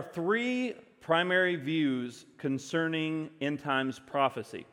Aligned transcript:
Are 0.00 0.12
three 0.14 0.72
primary 1.02 1.56
views 1.56 2.24
concerning 2.38 3.28
end 3.42 3.60
times 3.60 3.98
prophecy. 3.98 4.64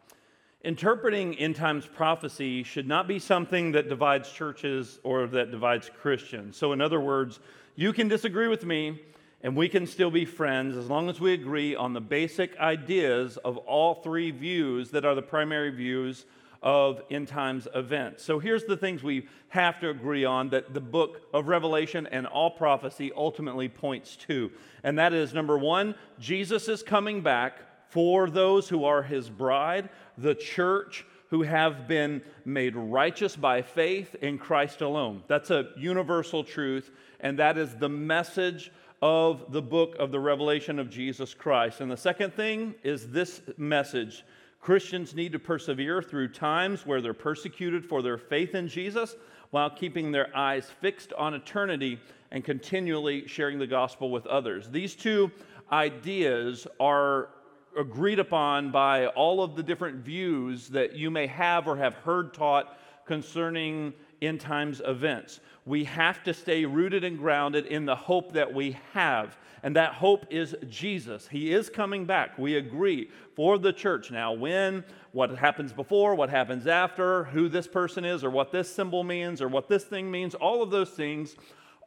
Interpreting 0.64 1.36
end 1.36 1.58
times 1.58 1.86
prophecy 1.86 2.63
should 2.63 2.88
not 2.88 3.09
be 3.09 3.20
something 3.20 3.73
that 3.73 3.90
divides 3.90 4.31
churches 4.31 5.02
or 5.03 5.27
that 5.27 5.52
divides 5.52 5.91
Christians. 6.00 6.55
So, 6.55 6.72
in 6.72 6.80
other 6.80 7.02
words, 7.02 7.41
you 7.76 7.91
can 7.91 8.08
disagree 8.08 8.48
with 8.48 8.63
me 8.63 9.02
and 9.41 9.53
we 9.53 9.67
can 9.67 9.86
still 9.86 10.12
be 10.12 10.23
friends 10.23 10.77
as 10.77 10.88
long 10.88 11.09
as 11.09 11.20
we 11.20 11.34
agree 11.34 11.75
on 11.75 11.91
the 11.91 12.00
basic 12.00 12.58
ideas 12.58 13.36
of 13.44 13.58
all 13.58 13.95
three 13.95 14.31
views 14.31 14.91
that 14.91 15.03
are 15.03 15.14
the 15.14 15.22
primary 15.22 15.72
views 15.72 16.25
of 16.61 17.02
end 17.09 17.27
times 17.27 17.67
events. 17.75 18.23
So 18.23 18.39
here's 18.39 18.66
the 18.66 18.77
things 18.77 19.03
we 19.03 19.27
have 19.49 19.79
to 19.79 19.89
agree 19.89 20.25
on 20.25 20.49
that 20.49 20.73
the 20.73 20.81
book 20.81 21.21
of 21.33 21.47
Revelation 21.47 22.07
and 22.07 22.25
all 22.27 22.52
prophecy 22.52 23.11
ultimately 23.16 23.70
points 23.70 24.16
to. 24.27 24.52
And 24.83 24.97
that 24.97 25.13
is 25.13 25.33
number 25.33 25.57
one, 25.57 25.95
Jesus 26.20 26.67
is 26.67 26.83
coming 26.83 27.21
back 27.21 27.59
for 27.89 28.30
those 28.30 28.67
who 28.67 28.85
are 28.85 29.02
his 29.03 29.30
bride, 29.30 29.89
the 30.17 30.35
church 30.35 31.05
who 31.30 31.43
have 31.43 31.88
been 31.88 32.21
made 32.45 32.75
righteous 32.75 33.36
by 33.36 33.61
faith 33.61 34.16
in 34.21 34.38
Christ 34.38 34.81
alone. 34.81 35.23
That's 35.27 35.52
a 35.52 35.69
universal 35.77 36.44
truth, 36.44 36.92
and 37.19 37.39
that 37.39 37.58
is 37.58 37.75
the 37.75 37.89
message 37.89 38.71
of 39.02 39.52
the 39.52 39.61
book 39.61 39.95
of 39.99 40.11
the 40.11 40.19
revelation 40.19 40.80
of 40.80 40.89
Jesus 40.89 41.33
Christ. 41.33 41.81
And 41.81 41.92
the 41.92 41.97
second 41.97 42.33
thing 42.33 42.75
is 42.83 43.09
this 43.09 43.42
message 43.58 44.23
Christians 44.59 45.16
need 45.16 45.31
to 45.31 45.39
persevere 45.39 46.02
through 46.02 46.30
times 46.30 46.86
where 46.86 47.02
they're 47.02 47.13
persecuted 47.13 47.86
for 47.86 48.02
their 48.02 48.17
faith 48.17 48.55
in 48.55 48.67
Jesus 48.67 49.16
while 49.52 49.69
keeping 49.69 50.11
their 50.11 50.36
eyes 50.36 50.69
fixed 50.81 51.14
on 51.14 51.33
eternity 51.33 51.99
and 52.31 52.44
continually 52.44 53.27
sharing 53.27 53.59
the 53.59 53.67
gospel 53.67 54.11
with 54.11 54.25
others. 54.27 54.69
These 54.69 54.95
two 54.95 55.31
ideas 55.72 56.67
are 56.80 57.30
agreed 57.77 58.19
upon 58.19 58.72
by 58.72 59.08
all 59.08 59.41
of 59.41 59.55
the 59.55 59.64
different 59.64 59.97
views 59.97 60.67
that 60.69 60.94
you 60.95 61.11
may 61.11 61.27
have 61.27 61.67
or 61.67 61.77
have 61.77 61.94
heard 61.95 62.33
taught 62.33 62.77
concerning 63.05 63.94
end 64.22 64.42
times 64.42 64.82
events. 64.86 65.40
We 65.66 65.84
have 65.84 66.23
to 66.23 66.34
stay 66.34 66.66
rooted 66.66 67.04
and 67.04 67.18
grounded 67.18 67.66
in 67.66 67.86
the 67.86 67.96
hope 67.96 68.32
that 68.34 68.54
we 68.54 68.78
have. 68.94 69.38
And 69.64 69.76
that 69.76 69.94
hope 69.94 70.26
is 70.30 70.56
Jesus. 70.70 71.28
He 71.28 71.52
is 71.52 71.70
coming 71.70 72.06
back. 72.06 72.38
We 72.38 72.56
agree 72.56 73.10
for 73.36 73.58
the 73.58 73.73
church. 73.73 74.12
Now, 74.12 74.32
when, 74.32 74.84
what 75.12 75.32
happens 75.38 75.73
before, 75.73 76.16
what 76.16 76.30
happens 76.30 76.68
after, 76.68 77.26
who 77.26 77.50
this 77.50 77.68
person 77.68 78.06
is, 78.06 78.23
or 78.23 78.30
what 78.30 78.52
this 78.52 78.73
symbol 78.73 79.04
means, 79.04 79.42
or 79.42 79.48
what 79.48 79.68
this 79.68 79.84
thing 79.84 80.10
means, 80.10 80.36
all 80.36 80.64
of 80.64 80.70
those 80.70 80.92
things 80.92 81.36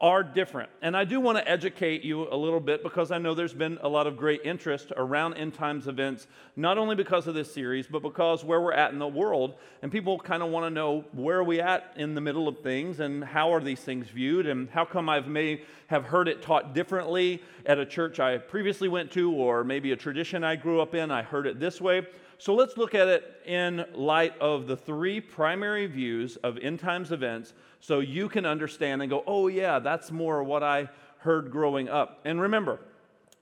are 0.01 0.23
different. 0.23 0.71
And 0.81 0.97
I 0.97 1.05
do 1.05 1.21
want 1.21 1.37
to 1.37 1.47
educate 1.47 2.03
you 2.03 2.27
a 2.33 2.37
little 2.37 2.61
bit 2.61 2.83
because 2.83 3.11
I 3.11 3.19
know 3.19 3.35
there's 3.35 3.53
been 3.53 3.79
a 3.83 3.89
lot 3.89 4.07
of 4.07 4.17
great 4.17 4.41
interest 4.45 4.93
around 4.97 5.35
end 5.35 5.53
times 5.53 5.87
events, 5.87 6.27
not 6.57 6.79
only 6.79 6.97
because 6.97 7.27
of 7.27 7.35
this 7.35 7.53
series, 7.53 7.87
but 7.87 8.01
because 8.01 8.43
where 8.43 8.63
we're 8.63 8.73
at 8.73 8.95
in 8.95 8.99
the 8.99 9.07
world. 9.07 9.57
And 9.83 9.93
people 9.93 10.19
kind 10.19 10.43
of 10.43 10.49
want 10.49 10.65
to 10.65 10.71
know 10.71 11.05
where 11.13 11.39
are 11.39 11.45
we 11.45 11.61
at 11.61 11.93
in 11.97 12.15
the 12.15 12.21
middle 12.23 12.49
of 12.49 12.61
things 12.61 13.01
and 13.01 13.23
how 13.23 13.53
are 13.53 13.61
these 13.61 13.81
things 13.81 14.09
viewed 14.09 14.47
and 14.47 14.71
how 14.71 14.87
come 14.87 15.11
I 15.11 15.21
may 15.21 15.63
have 15.89 16.05
heard 16.05 16.29
it 16.29 16.41
taught 16.41 16.75
differently 16.75 17.43
at 17.67 17.79
a 17.79 17.85
church 17.85 18.21
I 18.21 18.39
previously 18.39 18.89
went 18.89 19.11
to 19.13 19.31
or 19.33 19.65
maybe 19.65 19.93
a 19.93 19.97
tradition 19.97 20.45
I 20.45 20.57
grew 20.57 20.81
up 20.81 20.95
in. 20.95 21.11
I 21.11 21.23
heard 21.23 21.47
it 21.47 21.61
this 21.61 21.79
way. 21.79 22.07
So 22.41 22.55
let's 22.55 22.79
look 22.79 22.95
at 22.95 23.07
it 23.07 23.43
in 23.45 23.85
light 23.95 24.33
of 24.39 24.67
the 24.67 24.75
three 24.75 25.21
primary 25.21 25.87
views 25.87 26.37
of 26.37 26.57
end 26.57 26.81
times 26.81 27.13
events 27.13 27.53
so 27.81 28.01
you 28.01 28.31
can 28.31 28.47
understand 28.47 29.03
and 29.03 29.11
go, 29.11 29.23
oh, 29.27 29.49
yeah, 29.49 29.79
that's 29.79 30.11
more 30.11 30.43
what 30.43 30.63
I 30.63 30.89
heard 31.19 31.51
growing 31.51 31.91
up. 31.91 32.21
And 32.25 32.41
remember, 32.41 32.81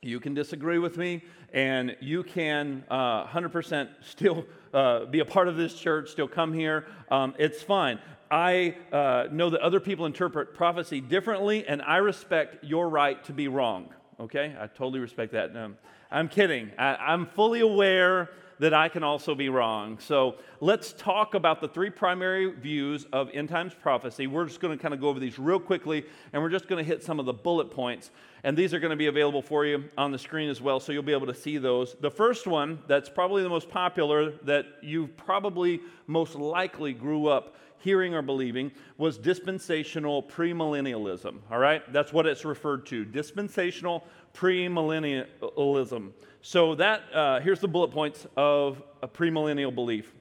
you 0.02 0.18
can 0.18 0.34
disagree 0.34 0.80
with 0.80 0.96
me 0.96 1.22
and 1.52 1.96
you 2.00 2.24
can 2.24 2.82
uh, 2.90 3.24
100% 3.28 3.88
still 4.00 4.44
uh, 4.74 5.04
be 5.04 5.20
a 5.20 5.24
part 5.24 5.46
of 5.46 5.56
this 5.56 5.74
church, 5.74 6.10
still 6.10 6.26
come 6.26 6.52
here. 6.52 6.88
Um, 7.08 7.36
it's 7.38 7.62
fine. 7.62 8.00
I 8.32 8.74
uh, 8.90 9.28
know 9.30 9.48
that 9.50 9.60
other 9.60 9.78
people 9.78 10.06
interpret 10.06 10.54
prophecy 10.54 11.00
differently, 11.00 11.64
and 11.68 11.82
I 11.82 11.98
respect 11.98 12.64
your 12.64 12.88
right 12.88 13.22
to 13.26 13.32
be 13.32 13.46
wrong. 13.46 13.94
Okay? 14.18 14.56
I 14.58 14.66
totally 14.66 14.98
respect 14.98 15.34
that. 15.34 15.56
Um, 15.56 15.78
I'm 16.10 16.28
kidding. 16.28 16.72
I, 16.76 16.96
I'm 16.96 17.26
fully 17.26 17.60
aware 17.60 18.30
that 18.60 18.74
I 18.74 18.88
can 18.88 19.02
also 19.02 19.34
be 19.34 19.48
wrong. 19.48 19.98
So 20.00 20.36
let's 20.60 20.92
talk 20.92 21.34
about 21.34 21.60
the 21.60 21.68
three 21.68 21.90
primary 21.90 22.50
views 22.52 23.06
of 23.12 23.30
end 23.32 23.48
times 23.48 23.74
prophecy. 23.74 24.26
We're 24.26 24.46
just 24.46 24.60
going 24.60 24.76
to 24.76 24.80
kind 24.80 24.94
of 24.94 25.00
go 25.00 25.08
over 25.08 25.20
these 25.20 25.38
real 25.38 25.60
quickly, 25.60 26.04
and 26.32 26.42
we're 26.42 26.50
just 26.50 26.68
going 26.68 26.82
to 26.82 26.88
hit 26.88 27.02
some 27.02 27.20
of 27.20 27.26
the 27.26 27.32
bullet 27.32 27.70
points. 27.70 28.10
And 28.44 28.56
these 28.56 28.72
are 28.72 28.80
going 28.80 28.90
to 28.90 28.96
be 28.96 29.06
available 29.06 29.42
for 29.42 29.64
you 29.64 29.84
on 29.96 30.12
the 30.12 30.18
screen 30.18 30.48
as 30.48 30.60
well, 30.60 30.80
so 30.80 30.92
you'll 30.92 31.02
be 31.02 31.12
able 31.12 31.26
to 31.26 31.34
see 31.34 31.58
those. 31.58 31.96
The 32.00 32.10
first 32.10 32.46
one, 32.46 32.80
that's 32.86 33.08
probably 33.08 33.42
the 33.42 33.48
most 33.48 33.68
popular, 33.68 34.32
that 34.42 34.66
you 34.82 35.08
probably 35.08 35.80
most 36.06 36.34
likely 36.34 36.92
grew 36.92 37.28
up 37.28 37.56
hearing 37.80 38.14
or 38.14 38.22
believing 38.22 38.72
was 38.96 39.18
dispensational 39.18 40.22
premillennialism. 40.22 41.38
All 41.50 41.58
right? 41.58 41.90
That's 41.92 42.12
what 42.12 42.26
it's 42.26 42.44
referred 42.44 42.86
to 42.86 43.04
dispensational 43.04 44.04
premillennialism. 44.34 46.12
So 46.42 46.74
that 46.76 47.02
uh, 47.12 47.40
here's 47.40 47.60
the 47.60 47.68
bullet 47.68 47.90
points 47.90 48.26
of 48.36 48.82
a 49.02 49.08
premillennial 49.08 49.74
belief. 49.74 50.12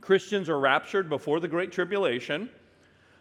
Christians 0.00 0.48
are 0.48 0.58
raptured 0.58 1.08
before 1.08 1.40
the 1.40 1.48
Great 1.48 1.72
Tribulation. 1.72 2.50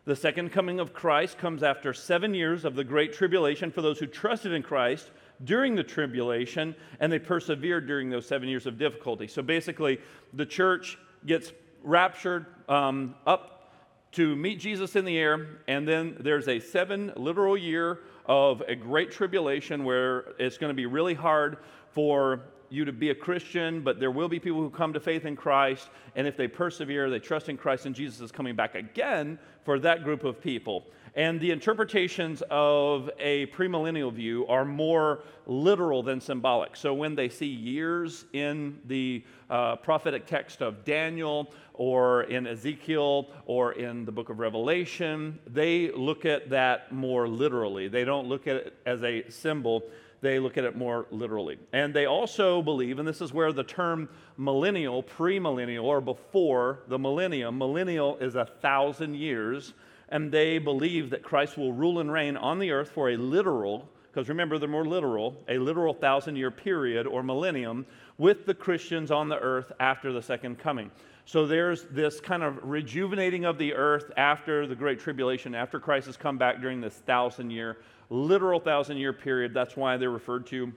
The 0.05 0.15
second 0.15 0.51
coming 0.51 0.79
of 0.79 0.93
Christ 0.93 1.37
comes 1.37 1.63
after 1.63 1.93
seven 1.93 2.33
years 2.33 2.63
of 2.63 2.75
the 2.75 2.83
Great 2.83 3.11
Tribulation 3.13 3.71
for 3.71 3.81
those 3.81 3.99
who 3.99 4.05
trusted 4.05 4.53
in 4.53 4.63
Christ 4.63 5.11
during 5.43 5.75
the 5.75 5.83
tribulation, 5.83 6.75
and 6.99 7.11
they 7.11 7.19
persevered 7.19 7.87
during 7.87 8.09
those 8.09 8.25
seven 8.25 8.47
years 8.47 8.65
of 8.65 8.77
difficulty. 8.77 9.27
So 9.27 9.41
basically, 9.41 9.99
the 10.33 10.45
church 10.45 10.97
gets 11.25 11.51
raptured 11.83 12.45
um, 12.69 13.15
up 13.25 13.71
to 14.13 14.35
meet 14.35 14.59
Jesus 14.59 14.95
in 14.95 15.05
the 15.05 15.17
air, 15.17 15.59
and 15.67 15.87
then 15.87 16.15
there's 16.19 16.47
a 16.47 16.59
seven 16.59 17.11
literal 17.15 17.57
year 17.57 17.99
of 18.27 18.61
a 18.67 18.75
great 18.75 19.11
tribulation 19.11 19.83
where 19.83 20.25
it's 20.37 20.57
going 20.57 20.69
to 20.69 20.75
be 20.75 20.85
really 20.85 21.13
hard 21.13 21.57
for 21.91 22.41
you 22.69 22.85
to 22.85 22.91
be 22.91 23.09
a 23.09 23.15
Christian, 23.15 23.81
but 23.81 23.99
there 23.99 24.11
will 24.11 24.29
be 24.29 24.39
people 24.39 24.59
who 24.59 24.69
come 24.69 24.93
to 24.93 24.99
faith 24.99 25.25
in 25.25 25.35
Christ, 25.35 25.89
and 26.15 26.27
if 26.27 26.37
they 26.37 26.47
persevere, 26.47 27.09
they 27.09 27.19
trust 27.19 27.49
in 27.49 27.57
Christ, 27.57 27.85
and 27.85 27.95
Jesus 27.95 28.21
is 28.21 28.31
coming 28.31 28.55
back 28.55 28.75
again 28.75 29.39
for 29.63 29.79
that 29.79 30.03
group 30.03 30.23
of 30.23 30.41
people. 30.41 30.85
And 31.17 31.41
the 31.41 31.49
interpretations 31.49 32.43
of 32.51 33.09
a 33.17 33.47
premillennial 33.47 34.13
view 34.13 34.45
are 34.45 34.63
more 34.63 35.23
literal 35.47 36.03
than 36.03 36.21
symbolic. 36.21 36.75
So 36.75 36.93
when 36.93 37.15
they 37.15 37.27
see 37.27 37.47
years 37.47 38.25
in 38.33 38.79
the 38.85 39.23
uh, 39.49 39.77
prophetic 39.77 40.27
text 40.27 40.61
of 40.61 40.85
Daniel 40.85 41.51
or 41.73 42.23
in 42.23 42.45
Ezekiel 42.45 43.31
or 43.47 43.71
in 43.71 44.05
the 44.05 44.11
book 44.11 44.29
of 44.29 44.37
Revelation, 44.37 45.39
they 45.47 45.89
look 45.91 46.25
at 46.25 46.51
that 46.51 46.91
more 46.91 47.27
literally. 47.27 47.87
They 47.87 48.03
don't 48.03 48.27
look 48.27 48.45
at 48.45 48.57
it 48.57 48.73
as 48.85 49.03
a 49.03 49.27
symbol 49.29 49.83
they 50.21 50.39
look 50.39 50.57
at 50.57 50.63
it 50.63 50.75
more 50.75 51.05
literally. 51.11 51.57
And 51.73 51.93
they 51.93 52.05
also 52.05 52.61
believe, 52.61 52.99
and 52.99 53.07
this 53.07 53.21
is 53.21 53.33
where 53.33 53.51
the 53.51 53.63
term 53.63 54.09
millennial, 54.37 55.03
premillennial, 55.03 55.83
or 55.83 56.01
before 56.01 56.79
the 56.87 56.97
millennium, 56.97 57.57
millennial 57.57 58.17
is 58.17 58.35
a 58.35 58.45
thousand 58.45 59.15
years, 59.15 59.73
and 60.09 60.31
they 60.31 60.57
believe 60.57 61.09
that 61.11 61.23
Christ 61.23 61.57
will 61.57 61.73
rule 61.73 61.99
and 61.99 62.11
reign 62.11 62.37
on 62.37 62.59
the 62.59 62.71
earth 62.71 62.89
for 62.91 63.11
a 63.11 63.17
literal, 63.17 63.87
because 64.11 64.29
remember, 64.29 64.57
they're 64.57 64.69
more 64.69 64.85
literal, 64.85 65.35
a 65.47 65.57
literal 65.57 65.93
thousand 65.93 66.35
year 66.35 66.49
period 66.49 67.05
or 67.05 67.21
millennium 67.21 67.85
with 68.17 68.45
the 68.45 68.53
Christians 68.53 69.11
on 69.11 69.29
the 69.29 69.37
earth 69.37 69.71
after 69.79 70.11
the 70.11 70.21
second 70.21 70.57
coming. 70.57 70.89
So 71.25 71.45
there's 71.45 71.83
this 71.91 72.21
kind 72.21 72.41
of 72.41 72.57
rejuvenating 72.63 73.43
of 73.43 73.57
the 73.57 73.73
earth 73.73 74.11
after 74.15 74.65
the 74.65 74.75
Great 74.75 74.99
Tribulation, 74.99 75.53
after 75.53 75.77
Christ 75.77 76.07
has 76.07 76.15
come 76.15 76.37
back 76.37 76.61
during 76.61 76.79
this 76.79 76.95
thousand 76.95 77.51
year 77.51 77.77
literal 78.09 78.59
thousand 78.59 78.97
year 78.97 79.13
period. 79.13 79.53
That's 79.53 79.75
why 79.75 79.97
they're 79.97 80.09
referred 80.09 80.47
to 80.47 80.71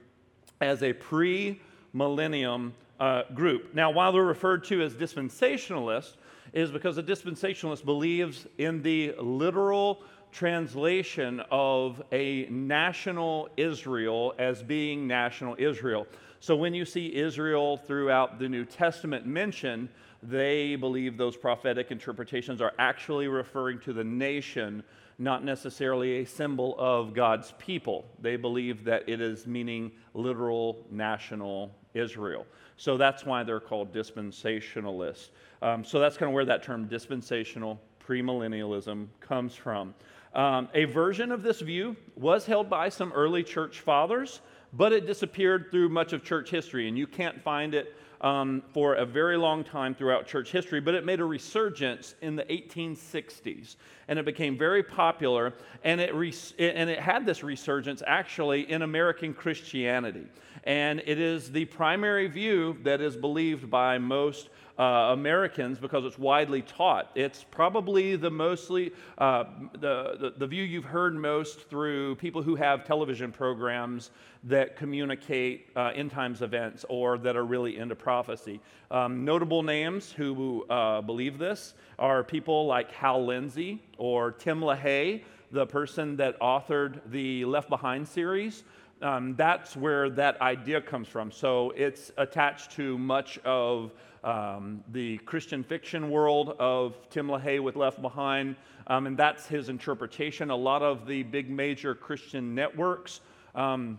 as 0.61 0.83
a 0.83 0.93
pre 0.93 1.61
millennium 1.93 2.75
uh, 2.99 3.23
group. 3.35 3.75
Now, 3.75 3.91
while 3.91 4.13
they're 4.13 4.23
referred 4.23 4.65
to 4.65 4.83
as 4.83 4.95
dispensationalists, 4.95 6.17
is 6.53 6.71
because 6.71 6.99
a 6.99 7.03
dispensationalist 7.03 7.85
believes 7.85 8.47
in 8.59 8.83
the 8.83 9.15
literal 9.21 10.03
translation 10.33 11.41
of 11.51 12.03
a 12.13 12.47
national 12.51 13.49
Israel 13.57 14.35
as 14.39 14.63
being 14.63 15.07
national 15.07 15.57
Israel. 15.59 16.07
So 16.41 16.57
when 16.57 16.73
you 16.73 16.85
see 16.85 17.15
Israel 17.15 17.77
throughout 17.77 18.39
the 18.39 18.49
New 18.49 18.65
Testament 18.65 19.27
mentioned, 19.27 19.89
they 20.23 20.77
believe 20.77 21.17
those 21.17 21.37
prophetic 21.37 21.91
interpretations 21.91 22.61
are 22.61 22.73
actually 22.79 23.29
referring 23.29 23.79
to 23.81 23.93
the 23.93 24.05
nation 24.05 24.83
not 25.21 25.45
necessarily 25.45 26.21
a 26.21 26.25
symbol 26.25 26.75
of 26.79 27.13
God's 27.13 27.53
people. 27.59 28.07
They 28.21 28.37
believe 28.37 28.85
that 28.85 29.07
it 29.07 29.21
is 29.21 29.47
meaning 29.47 29.93
literal 30.15 30.87
national 30.91 31.77
Israel. 31.93 32.47
So 32.79 32.97
that's 32.97 33.27
why 33.27 33.43
they're 33.43 33.61
called 33.61 33.93
dispensationalists. 33.93 35.29
Um, 35.61 35.85
so 35.85 36.01
that's 36.01 36.17
kind 36.17 36.31
of 36.31 36.35
where 36.35 36.47
that 36.47 36.63
term 36.63 36.87
dispensational 36.87 37.79
premillennialism 38.03 39.09
comes 39.21 39.55
from. 39.55 39.95
Um, 40.35 40.69
a 40.73 40.87
version 40.87 41.33
of 41.33 41.43
this 41.43 41.61
view 41.61 41.97
was 42.17 42.47
held 42.47 42.71
by 42.71 42.89
some 42.89 43.13
early 43.13 43.43
church 43.43 43.81
fathers, 43.81 44.41
but 44.73 44.93
it 44.93 45.07
disappeared 45.07 45.67
through 45.71 45.91
much 45.91 46.15
of 46.15 46.25
church 46.25 46.49
history, 46.51 46.89
and 46.89 46.97
you 46.97 47.07
can't 47.07 47.41
find 47.43 47.75
it 47.75 47.95
um, 48.21 48.63
for 48.73 48.95
a 48.95 49.07
very 49.07 49.37
long 49.37 49.65
time 49.65 49.95
throughout 49.95 50.27
church 50.27 50.51
history, 50.53 50.81
but 50.81 50.95
it 50.95 51.05
made 51.05 51.21
a 51.21 51.25
resurgence 51.25 52.15
in 52.21 52.37
the 52.37 52.45
1860s. 52.45 53.77
And 54.09 54.19
it 54.19 54.25
became 54.25 54.59
very 54.59 54.83
popular, 54.83 55.55
and 55.85 56.01
it, 56.01 56.13
and 56.59 56.91
it 56.91 57.01
had 57.01 57.25
this 57.25 57.43
resurgence 57.43 58.03
actually 58.07 58.71
in 58.71 58.83
American 58.83 59.33
Christianity. 59.33 60.27
And 60.65 61.03
it 61.07 61.19
is 61.19 61.51
the 61.51 61.65
primary 61.67 62.27
view 62.29 62.77
that 62.83 63.01
is 63.01 63.17
believed 63.17 63.71
by 63.71 63.99
most 63.99 64.51
uh, 64.81 65.13
Americans 65.13 65.79
because 65.79 66.07
it's 66.07 66.19
widely 66.19 66.63
taught. 66.63 67.11
It's 67.15 67.45
probably 67.51 68.17
the 68.17 68.31
mostly 68.31 68.93
uh, 69.19 69.45
the, 69.73 70.17
the, 70.19 70.35
the 70.39 70.47
view 70.47 70.65
you've 70.65 70.85
heard 70.87 71.15
most 71.15 71.69
through 71.69 72.17
people 72.17 72.43
who 72.43 72.57
have 72.57 72.85
television 72.85 73.31
programs 73.31 74.11
that 74.45 74.77
communicate 74.77 75.69
uh, 75.77 75.93
end 75.95 76.11
times 76.11 76.41
events 76.41 76.87
or 76.89 77.19
that 77.19 77.37
are 77.37 77.45
really 77.45 77.77
into 77.77 77.95
prophecy. 77.95 78.59
Um, 78.91 79.23
notable 79.23 79.63
names 79.63 80.13
who 80.13 80.65
uh, 80.71 81.03
believe 81.03 81.39
this 81.39 81.75
are 81.99 82.25
people 82.25 82.67
like 82.67 82.91
Hal 82.91 83.27
Lindsey 83.27 83.83
or 83.99 84.33
Tim 84.33 84.63
LaHaye, 84.63 85.23
the 85.53 85.67
person 85.67 86.17
that 86.17 86.41
authored 86.41 87.01
the 87.11 87.45
Left 87.45 87.69
Behind 87.69 88.09
series. 88.09 88.63
Um, 89.03 89.35
that's 89.35 89.77
where 89.77 90.11
that 90.11 90.41
idea 90.43 90.81
comes 90.81 91.09
from. 91.09 91.33
So 91.33 91.71
it's 91.71 92.13
attached 92.19 92.73
to 92.73 92.99
much 92.99 93.39
of 93.39 93.93
um, 94.23 94.85
the 94.93 95.17
Christian 95.19 95.63
fiction 95.65 96.11
world 96.11 96.55
of 96.59 96.97
Tim 97.09 97.29
LaHaye 97.29 97.63
with 97.63 97.77
Left 97.77 98.03
Behind, 98.03 98.57
um, 98.87 99.07
and 99.07 99.17
that's 99.17 99.47
his 99.47 99.71
interpretation. 99.71 100.51
A 100.51 100.57
lot 100.57 100.83
of 100.83 101.07
the 101.07 101.23
big 101.23 101.49
major 101.49 101.95
Christian 101.95 102.55
networks, 102.55 103.21
um, 103.55 103.99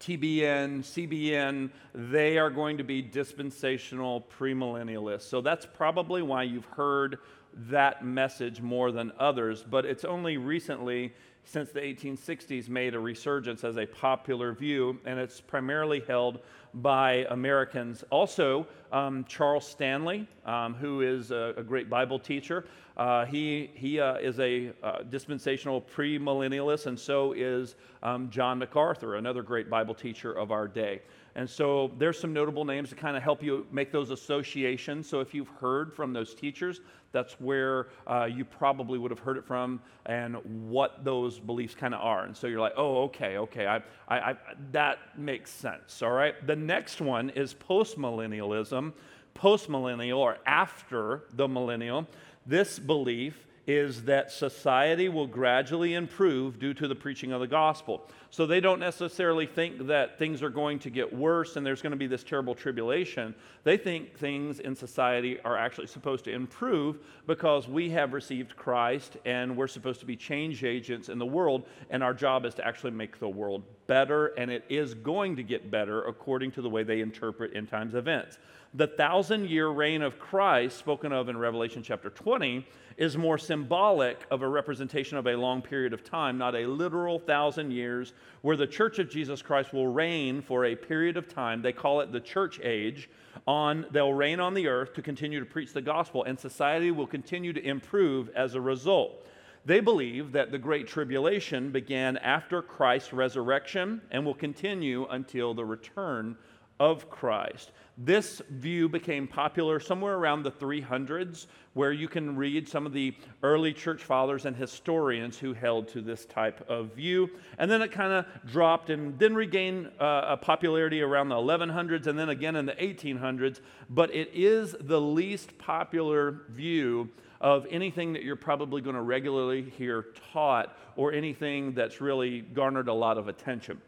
TBN, 0.00 0.80
CBN, 0.80 1.70
they 1.94 2.36
are 2.36 2.50
going 2.50 2.78
to 2.78 2.84
be 2.84 3.00
dispensational 3.00 4.26
premillennialists. 4.36 5.22
So 5.22 5.40
that's 5.40 5.64
probably 5.64 6.22
why 6.22 6.42
you've 6.42 6.64
heard 6.64 7.18
that 7.54 8.04
message 8.04 8.60
more 8.60 8.90
than 8.90 9.12
others, 9.18 9.62
but 9.62 9.84
it's 9.84 10.04
only 10.04 10.38
recently 10.38 11.12
since 11.44 11.70
the 11.70 11.80
1860s 11.80 12.68
made 12.68 12.94
a 12.94 12.98
resurgence 12.98 13.64
as 13.64 13.76
a 13.76 13.86
popular 13.86 14.52
view, 14.52 14.98
and 15.04 15.18
it's 15.18 15.40
primarily 15.40 16.00
held 16.06 16.40
by 16.74 17.26
Americans. 17.30 18.04
Also, 18.10 18.66
um, 18.92 19.24
Charles 19.28 19.66
Stanley, 19.66 20.26
um, 20.46 20.74
who 20.74 21.00
is 21.00 21.30
a, 21.30 21.54
a, 21.56 21.62
great 21.62 21.90
Bible 21.90 22.18
teacher, 22.18 22.64
uh, 22.96 23.26
he, 23.26 23.70
he 23.74 24.00
uh, 24.00 24.14
is 24.16 24.38
a 24.38 24.72
uh, 24.82 25.02
dispensational 25.02 25.80
premillennialist, 25.80 26.86
and 26.86 26.98
so 26.98 27.32
is 27.32 27.74
um, 28.02 28.30
John 28.30 28.58
MacArthur, 28.58 29.16
another 29.16 29.42
great 29.42 29.68
Bible 29.68 29.94
teacher 29.94 30.32
of 30.32 30.50
our 30.50 30.68
day. 30.68 31.02
And 31.34 31.48
so 31.48 31.90
there's 31.98 32.18
some 32.18 32.32
notable 32.32 32.64
names 32.64 32.90
to 32.90 32.94
kind 32.94 33.16
of 33.16 33.22
help 33.22 33.42
you 33.42 33.66
make 33.72 33.90
those 33.90 34.10
associations. 34.10 35.08
So 35.08 35.20
if 35.20 35.32
you've 35.32 35.48
heard 35.48 35.92
from 35.94 36.12
those 36.12 36.34
teachers, 36.34 36.80
that's 37.12 37.34
where 37.40 37.88
uh, 38.06 38.28
you 38.30 38.44
probably 38.44 38.98
would 38.98 39.10
have 39.10 39.20
heard 39.20 39.36
it 39.36 39.44
from 39.44 39.80
and 40.06 40.36
what 40.68 41.04
those 41.04 41.38
beliefs 41.38 41.74
kind 41.74 41.94
of 41.94 42.00
are. 42.00 42.24
And 42.24 42.36
so 42.36 42.46
you're 42.46 42.60
like, 42.60 42.74
oh, 42.76 43.04
okay, 43.04 43.38
okay, 43.38 43.66
I, 43.66 43.76
I, 44.08 44.30
I, 44.30 44.36
that 44.72 44.98
makes 45.16 45.50
sense. 45.50 46.02
All 46.02 46.10
right. 46.12 46.34
The 46.46 46.56
next 46.56 47.00
one 47.00 47.30
is 47.30 47.54
postmillennialism, 47.54 48.92
postmillennial 49.34 50.18
or 50.18 50.38
after 50.46 51.24
the 51.34 51.48
millennial. 51.48 52.06
This 52.46 52.78
belief 52.78 53.46
is 53.66 54.02
that 54.04 54.32
society 54.32 55.08
will 55.08 55.26
gradually 55.26 55.94
improve 55.94 56.58
due 56.58 56.74
to 56.74 56.88
the 56.88 56.94
preaching 56.94 57.32
of 57.32 57.40
the 57.40 57.46
gospel. 57.46 58.08
So 58.30 58.46
they 58.46 58.60
don't 58.60 58.80
necessarily 58.80 59.46
think 59.46 59.86
that 59.86 60.18
things 60.18 60.42
are 60.42 60.50
going 60.50 60.78
to 60.80 60.90
get 60.90 61.14
worse 61.14 61.56
and 61.56 61.64
there's 61.64 61.82
going 61.82 61.92
to 61.92 61.96
be 61.96 62.06
this 62.06 62.24
terrible 62.24 62.54
tribulation. 62.54 63.34
They 63.62 63.76
think 63.76 64.18
things 64.18 64.58
in 64.58 64.74
society 64.74 65.38
are 65.44 65.56
actually 65.56 65.86
supposed 65.86 66.24
to 66.24 66.32
improve 66.32 66.98
because 67.26 67.68
we 67.68 67.90
have 67.90 68.14
received 68.14 68.56
Christ 68.56 69.16
and 69.26 69.56
we're 69.56 69.68
supposed 69.68 70.00
to 70.00 70.06
be 70.06 70.16
change 70.16 70.64
agents 70.64 71.08
in 71.08 71.18
the 71.18 71.26
world, 71.26 71.66
and 71.90 72.02
our 72.02 72.14
job 72.14 72.44
is 72.46 72.54
to 72.54 72.66
actually 72.66 72.92
make 72.92 73.20
the 73.20 73.28
world 73.28 73.62
better, 73.86 74.28
and 74.38 74.50
it 74.50 74.64
is 74.68 74.94
going 74.94 75.36
to 75.36 75.42
get 75.42 75.70
better 75.70 76.02
according 76.04 76.50
to 76.52 76.62
the 76.62 76.70
way 76.70 76.82
they 76.82 77.00
interpret 77.00 77.54
end 77.54 77.68
times 77.68 77.94
events. 77.94 78.38
The 78.74 78.86
thousand 78.86 79.50
year 79.50 79.68
reign 79.68 80.00
of 80.00 80.18
Christ, 80.18 80.78
spoken 80.78 81.12
of 81.12 81.28
in 81.28 81.36
Revelation 81.36 81.82
chapter 81.82 82.08
20, 82.08 82.66
is 82.96 83.18
more 83.18 83.36
symbolic 83.36 84.24
of 84.30 84.40
a 84.40 84.48
representation 84.48 85.18
of 85.18 85.26
a 85.26 85.36
long 85.36 85.60
period 85.60 85.92
of 85.92 86.02
time, 86.02 86.38
not 86.38 86.54
a 86.54 86.64
literal 86.64 87.18
thousand 87.18 87.70
years, 87.70 88.14
where 88.40 88.56
the 88.56 88.66
church 88.66 88.98
of 88.98 89.10
Jesus 89.10 89.42
Christ 89.42 89.74
will 89.74 89.88
reign 89.88 90.40
for 90.40 90.64
a 90.64 90.74
period 90.74 91.18
of 91.18 91.28
time. 91.28 91.60
They 91.60 91.74
call 91.74 92.00
it 92.00 92.12
the 92.12 92.20
church 92.20 92.60
age. 92.62 93.10
On, 93.46 93.84
they'll 93.90 94.14
reign 94.14 94.40
on 94.40 94.54
the 94.54 94.68
earth 94.68 94.94
to 94.94 95.02
continue 95.02 95.40
to 95.40 95.46
preach 95.46 95.74
the 95.74 95.82
gospel, 95.82 96.24
and 96.24 96.40
society 96.40 96.90
will 96.90 97.06
continue 97.06 97.52
to 97.52 97.62
improve 97.62 98.30
as 98.30 98.54
a 98.54 98.60
result. 98.60 99.26
They 99.66 99.80
believe 99.80 100.32
that 100.32 100.50
the 100.50 100.58
Great 100.58 100.88
Tribulation 100.88 101.72
began 101.72 102.16
after 102.16 102.62
Christ's 102.62 103.12
resurrection 103.12 104.00
and 104.10 104.24
will 104.24 104.34
continue 104.34 105.06
until 105.10 105.52
the 105.52 105.64
return 105.64 106.36
of 106.82 107.08
Christ. 107.08 107.70
This 107.96 108.42
view 108.50 108.88
became 108.88 109.28
popular 109.28 109.78
somewhere 109.78 110.16
around 110.16 110.42
the 110.42 110.50
300s, 110.50 111.46
where 111.74 111.92
you 111.92 112.08
can 112.08 112.34
read 112.34 112.68
some 112.68 112.86
of 112.86 112.92
the 112.92 113.14
early 113.44 113.72
church 113.72 114.02
fathers 114.02 114.46
and 114.46 114.56
historians 114.56 115.38
who 115.38 115.52
held 115.52 115.86
to 115.88 116.00
this 116.00 116.24
type 116.24 116.68
of 116.68 116.92
view. 116.92 117.30
And 117.56 117.70
then 117.70 117.82
it 117.82 117.92
kind 117.92 118.12
of 118.12 118.26
dropped 118.50 118.90
and 118.90 119.16
then 119.16 119.32
regained 119.32 119.92
uh, 120.00 120.22
a 120.26 120.36
popularity 120.36 121.02
around 121.02 121.28
the 121.28 121.36
1100s 121.36 122.08
and 122.08 122.18
then 122.18 122.30
again 122.30 122.56
in 122.56 122.66
the 122.66 122.72
1800s. 122.72 123.60
But 123.88 124.12
it 124.12 124.30
is 124.34 124.74
the 124.80 125.00
least 125.00 125.56
popular 125.58 126.40
view 126.48 127.10
of 127.40 127.64
anything 127.70 128.12
that 128.14 128.24
you're 128.24 128.34
probably 128.34 128.82
going 128.82 128.96
to 128.96 129.02
regularly 129.02 129.62
hear 129.62 130.06
taught 130.32 130.76
or 130.96 131.12
anything 131.12 131.74
that's 131.74 132.00
really 132.00 132.40
garnered 132.40 132.88
a 132.88 132.92
lot 132.92 133.18
of 133.18 133.28
attention. 133.28 133.80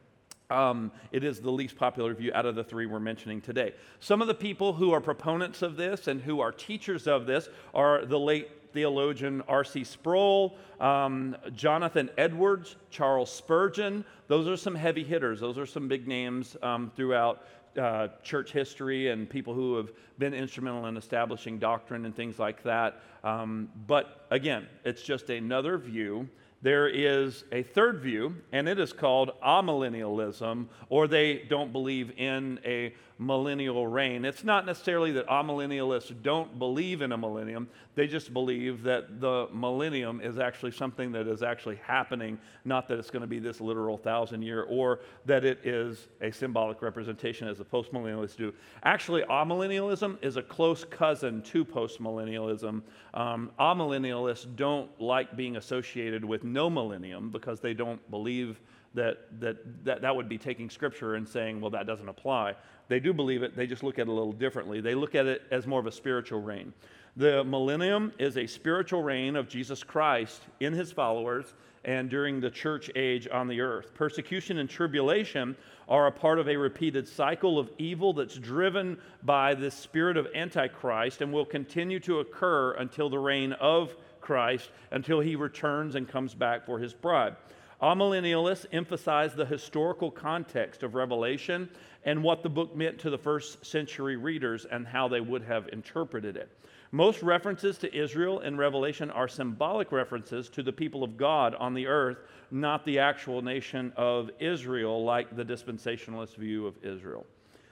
Um, 0.54 0.92
it 1.10 1.24
is 1.24 1.40
the 1.40 1.50
least 1.50 1.76
popular 1.76 2.14
view 2.14 2.30
out 2.32 2.46
of 2.46 2.54
the 2.54 2.62
three 2.62 2.86
we're 2.86 3.00
mentioning 3.00 3.40
today. 3.40 3.74
Some 3.98 4.22
of 4.22 4.28
the 4.28 4.34
people 4.34 4.72
who 4.72 4.92
are 4.92 5.00
proponents 5.00 5.62
of 5.62 5.76
this 5.76 6.06
and 6.06 6.20
who 6.20 6.40
are 6.40 6.52
teachers 6.52 7.06
of 7.06 7.26
this 7.26 7.48
are 7.74 8.04
the 8.04 8.18
late 8.18 8.48
theologian 8.72 9.42
R.C. 9.48 9.84
Sproul, 9.84 10.56
um, 10.80 11.36
Jonathan 11.54 12.10
Edwards, 12.16 12.76
Charles 12.90 13.32
Spurgeon. 13.32 14.04
Those 14.28 14.48
are 14.48 14.56
some 14.56 14.74
heavy 14.74 15.04
hitters. 15.04 15.40
Those 15.40 15.58
are 15.58 15.66
some 15.66 15.88
big 15.88 16.06
names 16.06 16.56
um, 16.62 16.92
throughout 16.94 17.44
uh, 17.78 18.08
church 18.22 18.52
history 18.52 19.08
and 19.08 19.28
people 19.28 19.54
who 19.54 19.76
have 19.76 19.90
been 20.18 20.34
instrumental 20.34 20.86
in 20.86 20.96
establishing 20.96 21.58
doctrine 21.58 22.04
and 22.04 22.14
things 22.14 22.38
like 22.38 22.62
that. 22.62 23.00
Um, 23.24 23.68
but 23.86 24.26
again, 24.30 24.66
it's 24.84 25.02
just 25.02 25.30
another 25.30 25.78
view 25.78 26.28
there 26.64 26.88
is 26.88 27.44
a 27.52 27.62
third 27.62 28.00
view, 28.00 28.34
and 28.50 28.66
it 28.66 28.80
is 28.80 28.90
called 28.90 29.32
amillennialism, 29.44 30.66
or 30.88 31.06
they 31.06 31.44
don't 31.50 31.72
believe 31.72 32.18
in 32.18 32.58
a 32.64 32.94
millennial 33.18 33.86
reign. 33.86 34.24
It's 34.24 34.42
not 34.42 34.66
necessarily 34.66 35.12
that 35.12 35.26
amillennialists 35.28 36.22
don't 36.22 36.58
believe 36.58 37.00
in 37.00 37.12
a 37.12 37.16
millennium, 37.16 37.68
they 37.94 38.08
just 38.08 38.32
believe 38.32 38.82
that 38.82 39.20
the 39.20 39.48
millennium 39.52 40.20
is 40.20 40.38
actually 40.38 40.72
something 40.72 41.12
that 41.12 41.28
is 41.28 41.42
actually 41.42 41.76
happening, 41.76 42.38
not 42.64 42.88
that 42.88 42.98
it's 42.98 43.10
going 43.10 43.20
to 43.20 43.28
be 43.28 43.38
this 43.38 43.60
literal 43.60 43.96
thousand 43.96 44.42
year, 44.42 44.62
or 44.64 45.00
that 45.26 45.44
it 45.44 45.64
is 45.64 46.08
a 46.20 46.32
symbolic 46.32 46.82
representation 46.82 47.46
as 47.46 47.58
the 47.58 47.64
postmillennialists 47.64 48.36
do. 48.36 48.52
Actually, 48.82 49.22
amillennialism 49.22 50.18
is 50.22 50.36
a 50.36 50.42
close 50.42 50.84
cousin 50.84 51.40
to 51.42 51.64
postmillennialism. 51.64 52.82
Um, 53.14 53.52
amillennialists 53.60 54.56
don't 54.56 54.90
like 55.00 55.36
being 55.36 55.56
associated 55.56 56.24
with 56.24 56.42
no 56.42 56.68
millennium 56.68 57.30
because 57.30 57.60
they 57.60 57.74
don't 57.74 58.00
believe 58.10 58.60
that, 58.94 59.40
that, 59.40 59.84
that 59.84 60.02
that 60.02 60.14
would 60.14 60.28
be 60.28 60.38
taking 60.38 60.70
scripture 60.70 61.14
and 61.14 61.28
saying, 61.28 61.60
well, 61.60 61.70
that 61.70 61.86
doesn't 61.86 62.08
apply. 62.08 62.54
They 62.88 63.00
do 63.00 63.12
believe 63.12 63.42
it, 63.42 63.56
they 63.56 63.66
just 63.66 63.82
look 63.82 63.98
at 63.98 64.02
it 64.02 64.08
a 64.08 64.12
little 64.12 64.32
differently. 64.32 64.80
They 64.80 64.94
look 64.94 65.14
at 65.14 65.26
it 65.26 65.42
as 65.50 65.66
more 65.66 65.80
of 65.80 65.86
a 65.86 65.92
spiritual 65.92 66.40
reign. 66.40 66.72
The 67.16 67.44
millennium 67.44 68.12
is 68.18 68.36
a 68.36 68.46
spiritual 68.46 69.02
reign 69.02 69.36
of 69.36 69.48
Jesus 69.48 69.82
Christ 69.82 70.42
in 70.60 70.72
his 70.72 70.92
followers 70.92 71.54
and 71.84 72.08
during 72.08 72.40
the 72.40 72.50
church 72.50 72.90
age 72.96 73.28
on 73.30 73.46
the 73.46 73.60
earth. 73.60 73.94
Persecution 73.94 74.58
and 74.58 74.68
tribulation 74.68 75.56
are 75.88 76.06
a 76.06 76.12
part 76.12 76.38
of 76.38 76.48
a 76.48 76.56
repeated 76.56 77.06
cycle 77.06 77.58
of 77.58 77.70
evil 77.78 78.12
that's 78.12 78.36
driven 78.36 78.98
by 79.22 79.54
the 79.54 79.70
spirit 79.70 80.16
of 80.16 80.26
Antichrist 80.34 81.20
and 81.20 81.32
will 81.32 81.44
continue 81.44 82.00
to 82.00 82.20
occur 82.20 82.72
until 82.72 83.10
the 83.10 83.18
reign 83.18 83.52
of 83.52 83.94
Christ, 84.20 84.70
until 84.90 85.20
he 85.20 85.36
returns 85.36 85.94
and 85.94 86.08
comes 86.08 86.34
back 86.34 86.64
for 86.64 86.78
his 86.78 86.94
bride. 86.94 87.36
Amillennialists 87.82 88.66
emphasize 88.72 89.34
the 89.34 89.44
historical 89.44 90.10
context 90.10 90.82
of 90.82 90.94
Revelation 90.94 91.68
and 92.04 92.22
what 92.22 92.42
the 92.42 92.48
book 92.48 92.76
meant 92.76 92.98
to 93.00 93.10
the 93.10 93.18
first 93.18 93.64
century 93.64 94.16
readers 94.16 94.64
and 94.70 94.86
how 94.86 95.08
they 95.08 95.20
would 95.20 95.42
have 95.42 95.68
interpreted 95.68 96.36
it. 96.36 96.50
Most 96.92 97.22
references 97.22 97.76
to 97.78 97.92
Israel 97.92 98.40
in 98.40 98.56
Revelation 98.56 99.10
are 99.10 99.26
symbolic 99.26 99.90
references 99.90 100.48
to 100.50 100.62
the 100.62 100.72
people 100.72 101.02
of 101.02 101.16
God 101.16 101.56
on 101.56 101.74
the 101.74 101.88
earth, 101.88 102.18
not 102.52 102.84
the 102.84 103.00
actual 103.00 103.42
nation 103.42 103.92
of 103.96 104.30
Israel, 104.38 105.02
like 105.02 105.34
the 105.34 105.44
dispensationalist 105.44 106.36
view 106.36 106.66
of 106.66 106.76
Israel. 106.84 107.26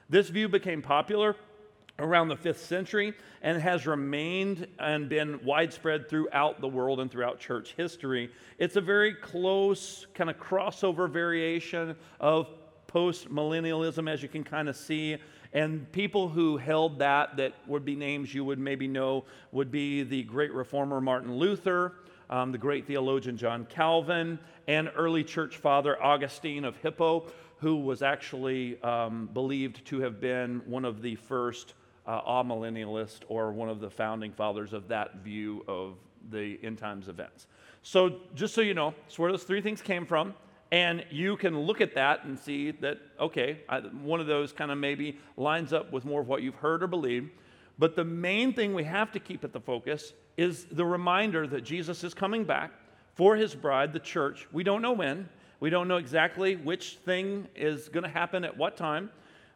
This 0.08 0.28
view 0.28 0.48
became 0.48 0.82
popular 0.82 1.36
around 1.98 2.28
the 2.28 2.36
5th 2.36 2.56
century 2.56 3.14
and 3.42 3.60
has 3.60 3.86
remained 3.86 4.66
and 4.78 5.08
been 5.08 5.40
widespread 5.44 6.08
throughout 6.08 6.60
the 6.60 6.68
world 6.68 7.00
and 7.00 7.10
throughout 7.10 7.38
church 7.38 7.74
history. 7.76 8.30
It's 8.58 8.76
a 8.76 8.80
very 8.80 9.14
close 9.14 10.06
kind 10.14 10.30
of 10.30 10.38
crossover 10.38 11.10
variation 11.10 11.96
of 12.20 12.48
post 12.86 13.30
millennialism, 13.30 14.10
as 14.10 14.22
you 14.22 14.28
can 14.28 14.44
kind 14.44 14.68
of 14.68 14.76
see. 14.76 15.16
And 15.52 15.90
people 15.92 16.28
who 16.28 16.56
held 16.56 16.98
that, 17.00 17.36
that 17.36 17.54
would 17.66 17.84
be 17.84 17.94
names 17.94 18.34
you 18.34 18.44
would 18.44 18.58
maybe 18.58 18.88
know, 18.88 19.24
would 19.50 19.70
be 19.70 20.02
the 20.02 20.22
great 20.24 20.52
reformer 20.52 21.00
Martin 21.00 21.34
Luther, 21.36 21.94
um, 22.30 22.52
the 22.52 22.58
great 22.58 22.86
theologian 22.86 23.36
John 23.36 23.66
Calvin, 23.66 24.38
and 24.66 24.90
early 24.96 25.24
church 25.24 25.58
father 25.58 26.02
Augustine 26.02 26.64
of 26.64 26.76
Hippo, 26.76 27.26
who 27.58 27.76
was 27.76 28.02
actually 28.02 28.80
um, 28.82 29.28
believed 29.34 29.84
to 29.86 30.00
have 30.00 30.20
been 30.20 30.62
one 30.66 30.84
of 30.84 31.02
the 31.02 31.16
first 31.16 31.74
uh, 32.06 32.22
amillennialist 32.22 33.20
or 33.28 33.52
one 33.52 33.68
of 33.68 33.80
the 33.80 33.90
founding 33.90 34.32
fathers 34.32 34.72
of 34.72 34.88
that 34.88 35.16
view 35.16 35.64
of 35.68 35.94
the 36.30 36.58
end 36.62 36.78
times 36.78 37.08
events. 37.08 37.46
So, 37.82 38.20
just 38.34 38.54
so 38.54 38.60
you 38.60 38.74
know, 38.74 38.94
it's 39.06 39.18
where 39.18 39.32
those 39.32 39.44
three 39.44 39.60
things 39.60 39.82
came 39.82 40.06
from. 40.06 40.34
And 40.70 41.04
you 41.10 41.36
can 41.36 41.60
look 41.60 41.82
at 41.82 41.94
that 41.96 42.24
and 42.24 42.38
see 42.38 42.70
that, 42.70 42.98
okay, 43.20 43.60
I, 43.68 43.80
one 43.80 44.20
of 44.20 44.26
those 44.26 44.52
kind 44.52 44.70
of 44.70 44.78
maybe 44.78 45.18
lines 45.36 45.74
up 45.74 45.92
with 45.92 46.06
more 46.06 46.22
of 46.22 46.28
what 46.28 46.42
you've 46.42 46.54
heard 46.54 46.82
or 46.82 46.86
believed. 46.86 47.30
But 47.78 47.94
the 47.94 48.04
main 48.04 48.54
thing 48.54 48.72
we 48.72 48.84
have 48.84 49.12
to 49.12 49.20
keep 49.20 49.44
at 49.44 49.52
the 49.52 49.60
focus 49.60 50.14
is 50.38 50.64
the 50.72 50.86
reminder 50.86 51.46
that 51.46 51.60
Jesus 51.60 52.04
is 52.04 52.14
coming 52.14 52.44
back 52.44 52.72
for 53.14 53.36
his 53.36 53.54
bride, 53.54 53.92
the 53.92 53.98
church. 53.98 54.48
We 54.50 54.64
don't 54.64 54.80
know 54.80 54.92
when, 54.92 55.28
we 55.60 55.68
don't 55.68 55.88
know 55.88 55.98
exactly 55.98 56.56
which 56.56 56.98
thing 57.04 57.48
is 57.54 57.90
going 57.90 58.04
to 58.04 58.10
happen 58.10 58.42
at 58.42 58.56
what 58.56 58.76
time. 58.76 59.10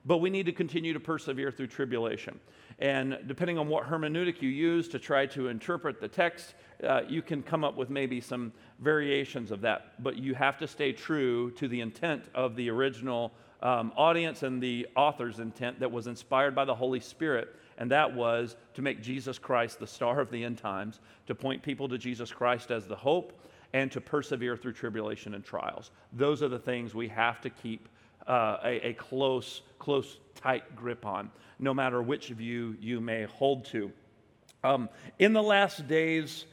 But 0.07 0.19
we 0.19 0.31
need 0.31 0.47
to 0.47 0.53
continue 0.53 0.93
to 0.93 1.01
persevere 1.01 1.51
through 1.51 1.67
tribulation. 1.67 2.39
And 2.79 3.19
depending 3.27 3.59
on 3.59 3.69
what 3.69 3.89
hermeneutic 3.89 4.41
you 4.41 4.49
use 4.49 4.89
to 4.89 5.01
try 5.01 5.27
to 5.27 5.49
interpret 5.49 6.01
the 6.01 6.09
text, 6.09 6.55
uh, 6.85 7.03
you 7.09 7.23
can 7.23 7.43
come 7.43 7.65
up 7.65 7.77
with 7.77 7.91
maybe 7.91 8.21
some 8.21 8.53
variations 8.79 9.51
of 9.51 9.61
that. 9.63 10.01
But 10.03 10.17
you 10.17 10.35
have 10.35 10.59
to 10.59 10.69
stay 10.69 10.93
true 10.93 11.51
to 11.53 11.67
the 11.67 11.81
intent 11.81 12.27
of 12.35 12.55
the 12.55 12.71
original 12.71 13.33
um, 13.63 13.93
audience 13.97 14.45
and 14.45 14.63
the 14.63 14.87
author's 14.95 15.41
intent 15.41 15.81
that 15.81 15.91
was 15.91 16.07
inspired 16.07 16.55
by 16.55 16.65
the 16.65 16.75
Holy 16.75 17.01
Spirit. 17.01 17.57
And 17.79 17.91
that 17.91 18.15
was 18.15 18.57
to 18.75 18.83
make 18.83 19.03
Jesus 19.03 19.39
Christ 19.39 19.81
the 19.81 19.87
star 19.87 20.21
of 20.21 20.31
the 20.31 20.45
end 20.45 20.59
times, 20.59 21.01
to 21.27 21.35
point 21.35 21.63
people 21.63 21.89
to 21.89 21.99
Jesus 21.99 22.31
Christ 22.31 22.71
as 22.71 22.87
the 22.87 22.97
hope, 22.97 23.33
and 23.73 23.91
to 23.91 24.01
persevere 24.01 24.57
through 24.57 24.73
tribulation 24.73 25.35
and 25.35 25.45
trials. 25.45 25.91
Those 26.13 26.43
are 26.43 26.49
the 26.49 26.59
things 26.59 26.95
we 26.95 27.09
have 27.09 27.41
to 27.41 27.51
keep 27.51 27.89
uh, 28.26 28.59
a, 28.64 28.88
a 28.88 28.92
close, 28.95 29.62
close, 29.78 30.18
tight 30.35 30.76
grip 30.76 31.06
on, 31.06 31.30
no 31.59 31.73
matter 31.73 32.02
which 32.02 32.28
view 32.28 32.76
you 32.80 33.00
may 33.00 33.25
hold 33.25 33.64
to. 33.66 33.90
Um, 34.62 34.88
in 35.18 35.33
the 35.33 35.42
last 35.42 35.87
days, 35.87 36.45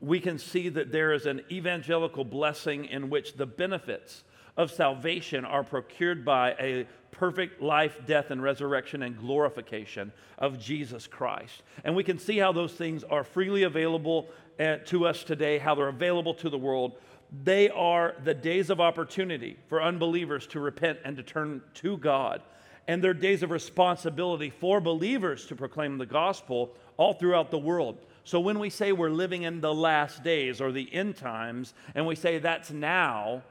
we 0.00 0.20
can 0.20 0.38
see 0.38 0.68
that 0.68 0.92
there 0.92 1.12
is 1.12 1.26
an 1.26 1.42
evangelical 1.50 2.24
blessing 2.24 2.84
in 2.86 3.10
which 3.10 3.34
the 3.34 3.46
benefits 3.46 4.24
of 4.56 4.70
salvation 4.70 5.44
are 5.44 5.64
procured 5.64 6.24
by 6.24 6.52
a 6.60 6.86
perfect 7.10 7.62
life, 7.62 8.00
death, 8.06 8.30
and 8.30 8.42
resurrection 8.42 9.02
and 9.02 9.18
glorification 9.18 10.12
of 10.38 10.58
Jesus 10.58 11.06
Christ. 11.06 11.62
And 11.84 11.94
we 11.94 12.04
can 12.04 12.18
see 12.18 12.38
how 12.38 12.52
those 12.52 12.72
things 12.72 13.04
are 13.04 13.24
freely 13.24 13.62
available 13.62 14.28
uh, 14.58 14.76
to 14.86 15.06
us 15.06 15.24
today, 15.24 15.58
how 15.58 15.74
they're 15.74 15.88
available 15.88 16.34
to 16.34 16.50
the 16.50 16.58
world 16.58 16.96
they 17.42 17.70
are 17.70 18.14
the 18.22 18.34
days 18.34 18.70
of 18.70 18.80
opportunity 18.80 19.56
for 19.68 19.82
unbelievers 19.82 20.46
to 20.48 20.60
repent 20.60 20.98
and 21.04 21.16
to 21.16 21.22
turn 21.22 21.62
to 21.74 21.96
God. 21.96 22.42
And 22.86 23.02
they're 23.02 23.14
days 23.14 23.42
of 23.42 23.50
responsibility 23.50 24.50
for 24.50 24.80
believers 24.80 25.46
to 25.46 25.56
proclaim 25.56 25.98
the 25.98 26.06
gospel 26.06 26.74
all 26.96 27.14
throughout 27.14 27.50
the 27.50 27.58
world. 27.58 27.98
So 28.24 28.40
when 28.40 28.58
we 28.58 28.70
say 28.70 28.92
we're 28.92 29.10
living 29.10 29.42
in 29.42 29.60
the 29.60 29.74
last 29.74 30.22
days 30.22 30.60
or 30.60 30.70
the 30.70 30.92
end 30.94 31.16
times, 31.16 31.74
and 31.94 32.06
we 32.06 32.14
say 32.14 32.38
that's 32.38 32.70
now, 32.70 33.42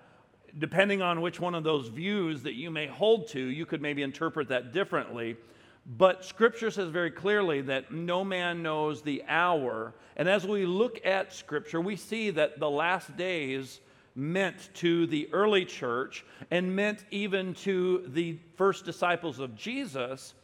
depending 0.58 1.02
on 1.02 1.22
which 1.22 1.40
one 1.40 1.56
of 1.56 1.64
those 1.64 1.88
views 1.88 2.44
that 2.44 2.54
you 2.54 2.70
may 2.70 2.88
hold 2.88 3.28
to, 3.30 3.40
you 3.40 3.66
could 3.66 3.82
maybe 3.82 4.04
interpret 4.04 4.50
that 4.50 4.72
differently. 4.72 5.36
But 5.86 6.24
Scripture 6.24 6.72
says 6.72 6.90
very 6.90 7.12
clearly 7.12 7.62
that 7.62 7.92
no 7.92 8.24
man 8.24 8.64
knows 8.64 9.02
the 9.02 9.24
hour. 9.28 9.94
And 10.16 10.30
as 10.30 10.46
we 10.48 10.66
look 10.66 11.06
at 11.06 11.34
Scripture, 11.34 11.82
we 11.82 11.96
see 11.96 12.30
that 12.32 12.60
the 12.60 12.70
last 12.70 13.16
days 13.18 13.82
meant 14.16 14.70
to 14.76 15.08
the 15.08 15.28
early 15.34 15.66
church 15.66 16.26
and 16.52 16.76
meant 16.76 17.04
even 17.12 17.54
to 17.56 18.06
the 18.08 18.38
first 18.56 18.86
disciples 18.86 19.40
of 19.40 19.56
Jesus 19.56 20.36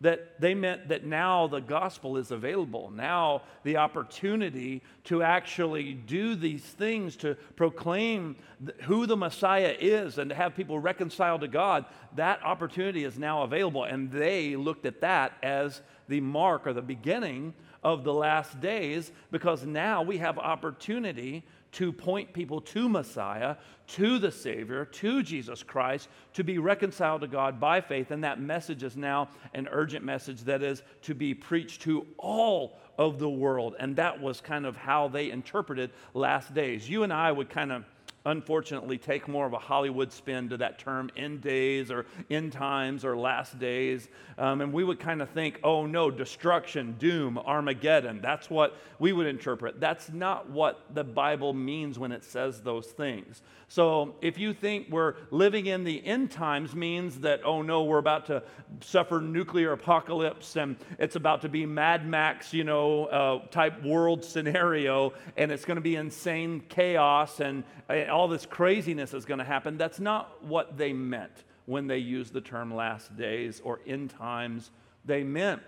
that 0.00 0.40
they 0.40 0.54
meant 0.54 0.88
that 0.88 1.04
now 1.04 1.48
the 1.48 1.60
gospel 1.60 2.16
is 2.16 2.30
available. 2.30 2.90
Now 2.90 3.42
the 3.64 3.78
opportunity 3.78 4.82
to 5.04 5.22
actually 5.22 5.94
do 5.94 6.36
these 6.36 6.62
things, 6.62 7.16
to 7.16 7.34
proclaim 7.56 8.36
who 8.82 9.06
the 9.06 9.16
Messiah 9.16 9.74
is 9.78 10.18
and 10.18 10.30
to 10.30 10.36
have 10.36 10.54
people 10.54 10.78
reconciled 10.78 11.40
to 11.40 11.48
God, 11.48 11.84
that 12.14 12.42
opportunity 12.44 13.04
is 13.04 13.18
now 13.18 13.42
available. 13.42 13.84
And 13.84 14.10
they 14.10 14.54
looked 14.54 14.86
at 14.86 15.00
that 15.00 15.32
as 15.42 15.80
the 16.08 16.20
mark 16.20 16.66
or 16.66 16.72
the 16.72 16.82
beginning 16.82 17.54
of 17.82 18.04
the 18.04 18.14
last 18.14 18.60
days 18.60 19.12
because 19.30 19.64
now 19.64 20.02
we 20.02 20.18
have 20.18 20.38
opportunity 20.38 21.44
to 21.72 21.92
point 21.92 22.32
people 22.32 22.60
to 22.60 22.88
Messiah, 22.88 23.56
to 23.88 24.18
the 24.18 24.30
Savior, 24.30 24.84
to 24.84 25.22
Jesus 25.22 25.62
Christ, 25.62 26.08
to 26.34 26.44
be 26.44 26.58
reconciled 26.58 27.20
to 27.20 27.26
God 27.26 27.60
by 27.60 27.80
faith. 27.80 28.10
And 28.10 28.24
that 28.24 28.40
message 28.40 28.82
is 28.82 28.96
now 28.96 29.28
an 29.54 29.68
urgent 29.70 30.04
message 30.04 30.42
that 30.42 30.62
is 30.62 30.82
to 31.02 31.14
be 31.14 31.34
preached 31.34 31.82
to 31.82 32.06
all 32.16 32.78
of 32.96 33.18
the 33.18 33.28
world. 33.28 33.76
And 33.78 33.96
that 33.96 34.20
was 34.20 34.40
kind 34.40 34.66
of 34.66 34.76
how 34.76 35.08
they 35.08 35.30
interpreted 35.30 35.90
last 36.14 36.54
days. 36.54 36.88
You 36.88 37.02
and 37.02 37.12
I 37.12 37.30
would 37.32 37.50
kind 37.50 37.72
of 37.72 37.84
unfortunately 38.24 38.98
take 38.98 39.28
more 39.28 39.46
of 39.46 39.52
a 39.52 39.58
Hollywood 39.58 40.12
spin 40.12 40.48
to 40.50 40.56
that 40.58 40.78
term 40.78 41.10
end 41.16 41.40
days 41.40 41.90
or 41.90 42.06
end 42.30 42.52
times 42.52 43.04
or 43.04 43.16
last 43.16 43.58
days. 43.58 44.08
Um, 44.36 44.60
and 44.60 44.72
we 44.72 44.84
would 44.84 45.00
kind 45.00 45.22
of 45.22 45.30
think, 45.30 45.60
oh 45.64 45.86
no, 45.86 46.10
destruction, 46.10 46.96
doom, 46.98 47.38
Armageddon. 47.38 48.20
That's 48.20 48.50
what 48.50 48.76
we 48.98 49.12
would 49.12 49.26
interpret. 49.26 49.80
That's 49.80 50.10
not 50.10 50.50
what 50.50 50.80
the 50.94 51.04
Bible 51.04 51.54
means 51.54 51.98
when 51.98 52.12
it 52.12 52.24
says 52.24 52.60
those 52.60 52.86
things. 52.86 53.42
So 53.70 54.14
if 54.22 54.38
you 54.38 54.54
think 54.54 54.88
we're 54.88 55.14
living 55.30 55.66
in 55.66 55.84
the 55.84 56.04
end 56.04 56.30
times 56.30 56.74
means 56.74 57.20
that, 57.20 57.42
oh 57.44 57.60
no, 57.60 57.84
we're 57.84 57.98
about 57.98 58.26
to 58.26 58.42
suffer 58.80 59.20
nuclear 59.20 59.72
apocalypse 59.72 60.56
and 60.56 60.76
it's 60.98 61.16
about 61.16 61.42
to 61.42 61.50
be 61.50 61.66
Mad 61.66 62.06
Max, 62.08 62.54
you 62.54 62.64
know, 62.64 63.06
uh, 63.06 63.46
type 63.48 63.82
world 63.84 64.24
scenario 64.24 65.12
and 65.36 65.52
it's 65.52 65.66
going 65.66 65.76
to 65.76 65.82
be 65.82 65.96
insane 65.96 66.62
chaos 66.70 67.40
and, 67.40 67.62
and 67.90 68.07
all 68.08 68.28
this 68.28 68.46
craziness 68.46 69.14
is 69.14 69.24
going 69.24 69.38
to 69.38 69.44
happen. 69.44 69.76
That's 69.76 70.00
not 70.00 70.44
what 70.44 70.76
they 70.76 70.92
meant 70.92 71.44
when 71.66 71.86
they 71.86 71.98
used 71.98 72.32
the 72.32 72.40
term 72.40 72.74
last 72.74 73.16
days 73.16 73.60
or 73.64 73.80
end 73.86 74.10
times. 74.10 74.70
They 75.04 75.22
meant 75.22 75.62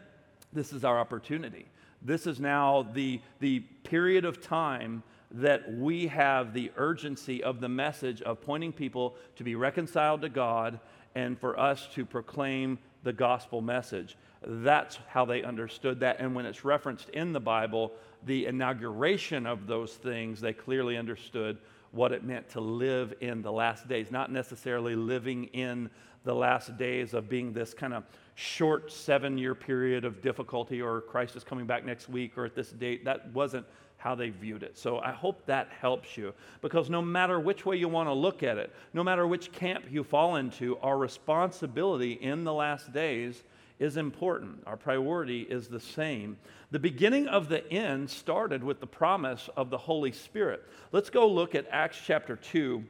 this 0.52 0.72
is 0.72 0.84
our 0.84 0.98
opportunity. 0.98 1.66
This 2.02 2.26
is 2.26 2.40
now 2.40 2.88
the, 2.94 3.20
the 3.40 3.60
period 3.60 4.24
of 4.24 4.40
time 4.40 5.02
that 5.32 5.72
we 5.74 6.06
have 6.08 6.54
the 6.54 6.72
urgency 6.76 7.42
of 7.42 7.60
the 7.60 7.68
message 7.68 8.22
of 8.22 8.40
pointing 8.40 8.72
people 8.72 9.14
to 9.36 9.44
be 9.44 9.54
reconciled 9.54 10.22
to 10.22 10.28
God 10.28 10.80
and 11.14 11.38
for 11.38 11.58
us 11.58 11.88
to 11.94 12.04
proclaim 12.04 12.78
the 13.02 13.12
gospel 13.12 13.60
message. 13.60 14.16
That's 14.42 14.98
how 15.08 15.24
they 15.24 15.42
understood 15.42 16.00
that. 16.00 16.18
And 16.18 16.34
when 16.34 16.46
it's 16.46 16.64
referenced 16.64 17.10
in 17.10 17.32
the 17.32 17.40
Bible, 17.40 17.92
the 18.24 18.46
inauguration 18.46 19.46
of 19.46 19.66
those 19.66 19.92
things, 19.94 20.40
they 20.40 20.52
clearly 20.52 20.96
understood 20.96 21.58
what 21.92 22.12
it 22.12 22.24
meant 22.24 22.48
to 22.50 22.60
live 22.60 23.14
in 23.20 23.42
the 23.42 23.52
last 23.52 23.88
days, 23.88 24.10
not 24.10 24.30
necessarily 24.30 24.94
living 24.94 25.44
in 25.46 25.90
the 26.24 26.34
last 26.34 26.76
days 26.76 27.14
of 27.14 27.28
being 27.28 27.52
this 27.52 27.72
kind 27.74 27.94
of 27.94 28.04
short 28.34 28.92
seven 28.92 29.38
year 29.38 29.54
period 29.54 30.04
of 30.04 30.22
difficulty 30.22 30.80
or 30.80 31.00
Christ 31.02 31.36
is 31.36 31.44
coming 31.44 31.66
back 31.66 31.84
next 31.84 32.08
week 32.08 32.36
or 32.36 32.44
at 32.44 32.54
this 32.54 32.70
date. 32.70 33.04
That 33.04 33.32
wasn't 33.32 33.66
how 33.96 34.14
they 34.14 34.30
viewed 34.30 34.62
it. 34.62 34.78
So 34.78 34.98
I 34.98 35.12
hope 35.12 35.44
that 35.46 35.68
helps 35.78 36.16
you 36.16 36.32
because 36.62 36.88
no 36.88 37.02
matter 37.02 37.38
which 37.38 37.66
way 37.66 37.76
you 37.76 37.88
want 37.88 38.08
to 38.08 38.14
look 38.14 38.42
at 38.42 38.56
it, 38.56 38.72
no 38.94 39.04
matter 39.04 39.26
which 39.26 39.52
camp 39.52 39.84
you 39.90 40.02
fall 40.02 40.36
into, 40.36 40.78
our 40.78 40.96
responsibility 40.96 42.12
in 42.12 42.44
the 42.44 42.52
last 42.52 42.92
days 42.92 43.42
is 43.80 43.96
important. 43.96 44.62
Our 44.66 44.76
priority 44.76 45.40
is 45.40 45.66
the 45.66 45.80
same. 45.80 46.36
The 46.70 46.78
beginning 46.78 47.26
of 47.26 47.48
the 47.48 47.68
end 47.72 48.08
started 48.08 48.62
with 48.62 48.78
the 48.78 48.86
promise 48.86 49.48
of 49.56 49.70
the 49.70 49.78
Holy 49.78 50.12
Spirit. 50.12 50.62
Let's 50.92 51.10
go 51.10 51.26
look 51.26 51.54
at 51.54 51.66
Acts 51.70 51.98
chapter 52.04 52.36
2 52.36 52.84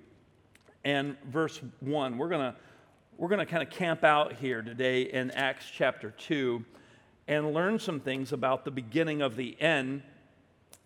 and 0.84 1.16
verse 1.24 1.60
1. 1.78 2.18
We're 2.18 2.28
going 2.28 2.52
to 2.52 2.56
we're 3.16 3.28
going 3.28 3.40
to 3.40 3.46
kind 3.46 3.62
of 3.62 3.68
camp 3.68 4.02
out 4.02 4.32
here 4.32 4.62
today 4.62 5.02
in 5.02 5.30
Acts 5.32 5.66
chapter 5.70 6.10
2 6.10 6.64
and 7.28 7.52
learn 7.52 7.78
some 7.78 8.00
things 8.00 8.32
about 8.32 8.64
the 8.64 8.70
beginning 8.70 9.20
of 9.20 9.36
the 9.36 9.60
end 9.60 10.02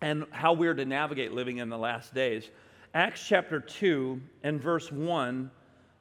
and 0.01 0.25
how 0.31 0.51
we're 0.51 0.73
to 0.73 0.83
navigate 0.83 1.31
living 1.31 1.59
in 1.59 1.69
the 1.69 1.77
last 1.77 2.13
days. 2.13 2.49
Acts 2.93 3.25
chapter 3.25 3.61
2 3.61 4.21
and 4.43 4.61
verse 4.61 4.91
1. 4.91 5.49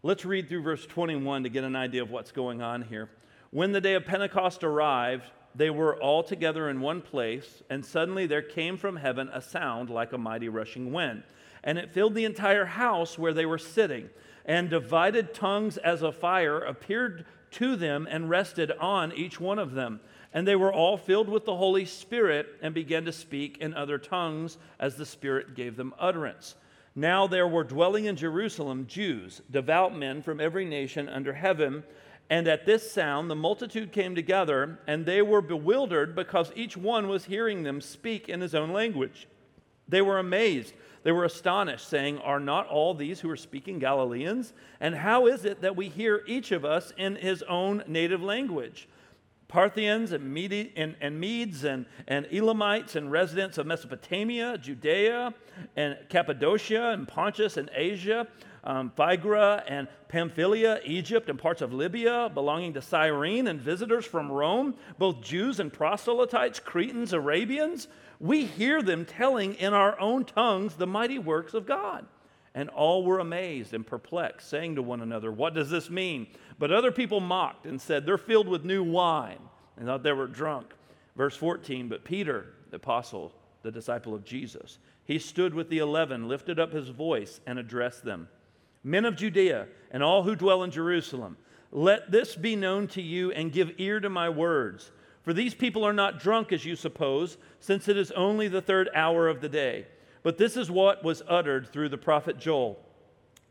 Let's 0.02 0.24
read 0.24 0.48
through 0.48 0.62
verse 0.62 0.84
21 0.84 1.44
to 1.44 1.48
get 1.48 1.62
an 1.62 1.76
idea 1.76 2.02
of 2.02 2.10
what's 2.10 2.32
going 2.32 2.60
on 2.60 2.82
here. 2.82 3.08
When 3.54 3.70
the 3.70 3.80
day 3.80 3.94
of 3.94 4.04
Pentecost 4.04 4.64
arrived, 4.64 5.30
they 5.54 5.70
were 5.70 5.94
all 6.02 6.24
together 6.24 6.68
in 6.68 6.80
one 6.80 7.00
place, 7.00 7.62
and 7.70 7.86
suddenly 7.86 8.26
there 8.26 8.42
came 8.42 8.76
from 8.76 8.96
heaven 8.96 9.30
a 9.32 9.40
sound 9.40 9.90
like 9.90 10.12
a 10.12 10.18
mighty 10.18 10.48
rushing 10.48 10.92
wind, 10.92 11.22
and 11.62 11.78
it 11.78 11.92
filled 11.92 12.16
the 12.16 12.24
entire 12.24 12.64
house 12.64 13.16
where 13.16 13.32
they 13.32 13.46
were 13.46 13.58
sitting. 13.58 14.10
And 14.44 14.68
divided 14.68 15.34
tongues 15.34 15.76
as 15.76 16.02
a 16.02 16.10
fire 16.10 16.58
appeared 16.58 17.26
to 17.52 17.76
them 17.76 18.08
and 18.10 18.28
rested 18.28 18.72
on 18.72 19.12
each 19.12 19.38
one 19.38 19.60
of 19.60 19.74
them. 19.74 20.00
And 20.32 20.48
they 20.48 20.56
were 20.56 20.72
all 20.72 20.96
filled 20.96 21.28
with 21.28 21.44
the 21.44 21.54
Holy 21.54 21.84
Spirit 21.84 22.48
and 22.60 22.74
began 22.74 23.04
to 23.04 23.12
speak 23.12 23.58
in 23.58 23.72
other 23.72 23.98
tongues 23.98 24.58
as 24.80 24.96
the 24.96 25.06
Spirit 25.06 25.54
gave 25.54 25.76
them 25.76 25.94
utterance. 25.96 26.56
Now 26.96 27.28
there 27.28 27.46
were 27.46 27.62
dwelling 27.62 28.06
in 28.06 28.16
Jerusalem 28.16 28.88
Jews, 28.88 29.42
devout 29.48 29.96
men 29.96 30.22
from 30.22 30.40
every 30.40 30.64
nation 30.64 31.08
under 31.08 31.32
heaven. 31.32 31.84
And 32.30 32.48
at 32.48 32.64
this 32.64 32.90
sound, 32.90 33.30
the 33.30 33.36
multitude 33.36 33.92
came 33.92 34.14
together, 34.14 34.78
and 34.86 35.04
they 35.04 35.20
were 35.20 35.42
bewildered 35.42 36.14
because 36.14 36.52
each 36.56 36.76
one 36.76 37.08
was 37.08 37.26
hearing 37.26 37.62
them 37.62 37.80
speak 37.80 38.28
in 38.28 38.40
his 38.40 38.54
own 38.54 38.72
language. 38.72 39.28
They 39.88 40.00
were 40.00 40.18
amazed. 40.18 40.72
They 41.02 41.12
were 41.12 41.24
astonished, 41.24 41.86
saying, 41.86 42.18
Are 42.18 42.40
not 42.40 42.66
all 42.68 42.94
these 42.94 43.20
who 43.20 43.30
are 43.30 43.36
speaking 43.36 43.78
Galileans? 43.78 44.54
And 44.80 44.94
how 44.94 45.26
is 45.26 45.44
it 45.44 45.60
that 45.60 45.76
we 45.76 45.88
hear 45.88 46.22
each 46.26 46.50
of 46.50 46.64
us 46.64 46.92
in 46.96 47.16
his 47.16 47.42
own 47.42 47.84
native 47.86 48.22
language? 48.22 48.88
Parthians 49.46 50.12
and, 50.12 50.32
Mede- 50.32 50.72
and, 50.74 50.96
and 51.02 51.20
Medes 51.20 51.64
and, 51.64 51.84
and 52.08 52.26
Elamites 52.32 52.96
and 52.96 53.12
residents 53.12 53.58
of 53.58 53.66
Mesopotamia, 53.66 54.56
Judea 54.58 55.34
and 55.76 55.98
Cappadocia 56.08 56.90
and 56.90 57.06
Pontus 57.06 57.58
and 57.58 57.70
Asia 57.74 58.26
um, 58.64 58.92
and 58.96 59.88
Pamphylia, 60.08 60.80
Egypt, 60.84 61.28
and 61.28 61.38
parts 61.38 61.60
of 61.60 61.72
Libya 61.72 62.30
belonging 62.32 62.72
to 62.74 62.82
Cyrene, 62.82 63.46
and 63.46 63.60
visitors 63.60 64.06
from 64.06 64.32
Rome, 64.32 64.74
both 64.98 65.20
Jews 65.20 65.60
and 65.60 65.72
proselytes, 65.72 66.60
Cretans, 66.60 67.12
Arabians. 67.12 67.88
We 68.18 68.46
hear 68.46 68.80
them 68.82 69.04
telling 69.04 69.54
in 69.54 69.74
our 69.74 69.98
own 70.00 70.24
tongues 70.24 70.76
the 70.76 70.86
mighty 70.86 71.18
works 71.18 71.52
of 71.52 71.66
God. 71.66 72.06
And 72.54 72.68
all 72.70 73.04
were 73.04 73.18
amazed 73.18 73.74
and 73.74 73.84
perplexed, 73.84 74.48
saying 74.48 74.76
to 74.76 74.82
one 74.82 75.00
another, 75.00 75.32
What 75.32 75.54
does 75.54 75.70
this 75.70 75.90
mean? 75.90 76.28
But 76.58 76.72
other 76.72 76.92
people 76.92 77.18
mocked 77.20 77.66
and 77.66 77.80
said, 77.80 78.06
They're 78.06 78.16
filled 78.16 78.48
with 78.48 78.64
new 78.64 78.84
wine, 78.84 79.40
and 79.76 79.86
thought 79.86 80.04
they 80.04 80.12
were 80.12 80.28
drunk. 80.28 80.72
Verse 81.16 81.36
14 81.36 81.88
But 81.88 82.04
Peter, 82.04 82.54
the 82.70 82.76
apostle, 82.76 83.32
the 83.62 83.72
disciple 83.72 84.14
of 84.14 84.24
Jesus, 84.24 84.78
he 85.04 85.18
stood 85.18 85.52
with 85.52 85.68
the 85.68 85.78
eleven, 85.78 86.28
lifted 86.28 86.60
up 86.60 86.72
his 86.72 86.90
voice, 86.90 87.40
and 87.44 87.58
addressed 87.58 88.04
them 88.04 88.28
men 88.84 89.04
of 89.04 89.16
Judea, 89.16 89.66
and 89.90 90.02
all 90.02 90.22
who 90.22 90.36
dwell 90.36 90.62
in 90.62 90.70
Jerusalem, 90.70 91.36
let 91.72 92.12
this 92.12 92.36
be 92.36 92.54
known 92.54 92.86
to 92.88 93.02
you 93.02 93.32
and 93.32 93.50
give 93.50 93.72
ear 93.78 93.98
to 93.98 94.08
my 94.08 94.28
words. 94.28 94.92
For 95.22 95.32
these 95.32 95.54
people 95.54 95.84
are 95.84 95.92
not 95.92 96.20
drunk 96.20 96.52
as 96.52 96.64
you 96.64 96.76
suppose, 96.76 97.38
since 97.58 97.88
it 97.88 97.96
is 97.96 98.12
only 98.12 98.46
the 98.46 98.60
third 98.60 98.90
hour 98.94 99.26
of 99.26 99.40
the 99.40 99.48
day. 99.48 99.86
But 100.22 100.38
this 100.38 100.56
is 100.56 100.70
what 100.70 101.02
was 101.02 101.22
uttered 101.26 101.66
through 101.66 101.88
the 101.88 101.98
prophet 101.98 102.38
Joel. 102.38 102.78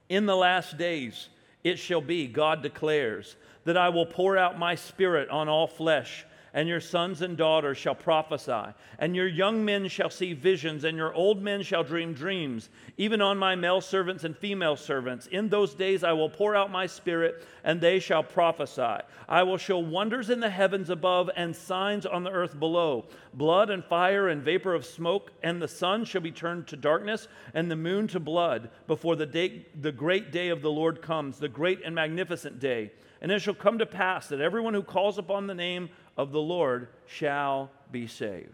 In 0.07 0.25
the 0.25 0.35
last 0.35 0.77
days 0.77 1.29
it 1.63 1.79
shall 1.79 2.01
be, 2.01 2.27
God 2.27 2.61
declares, 2.61 3.35
that 3.63 3.77
I 3.77 3.89
will 3.89 4.05
pour 4.05 4.37
out 4.37 4.59
my 4.59 4.75
spirit 4.75 5.29
on 5.29 5.49
all 5.49 5.67
flesh 5.67 6.25
and 6.53 6.69
your 6.69 6.79
sons 6.79 7.21
and 7.21 7.35
daughters 7.35 7.77
shall 7.77 7.95
prophesy, 7.95 8.73
and 8.99 9.15
your 9.15 9.27
young 9.27 9.65
men 9.65 9.87
shall 9.87 10.09
see 10.09 10.33
visions, 10.33 10.83
and 10.83 10.97
your 10.97 11.13
old 11.13 11.41
men 11.41 11.63
shall 11.63 11.83
dream 11.83 12.13
dreams, 12.13 12.69
even 12.97 13.21
on 13.21 13.37
my 13.37 13.55
male 13.55 13.81
servants 13.81 14.23
and 14.23 14.37
female 14.37 14.75
servants. 14.75 15.27
In 15.27 15.49
those 15.49 15.73
days 15.73 16.03
I 16.03 16.13
will 16.13 16.29
pour 16.29 16.55
out 16.55 16.71
my 16.71 16.85
spirit, 16.85 17.45
and 17.63 17.81
they 17.81 17.99
shall 17.99 18.23
prophesy. 18.23 19.03
I 19.27 19.43
will 19.43 19.57
show 19.57 19.79
wonders 19.79 20.29
in 20.29 20.39
the 20.39 20.49
heavens 20.49 20.89
above 20.89 21.29
and 21.35 21.55
signs 21.55 22.05
on 22.05 22.23
the 22.23 22.31
earth 22.31 22.59
below 22.59 23.05
blood 23.33 23.69
and 23.69 23.83
fire 23.83 24.27
and 24.29 24.43
vapor 24.43 24.73
of 24.73 24.85
smoke, 24.85 25.31
and 25.41 25.61
the 25.61 25.67
sun 25.67 26.05
shall 26.05 26.21
be 26.21 26.31
turned 26.31 26.67
to 26.67 26.77
darkness, 26.77 27.27
and 27.53 27.69
the 27.69 27.75
moon 27.75 28.07
to 28.07 28.19
blood, 28.19 28.69
before 28.87 29.15
the, 29.15 29.25
day, 29.25 29.65
the 29.81 29.91
great 29.91 30.31
day 30.31 30.49
of 30.49 30.61
the 30.61 30.69
Lord 30.69 31.01
comes, 31.01 31.39
the 31.39 31.49
great 31.49 31.81
and 31.83 31.95
magnificent 31.95 32.59
day. 32.59 32.91
And 33.21 33.31
it 33.31 33.41
shall 33.41 33.53
come 33.53 33.79
to 33.79 33.85
pass 33.85 34.27
that 34.27 34.41
everyone 34.41 34.73
who 34.73 34.83
calls 34.83 35.17
upon 35.17 35.47
the 35.47 35.55
name 35.55 35.89
of 36.17 36.31
the 36.31 36.41
Lord 36.41 36.87
shall 37.05 37.71
be 37.91 38.07
saved. 38.07 38.49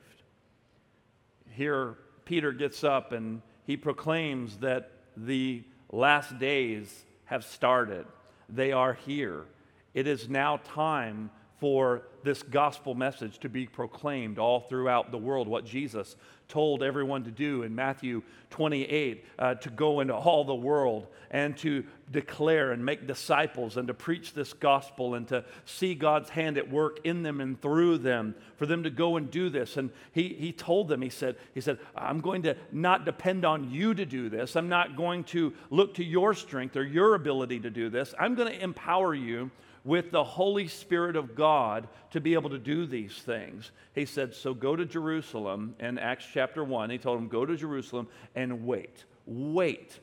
Here, 1.51 1.95
Peter 2.25 2.51
gets 2.51 2.83
up 2.83 3.11
and 3.11 3.41
he 3.65 3.75
proclaims 3.77 4.57
that 4.57 4.91
the 5.17 5.63
last 5.91 6.37
days 6.39 7.05
have 7.25 7.43
started. 7.43 8.05
They 8.47 8.71
are 8.71 8.93
here. 8.93 9.45
It 9.93 10.07
is 10.07 10.29
now 10.29 10.57
time 10.57 11.29
for 11.59 12.03
this 12.23 12.41
gospel 12.41 12.95
message 12.95 13.39
to 13.39 13.49
be 13.49 13.65
proclaimed 13.65 14.39
all 14.39 14.61
throughout 14.61 15.11
the 15.11 15.17
world, 15.17 15.47
what 15.47 15.65
Jesus 15.65 16.15
told 16.49 16.81
everyone 16.81 17.23
to 17.23 17.31
do 17.31 17.62
in 17.62 17.73
Matthew 17.75 18.23
28 18.49 19.23
uh, 19.38 19.53
to 19.55 19.69
go 19.69 19.99
into 19.99 20.15
all 20.15 20.43
the 20.43 20.55
world 20.55 21.05
and 21.29 21.55
to 21.57 21.85
declare 22.12 22.71
and 22.71 22.83
make 22.83 23.05
disciples 23.05 23.77
and 23.77 23.88
to 23.88 23.93
preach 23.93 24.33
this 24.33 24.51
gospel 24.53 25.13
and 25.13 25.27
to 25.27 25.45
see 25.65 25.93
God's 25.93 26.29
hand 26.29 26.57
at 26.57 26.69
work 26.69 26.99
in 27.03 27.21
them 27.21 27.39
and 27.39 27.62
through 27.62 27.99
them 27.99 28.33
for 28.57 28.65
them 28.65 28.81
to 28.83 28.89
go 28.89 29.17
and 29.17 29.29
do 29.29 29.49
this. 29.49 29.77
And 29.77 29.91
he, 30.12 30.29
he 30.29 30.51
told 30.51 30.88
them, 30.88 31.03
he 31.03 31.09
said, 31.09 31.35
he 31.53 31.62
said, 31.62 31.77
I'm 31.95 32.19
going 32.19 32.41
to 32.41 32.57
not 32.71 33.05
depend 33.05 33.45
on 33.45 33.69
you 33.69 33.93
to 33.93 34.05
do 34.05 34.27
this. 34.27 34.55
I'm 34.55 34.69
not 34.69 34.97
going 34.97 35.25
to 35.25 35.53
look 35.69 35.93
to 35.95 36.03
your 36.03 36.33
strength 36.33 36.75
or 36.75 36.83
your 36.83 37.13
ability 37.13 37.59
to 37.59 37.69
do 37.69 37.89
this. 37.89 38.15
I'm 38.19 38.33
going 38.33 38.51
to 38.51 38.62
empower 38.62 39.13
you 39.13 39.51
with 39.89 40.12
the 40.12 40.23
Holy 40.23 40.67
Spirit 40.67 41.15
of 41.15 41.34
God 41.34 41.88
to 42.12 42.21
be 42.21 42.36
able 42.36 42.52
to 42.52 42.60
do 42.60 42.86
these 42.86 43.17
things. 43.23 43.71
He 43.95 44.06
said, 44.06 44.36
So 44.36 44.54
go 44.54 44.75
to 44.75 44.86
Jerusalem 44.86 45.73
in 45.80 45.97
Acts 45.97 46.28
chapter 46.32 46.63
1. 46.63 46.91
He 46.91 46.99
told 46.99 47.17
them, 47.17 47.28
Go 47.28 47.43
to 47.43 47.58
Jerusalem 47.58 48.08
and 48.36 48.67
wait. 48.67 49.06
Wait. 49.25 49.99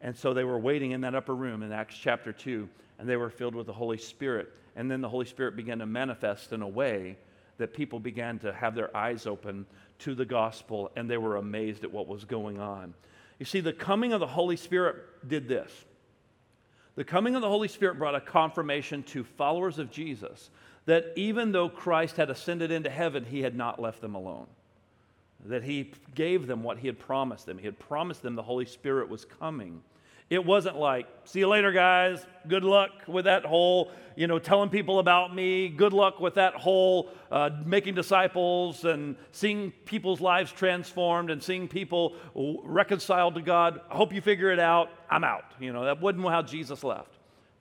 And 0.00 0.16
so 0.16 0.32
they 0.32 0.44
were 0.44 0.58
waiting 0.58 0.92
in 0.92 1.02
that 1.02 1.14
upper 1.14 1.34
room 1.34 1.62
in 1.62 1.70
Acts 1.70 1.98
chapter 1.98 2.32
2, 2.32 2.66
and 2.98 3.06
they 3.06 3.18
were 3.18 3.28
filled 3.28 3.54
with 3.54 3.66
the 3.66 3.74
Holy 3.74 3.98
Spirit. 3.98 4.54
And 4.74 4.90
then 4.90 5.02
the 5.02 5.08
Holy 5.10 5.26
Spirit 5.26 5.54
began 5.54 5.80
to 5.80 5.86
manifest 5.86 6.54
in 6.54 6.62
a 6.62 6.68
way 6.68 7.18
that 7.58 7.74
people 7.74 8.00
began 8.00 8.38
to 8.38 8.54
have 8.54 8.74
their 8.74 8.96
eyes 8.96 9.26
open 9.26 9.66
to 9.98 10.14
the 10.14 10.24
gospel, 10.24 10.90
and 10.96 11.10
they 11.10 11.18
were 11.18 11.36
amazed 11.36 11.84
at 11.84 11.92
what 11.92 12.08
was 12.08 12.24
going 12.24 12.58
on. 12.58 12.94
You 13.38 13.44
see, 13.44 13.60
the 13.60 13.74
coming 13.74 14.14
of 14.14 14.20
the 14.20 14.26
Holy 14.26 14.56
Spirit 14.56 15.28
did 15.28 15.46
this 15.46 15.70
the 16.96 17.04
coming 17.04 17.34
of 17.36 17.42
the 17.42 17.48
Holy 17.48 17.68
Spirit 17.68 17.98
brought 17.98 18.14
a 18.14 18.20
confirmation 18.20 19.02
to 19.04 19.22
followers 19.22 19.78
of 19.78 19.90
Jesus 19.90 20.50
that 20.86 21.12
even 21.16 21.52
though 21.52 21.68
Christ 21.68 22.16
had 22.16 22.30
ascended 22.30 22.70
into 22.70 22.88
heaven, 22.88 23.24
he 23.24 23.42
had 23.42 23.54
not 23.54 23.80
left 23.80 24.00
them 24.00 24.14
alone. 24.14 24.46
That 25.44 25.62
he 25.62 25.92
gave 26.14 26.46
them 26.46 26.62
what 26.62 26.78
he 26.78 26.86
had 26.86 26.98
promised 26.98 27.44
them. 27.46 27.58
He 27.58 27.66
had 27.66 27.78
promised 27.78 28.22
them 28.22 28.34
the 28.34 28.42
Holy 28.42 28.64
Spirit 28.64 29.08
was 29.08 29.24
coming. 29.24 29.82
It 30.28 30.44
wasn't 30.44 30.76
like, 30.76 31.06
see 31.24 31.40
you 31.40 31.48
later, 31.48 31.70
guys. 31.70 32.24
Good 32.48 32.64
luck 32.64 32.90
with 33.06 33.26
that 33.26 33.44
whole, 33.44 33.92
you 34.16 34.26
know, 34.26 34.40
telling 34.40 34.70
people 34.70 34.98
about 34.98 35.32
me. 35.32 35.68
Good 35.68 35.92
luck 35.92 36.18
with 36.18 36.34
that 36.34 36.54
whole 36.54 37.10
uh, 37.30 37.50
making 37.64 37.94
disciples 37.94 38.84
and 38.84 39.14
seeing 39.30 39.70
people's 39.84 40.20
lives 40.20 40.50
transformed 40.50 41.30
and 41.30 41.40
seeing 41.40 41.68
people 41.68 42.16
reconciled 42.34 43.36
to 43.36 43.42
God. 43.42 43.80
I 43.88 43.94
hope 43.94 44.12
you 44.12 44.20
figure 44.20 44.50
it 44.50 44.58
out. 44.58 44.90
I'm 45.08 45.22
out. 45.22 45.44
You 45.60 45.72
know, 45.72 45.84
that 45.84 46.00
wasn't 46.00 46.24
how 46.24 46.42
Jesus 46.42 46.82
left. 46.82 47.12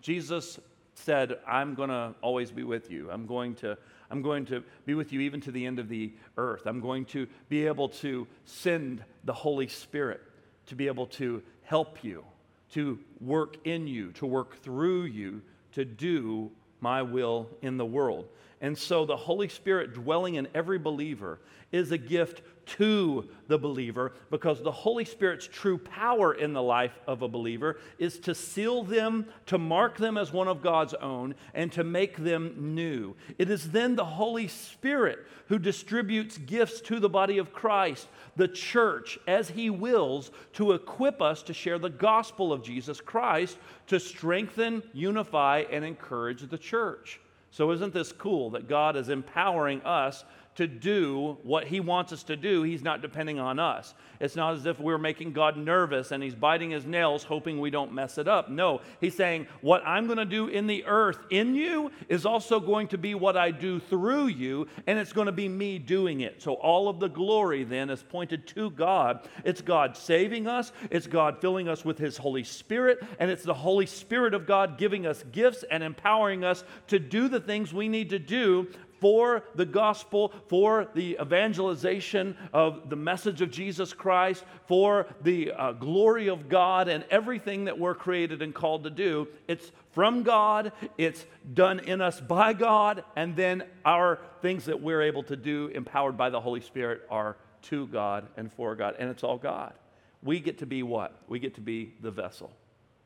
Jesus 0.01 0.60
said, 0.95 1.38
I'm 1.47 1.75
going 1.75 1.89
to 1.89 2.15
always 2.21 2.51
be 2.51 2.63
with 2.63 2.89
you. 2.89 3.12
I'm 3.12 3.28
going 3.28 3.56
to. 3.56 3.78
I'm 4.12 4.21
going 4.21 4.45
to 4.45 4.63
be 4.86 4.93
with 4.93 5.12
you 5.12 5.21
even 5.21 5.41
to 5.41 5.51
the 5.51 5.65
end 5.65 5.80
of 5.80 5.89
the 5.89 6.13
earth. 6.38 6.67
I'm 6.67 6.80
going 6.80 7.06
to 7.06 7.25
be 7.49 7.65
able 7.65 7.89
to 7.89 8.28
send 8.45 9.04
the 9.23 9.34
Holy 9.34 9.67
Spirit 9.67 10.21
to 10.67 10.75
be 10.75 10.86
able 10.86 11.08
to 11.08 11.41
help 11.63 12.04
you 12.04 12.23
to 12.71 12.99
work 13.21 13.58
in 13.65 13.88
you, 13.88 14.12
to 14.13 14.25
work 14.25 14.62
through 14.62 15.04
you, 15.04 15.41
to 15.73 15.86
do 15.86 16.51
my 16.82 17.01
will 17.01 17.49
in 17.62 17.78
the 17.78 17.86
world. 17.86 18.28
And 18.62 18.78
so 18.78 19.06
the 19.06 19.17
Holy 19.17 19.49
Spirit 19.49 19.93
dwelling 19.93 20.36
in 20.36 20.47
every 20.54 20.80
believer 20.80 21.39
is 21.71 21.91
a 21.91 21.97
gift 21.97 22.41
to 22.65 23.28
the 23.47 23.58
believer 23.58 24.13
because 24.32 24.62
the 24.62 24.71
Holy 24.71 25.06
Spirit's 25.06 25.47
true 25.47 25.78
power 25.78 26.34
in 26.34 26.54
the 26.54 26.62
life 26.62 26.97
of 27.08 27.21
a 27.21 27.28
believer 27.28 27.78
is 27.99 28.19
to 28.19 28.34
seal 28.34 28.84
them, 28.84 29.25
to 29.45 29.58
mark 29.58 29.97
them 29.97 30.17
as 30.17 30.34
one 30.34 30.47
of 30.47 30.62
God's 30.62 30.93
own, 30.95 31.36
and 31.54 31.71
to 31.73 31.84
make 31.84 32.17
them 32.17 32.75
new. 32.75 33.15
It 33.38 33.49
is 33.49 33.71
then 33.71 33.95
the 33.95 34.06
Holy 34.06 34.47
Spirit 34.47 35.19
who 35.47 35.60
distributes 35.60 36.38
gifts 36.38 36.82
to 36.82 36.99
the 36.99 37.10
body 37.10 37.38
of 37.38 37.54
Christ, 37.54 38.08
the 38.36 38.47
church, 38.47 39.19
as 39.28 39.49
He 39.49 39.69
wills, 39.69 40.32
to 40.54 40.73
equip 40.73 41.21
us 41.21 41.43
to 41.43 41.54
share 41.54 41.78
the 41.78 41.89
gospel 41.89 42.51
of 42.51 42.63
Jesus 42.63 42.99
Christ, 42.99 43.58
to 43.88 43.99
strengthen, 43.99 44.82
unify, 44.93 45.63
and 45.71 45.86
encourage 45.86 46.41
the 46.49 46.58
church. 46.58 47.19
So, 47.51 47.71
isn't 47.71 47.93
this 47.93 48.12
cool 48.12 48.49
that 48.49 48.67
God 48.67 48.97
is 48.97 49.08
empowering 49.08 49.82
us 49.84 50.25
to 50.56 50.68
do 50.68 51.38
what 51.44 51.68
He 51.68 51.80
wants 51.80 52.13
us 52.13 52.24
to 52.24 52.36
do, 52.36 52.63
He's 52.63 52.84
not 52.84 53.02
depending 53.02 53.39
on 53.39 53.60
us. 53.60 53.94
It's 54.20 54.36
not 54.36 54.56
as 54.56 54.65
if 54.65 54.80
we're 54.80 54.98
making 54.98 55.34
God 55.34 55.58
nervous 55.58 56.12
and 56.12 56.24
He's 56.24 56.36
biting 56.36 56.72
His 56.72 56.86
nails, 56.86 57.24
hoping 57.24 57.60
we 57.60 57.70
don't 57.70 57.94
mess 57.94 58.18
it 58.18 58.28
up. 58.28 58.50
No, 58.50 58.82
He's 59.02 59.15
saying, 59.15 59.48
What 59.62 59.86
I'm 59.86 60.06
going 60.06 60.18
to 60.18 60.26
do 60.26 60.48
in 60.48 60.68
the 60.68 60.86
earth 60.86 61.20
in 61.30 61.56
you 61.56 61.91
is 62.08 62.26
also 62.26 62.60
going 62.60 62.88
to 62.89 62.98
be 62.98 63.15
what 63.15 63.36
I 63.36 63.52
do 63.52 63.80
through 63.80 64.28
you, 64.28 64.68
and 64.88 64.98
it's 64.98 65.13
going 65.13 65.28
to 65.28 65.32
be 65.32 65.50
me 65.50 65.78
doing 65.78 66.22
it. 66.22 66.41
So 66.41 66.54
all 66.54 66.88
of 66.88 67.00
the 67.00 67.10
glory 67.10 67.63
then 67.63 67.89
is 67.89 68.04
pointed 68.04 68.48
to 68.48 68.70
God. 68.72 69.28
It's 69.44 69.62
God 69.62 69.98
saving 69.98 70.48
us, 70.48 70.72
it's 70.89 71.08
God 71.08 71.41
filling 71.41 71.68
us 71.68 71.84
with 71.84 71.98
His 71.98 72.18
Holy 72.18 72.44
Spirit, 72.44 73.00
and 73.20 73.30
it's 73.30 73.44
the 73.44 73.54
Holy 73.54 73.86
Spirit 73.86 74.34
of 74.34 74.48
God 74.48 74.78
giving 74.78 75.06
us 75.06 75.24
gifts 75.32 75.63
and 75.70 75.84
empowering 75.84 76.44
us 76.44 76.63
to 76.88 77.00
do 77.00 77.28
the 77.28 77.39
things 77.39 77.74
we 77.74 77.89
need 77.89 78.10
to 78.12 78.20
do 78.20 78.68
for 78.99 79.43
the 79.55 79.65
gospel, 79.65 80.34
for 80.47 80.88
the 80.93 81.17
evangelization 81.21 82.36
of 82.53 82.89
the 82.89 82.95
message 82.95 83.41
of 83.41 83.51
Jesus 83.51 83.93
Christ, 83.93 84.43
for 84.67 85.08
the 85.21 85.51
uh, 85.51 85.71
glory 85.73 86.27
of 86.27 86.49
God, 86.49 86.88
and 86.88 87.03
everything 87.10 87.65
that 87.65 87.77
we're 87.77 87.95
created 87.95 88.41
and 88.41 88.53
called 88.53 88.84
to 88.84 88.89
do. 88.89 89.27
It's 89.47 89.71
from 89.91 90.23
God, 90.23 90.71
it's 90.97 91.25
done 91.53 91.79
in 91.79 92.01
us 92.01 92.19
by 92.19 92.53
God, 92.53 93.03
and 93.15 93.36
then 93.36 93.63
our 93.86 94.19
things 94.41 94.65
that 94.65 94.81
we're 94.81 95.03
able 95.03 95.23
to 95.23 95.36
do, 95.36 95.67
empowered 95.73 96.17
by 96.17 96.29
the 96.29 96.41
Holy 96.41 96.62
Spirit, 96.62 97.01
are 97.10 97.38
to 97.63 97.88
God 97.88 98.27
and 98.38 98.51
for 98.51 98.75
God, 98.75 98.95
and 98.99 99.10
it's 99.10 99.23
all 99.23 99.38
God. 99.38 99.73
We 100.21 100.39
get 100.39 100.60
to 100.60 100.65
be 100.65 100.84
what? 100.84 101.17
We 101.27 101.39
get 101.39 101.55
to 101.55 101.62
be 101.62 101.93
the 102.01 102.12
vessel. 102.12 102.51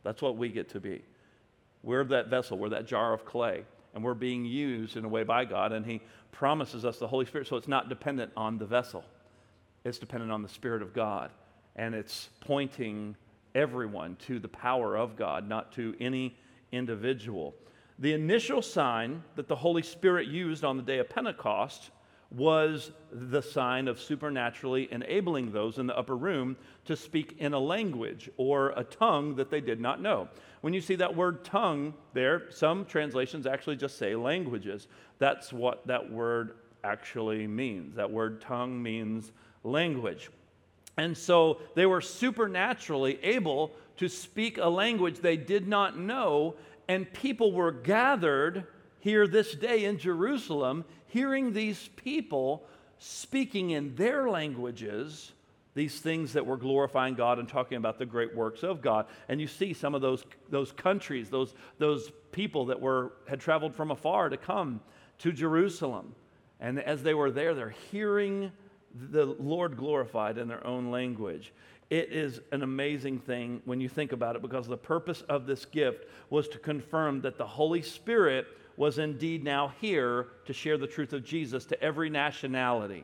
That's 0.04 0.21
what 0.21 0.38
we 0.38 0.49
get 0.49 0.69
to 0.69 0.80
be. 0.80 1.04
We're 1.84 2.04
that 2.06 2.28
vessel, 2.28 2.58
we're 2.58 2.69
that 2.69 2.88
jar 2.88 3.13
of 3.13 3.25
clay 3.25 3.63
and 3.93 4.04
we're 4.04 4.13
being 4.13 4.45
used 4.45 4.97
in 4.97 5.06
a 5.06 5.10
way 5.10 5.23
by 5.23 5.45
God, 5.45 5.71
and 5.71 5.86
He 5.86 6.02
promises 6.32 6.86
us 6.86 6.97
the 6.97 7.08
Holy 7.08 7.25
Spirit. 7.25 7.47
So 7.47 7.56
it's 7.56 7.67
not 7.67 7.89
dependent 7.89 8.32
on 8.38 8.58
the 8.58 8.65
vessel, 8.65 9.04
it's 9.84 9.97
dependent 9.97 10.32
on 10.32 10.41
the 10.41 10.49
Spirit 10.49 10.82
of 10.82 10.93
God. 10.93 11.32
And 11.75 11.95
it's 11.95 12.30
pointing 12.41 13.15
everyone 13.56 14.17
to 14.28 14.39
the 14.39 14.47
power 14.47 14.97
of 14.97 15.15
God, 15.15 15.47
not 15.47 15.71
to 15.73 15.95
any 15.99 16.36
individual. 16.71 17.56
The 17.99 18.13
initial 18.13 18.62
sign 18.62 19.23
that 19.36 19.47
the 19.47 19.56
Holy 19.56 19.84
Spirit 19.84 20.28
used 20.28 20.63
on 20.63 20.78
the 20.78 20.84
day 20.84 20.99
of 20.99 21.10
Pentecost 21.10 21.91
was 22.32 22.92
the 23.12 23.42
sign 23.42 23.88
of 23.88 24.00
supernaturally 24.00 24.88
enabling 24.92 25.52
those 25.52 25.80
in 25.80 25.88
the 25.88 25.98
upper 25.98 26.15
room 26.15 26.56
to 26.86 26.96
speak 26.96 27.36
in 27.39 27.54
a 27.54 27.60
language 27.60 28.30
or 28.38 28.70
a 28.76 28.84
tongue 28.84 29.36
that 29.36 29.50
they 29.50 29.62
did 29.62 29.82
not 29.82 30.02
know. 30.02 30.28
When 30.62 30.74
you 30.74 30.82
see 30.82 30.96
that 30.96 31.15
word 31.15 31.44
tongue 31.44 31.94
there, 32.13 32.52
some 32.52 32.86
translations 32.86 33.48
actually 33.48 33.78
just 33.78 33.98
say 33.98 34.15
languages. 34.15 34.88
That's 35.18 35.52
what 35.52 35.88
that 35.88 36.12
word 36.12 36.58
actually 36.84 37.48
means. 37.48 37.96
That 37.96 38.12
word 38.12 38.42
tongue 38.42 38.82
means 38.82 39.32
language. 39.63 40.30
And 40.98 41.18
so 41.18 41.60
they 41.76 41.86
were 41.86 42.02
supernaturally 42.02 43.20
able 43.24 43.72
to 43.98 44.08
speak 44.08 44.58
a 44.58 44.68
language 44.68 45.20
they 45.20 45.38
did 45.38 45.68
not 45.68 45.98
know, 45.98 46.56
and 46.88 47.12
people 47.12 47.54
were 47.54 47.72
gathered 47.72 48.68
here 49.00 49.28
this 49.28 49.56
day 49.56 49.86
in 49.86 49.98
Jerusalem 49.98 50.86
hearing 51.08 51.54
these 51.54 51.90
people 51.96 52.66
speaking 52.98 53.72
in 53.72 53.96
their 53.96 54.30
languages 54.30 55.32
these 55.76 56.00
things 56.00 56.34
that 56.34 56.46
were 56.46 56.58
glorifying 56.58 57.14
God 57.16 57.40
and 57.40 57.48
talking 57.48 57.78
about 57.78 57.98
the 57.98 58.06
great 58.06 58.36
works 58.36 58.64
of 58.64 58.82
God. 58.82 59.06
And 59.28 59.40
you 59.40 59.48
see 59.48 59.74
some 59.74 59.96
of 59.96 60.02
those, 60.02 60.26
those 60.50 60.72
countries, 60.72 61.30
those, 61.30 61.54
those 61.78 62.12
people 62.32 62.66
that 62.66 62.82
were, 62.82 63.14
had 63.30 63.40
traveled 63.40 63.76
from 63.76 63.92
afar 63.92 64.30
to 64.30 64.38
come 64.38 64.82
to 65.20 65.32
Jerusalem. 65.32 66.16
And 66.60 66.80
as 66.80 67.04
they 67.04 67.14
were 67.14 67.32
there, 67.32 67.54
they're 67.54 67.76
hearing 67.92 68.52
the 68.94 69.26
Lord 69.26 69.78
glorified 69.78 70.38
in 70.38 70.48
their 70.48 70.66
own 70.68 70.92
language. 70.92 71.54
It 71.90 72.12
is 72.12 72.42
an 72.52 72.62
amazing 72.62 73.20
thing 73.20 73.62
when 73.66 73.80
you 73.80 73.88
think 73.88 74.12
about 74.12 74.36
it 74.36 74.42
because 74.42 74.68
the 74.68 74.78
purpose 74.78 75.22
of 75.30 75.46
this 75.46 75.66
gift 75.66 76.06
was 76.30 76.48
to 76.50 76.60
confirm 76.60 77.22
that 77.22 77.38
the 77.38 77.48
Holy 77.48 77.82
Spirit 77.82 78.48
was 78.80 78.98
indeed 78.98 79.44
now 79.44 79.74
here 79.82 80.28
to 80.46 80.54
share 80.54 80.78
the 80.78 80.88
truth 80.88 81.12
of 81.12 81.22
Jesus 81.22 81.65
to 81.65 81.84
every 81.84 82.10
nationality, 82.10 83.04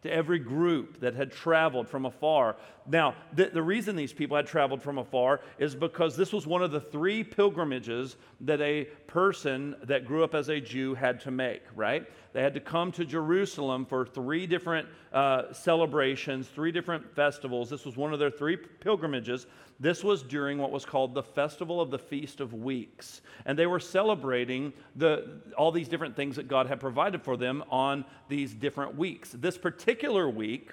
to 0.00 0.08
every 0.08 0.38
group 0.38 1.00
that 1.00 1.12
had 1.16 1.32
traveled 1.32 1.88
from 1.88 2.06
afar. 2.06 2.54
Now, 2.86 3.16
the, 3.34 3.60
reason 3.60 3.96
these 3.96 4.12
people 4.12 4.36
had 4.36 4.46
traveled 4.46 4.80
from 4.80 4.96
afar 4.96 5.40
is 5.58 5.74
because 5.74 6.16
this 6.16 6.32
was 6.32 6.46
one 6.46 6.62
of 6.62 6.70
the 6.70 6.80
three 6.80 7.24
pilgrimages 7.24 8.14
that 8.42 8.60
a 8.60 8.84
person 9.08 9.74
that 9.82 10.06
grew 10.06 10.22
up 10.22 10.36
as 10.36 10.50
a 10.50 10.60
Jew 10.60 10.94
had 10.94 11.18
to 11.22 11.32
make, 11.32 11.64
right? 11.74 12.06
They 12.32 12.42
had 12.42 12.54
to 12.54 12.60
come 12.60 12.92
to 12.92 13.04
Jerusalem 13.04 13.86
for 13.86 14.06
three 14.06 14.46
different 14.46 14.88
uh, 15.12 15.52
celebrations, 15.52 16.48
three 16.48 16.72
different 16.72 17.14
festivals. 17.14 17.70
This 17.70 17.84
was 17.84 17.96
one 17.96 18.12
of 18.12 18.18
their 18.18 18.30
three 18.30 18.56
pilgrimages. 18.56 19.46
This 19.80 20.02
was 20.02 20.22
during 20.22 20.58
what 20.58 20.70
was 20.70 20.84
called 20.84 21.14
the 21.14 21.22
Festival 21.22 21.80
of 21.80 21.90
the 21.90 21.98
Feast 21.98 22.40
of 22.40 22.52
Weeks. 22.52 23.20
And 23.46 23.58
they 23.58 23.66
were 23.66 23.80
celebrating 23.80 24.72
the, 24.96 25.40
all 25.56 25.72
these 25.72 25.88
different 25.88 26.16
things 26.16 26.36
that 26.36 26.48
God 26.48 26.66
had 26.66 26.80
provided 26.80 27.22
for 27.22 27.36
them 27.36 27.64
on 27.70 28.04
these 28.28 28.52
different 28.52 28.96
weeks. 28.96 29.30
This 29.30 29.56
particular 29.56 30.28
week 30.28 30.72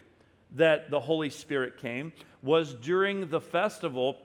that 0.56 0.90
the 0.90 1.00
Holy 1.00 1.30
Spirit 1.30 1.78
came 1.78 2.14
was 2.42 2.74
during 2.74 3.30
the 3.30 3.42
festival 3.42 4.18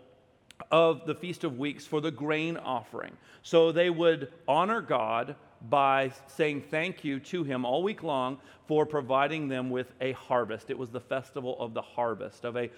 of 0.71 1.07
the 1.07 1.15
Feast 1.15 1.45
of 1.45 1.59
Weeks 1.59 1.87
for 1.87 2.01
the 2.01 2.11
grain 2.11 2.57
offering. 2.57 3.13
So 3.43 3.73
they 3.73 3.91
would 3.91 4.33
honor 4.47 4.81
God 4.81 5.37
by 5.69 6.13
saying 6.27 6.63
thank 6.71 7.05
you 7.05 7.21
to 7.21 7.45
him 7.45 7.65
all 7.65 7.83
week 7.83 8.03
long 8.03 8.39
for 8.67 8.87
providing 8.87 9.49
them 9.49 9.69
with 9.69 9.93
a 10.01 10.13
harvest. 10.13 10.71
It 10.71 10.79
was 10.79 10.91
the 10.91 11.01
festival 11.01 11.57
of 11.59 11.75
the 11.75 11.83
harvest, 11.83 12.45
of 12.45 12.57
a 12.57 12.71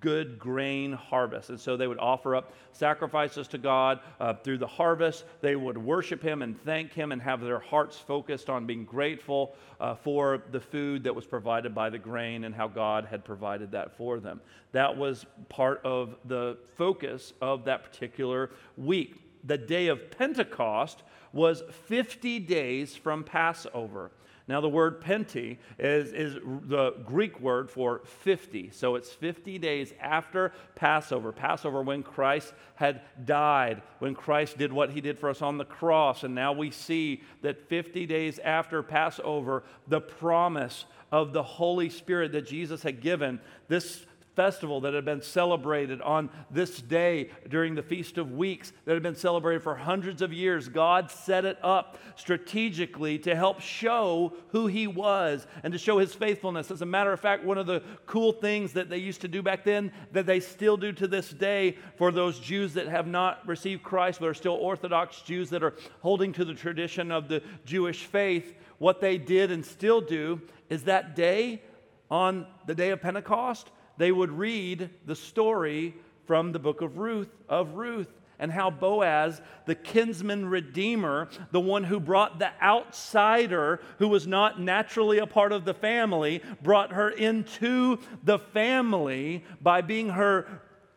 good 0.00 0.38
grain 0.38 0.92
harvest. 0.92 1.50
And 1.50 1.60
so 1.60 1.76
they 1.76 1.88
would 1.88 1.98
offer 1.98 2.36
up 2.36 2.52
sacrifices 2.70 3.48
to 3.48 3.58
God 3.58 4.00
uh, 4.20 4.34
through 4.34 4.58
the 4.58 4.66
harvest. 4.66 5.24
They 5.40 5.56
would 5.56 5.76
worship 5.76 6.22
him 6.22 6.42
and 6.42 6.58
thank 6.62 6.92
him 6.92 7.10
and 7.10 7.20
have 7.20 7.40
their 7.40 7.58
hearts 7.58 7.98
focused 7.98 8.48
on 8.48 8.66
being 8.66 8.84
grateful 8.84 9.56
uh, 9.80 9.96
for 9.96 10.44
the 10.52 10.60
food 10.60 11.02
that 11.04 11.14
was 11.14 11.26
provided 11.26 11.74
by 11.74 11.90
the 11.90 11.98
grain 11.98 12.44
and 12.44 12.54
how 12.54 12.68
God 12.68 13.04
had 13.04 13.24
provided 13.24 13.72
that 13.72 13.96
for 13.96 14.20
them. 14.20 14.40
That 14.70 14.96
was 14.96 15.26
part 15.48 15.80
of 15.84 16.14
the 16.24 16.56
focus 16.76 17.32
of 17.42 17.64
that 17.64 17.82
particular 17.82 18.50
week. 18.76 19.16
The 19.44 19.58
day 19.58 19.88
of 19.88 20.12
Pentecost 20.16 21.02
was 21.32 21.62
50 21.86 22.40
days 22.40 22.96
from 22.96 23.24
Passover. 23.24 24.10
Now, 24.48 24.60
the 24.60 24.68
word 24.68 25.00
penti 25.00 25.58
is, 25.78 26.12
is 26.12 26.34
the 26.34 26.94
Greek 27.06 27.40
word 27.40 27.70
for 27.70 28.02
50. 28.04 28.70
So 28.70 28.96
it's 28.96 29.12
50 29.12 29.58
days 29.58 29.94
after 30.00 30.52
Passover. 30.74 31.30
Passover, 31.30 31.82
when 31.82 32.02
Christ 32.02 32.52
had 32.74 33.02
died, 33.24 33.82
when 34.00 34.14
Christ 34.14 34.58
did 34.58 34.72
what 34.72 34.90
he 34.90 35.00
did 35.00 35.18
for 35.18 35.30
us 35.30 35.42
on 35.42 35.58
the 35.58 35.64
cross. 35.64 36.24
And 36.24 36.34
now 36.34 36.52
we 36.52 36.70
see 36.70 37.22
that 37.42 37.68
50 37.68 38.04
days 38.06 38.40
after 38.40 38.82
Passover, 38.82 39.62
the 39.86 40.00
promise 40.00 40.86
of 41.12 41.32
the 41.32 41.42
Holy 41.42 41.88
Spirit 41.88 42.32
that 42.32 42.46
Jesus 42.46 42.82
had 42.82 43.00
given, 43.00 43.40
this 43.68 44.04
festival 44.34 44.80
that 44.80 44.94
had 44.94 45.04
been 45.04 45.22
celebrated 45.22 46.00
on 46.00 46.30
this 46.50 46.80
day 46.80 47.30
during 47.48 47.74
the 47.74 47.82
Feast 47.82 48.18
of 48.18 48.32
Weeks, 48.32 48.72
that 48.84 48.94
had 48.94 49.02
been 49.02 49.14
celebrated 49.14 49.62
for 49.62 49.74
hundreds 49.74 50.22
of 50.22 50.32
years. 50.32 50.68
God 50.68 51.10
set 51.10 51.44
it 51.44 51.58
up 51.62 51.98
strategically 52.16 53.18
to 53.20 53.34
help 53.34 53.60
show 53.60 54.32
who 54.48 54.66
He 54.66 54.86
was 54.86 55.46
and 55.62 55.72
to 55.72 55.78
show 55.78 55.98
His 55.98 56.14
faithfulness. 56.14 56.70
As 56.70 56.82
a 56.82 56.86
matter 56.86 57.12
of 57.12 57.20
fact, 57.20 57.44
one 57.44 57.58
of 57.58 57.66
the 57.66 57.82
cool 58.06 58.32
things 58.32 58.72
that 58.72 58.88
they 58.88 58.98
used 58.98 59.20
to 59.20 59.28
do 59.28 59.42
back 59.42 59.64
then, 59.64 59.92
that 60.12 60.26
they 60.26 60.40
still 60.40 60.76
do 60.76 60.92
to 60.92 61.06
this 61.06 61.30
day 61.30 61.76
for 61.96 62.10
those 62.10 62.38
Jews 62.38 62.74
that 62.74 62.88
have 62.88 63.06
not 63.06 63.46
received 63.46 63.82
Christ, 63.82 64.20
but 64.20 64.28
are 64.28 64.34
still 64.34 64.54
Orthodox 64.54 65.20
Jews 65.22 65.50
that 65.50 65.62
are 65.62 65.74
holding 66.00 66.32
to 66.32 66.44
the 66.44 66.54
tradition 66.54 67.10
of 67.10 67.28
the 67.28 67.42
Jewish 67.64 68.04
faith, 68.04 68.54
what 68.78 69.00
they 69.00 69.18
did 69.18 69.50
and 69.50 69.64
still 69.64 70.00
do 70.00 70.40
is 70.68 70.84
that 70.84 71.14
day, 71.14 71.62
on 72.10 72.46
the 72.66 72.74
day 72.74 72.90
of 72.90 73.00
Pentecost, 73.00 73.70
they 74.02 74.10
would 74.10 74.32
read 74.32 74.90
the 75.06 75.14
story 75.14 75.94
from 76.26 76.50
the 76.50 76.58
book 76.58 76.80
of 76.80 76.98
Ruth, 76.98 77.30
of 77.48 77.74
Ruth, 77.74 78.08
and 78.40 78.50
how 78.50 78.68
Boaz, 78.68 79.40
the 79.64 79.76
kinsman 79.76 80.46
redeemer, 80.46 81.28
the 81.52 81.60
one 81.60 81.84
who 81.84 82.00
brought 82.00 82.40
the 82.40 82.50
outsider 82.60 83.80
who 84.00 84.08
was 84.08 84.26
not 84.26 84.60
naturally 84.60 85.18
a 85.18 85.26
part 85.28 85.52
of 85.52 85.64
the 85.64 85.72
family, 85.72 86.42
brought 86.62 86.90
her 86.90 87.10
into 87.10 88.00
the 88.24 88.40
family 88.40 89.44
by 89.60 89.82
being 89.82 90.08
her 90.08 90.48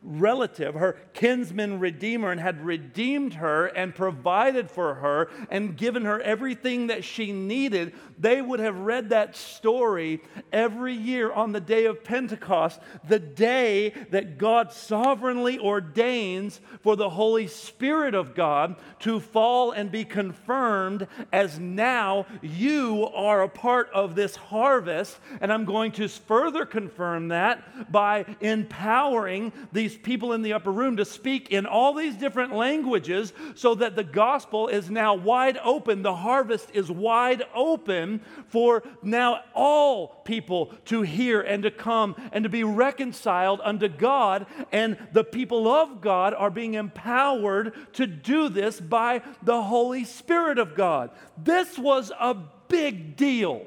relative, 0.06 0.76
her 0.76 0.98
kinsman 1.14 1.80
redeemer, 1.80 2.32
and 2.32 2.40
had 2.40 2.64
redeemed 2.64 3.34
her 3.36 3.66
and 3.66 3.96
provided 3.96 4.70
for 4.70 4.96
her 4.96 5.30
and 5.50 5.76
given 5.76 6.06
her 6.06 6.22
everything 6.22 6.88
that 6.88 7.04
she 7.04 7.32
needed, 7.32 7.94
they 8.18 8.42
would 8.42 8.60
have 8.60 8.78
read 8.78 9.10
that 9.10 9.36
story 9.36 10.22
every 10.54 10.94
year 10.94 11.32
on 11.32 11.52
the 11.52 11.60
day 11.60 11.86
of 11.86 12.04
Pentecost, 12.04 12.80
the 13.08 13.20
day 13.20 13.90
that 14.12 14.38
God 14.38 14.72
sovereignly 14.72 15.58
ordains 15.60 16.62
for 16.82 16.96
the 16.96 17.10
Holy 17.10 17.48
Spirit 17.48 18.14
of 18.14 18.36
God 18.36 18.76
to 19.00 19.20
fall 19.20 19.72
and 19.72 19.92
be 19.92 20.06
confirmed 20.06 21.08
as 21.34 21.60
now 21.60 22.26
you 22.42 23.08
are 23.14 23.42
a 23.42 23.50
part 23.50 23.90
of 23.94 24.16
this 24.16 24.36
harvest. 24.36 25.20
And 25.42 25.52
I'm 25.52 25.66
going 25.66 25.92
to 25.94 26.08
further 26.08 26.66
confirm 26.66 27.30
that 27.30 27.92
by 27.92 28.26
empowering 28.40 29.52
these 29.72 29.95
people 29.98 30.34
in 30.34 30.42
the 30.42 30.54
upper 30.54 30.72
room 30.72 30.98
to 30.98 31.06
speak 31.06 31.50
in 31.50 31.66
all 31.66 31.94
these 31.94 32.16
different 32.16 32.54
languages 32.54 33.34
so 33.56 33.76
that 33.76 33.96
the 33.96 34.04
gospel 34.04 34.68
is 34.68 34.90
now 34.90 35.14
wide 35.14 35.58
open. 35.64 36.02
The 36.02 36.16
harvest 36.16 36.70
is 36.74 36.90
wide 36.90 37.44
open 37.54 38.22
for 38.48 38.84
now 39.02 39.42
all 39.54 40.08
people 40.26 40.74
to 40.86 41.02
hear 41.02 41.42
and 41.42 41.64
to 41.64 41.72
come 41.72 42.16
and 42.32 42.44
to 42.44 42.50
be 42.50 42.64
reconciled 42.64 43.62
unto 43.64 43.88
God. 43.88 44.46
And 44.72 44.98
the 45.14 45.24
people 45.24 45.68
of 45.68 46.02
God 46.02 46.34
are 46.34 46.52
being 46.52 46.74
empowered 46.74 47.74
to 47.94 48.08
do 48.08 48.50
this 48.50 48.80
by 48.80 49.22
the 49.44 49.62
Holy 49.62 50.04
Spirit 50.04 50.60
of 50.60 50.76
God. 50.76 51.12
This 51.38 51.78
was 51.78 52.12
a 52.20 52.36
big 52.68 53.16
deal. 53.16 53.66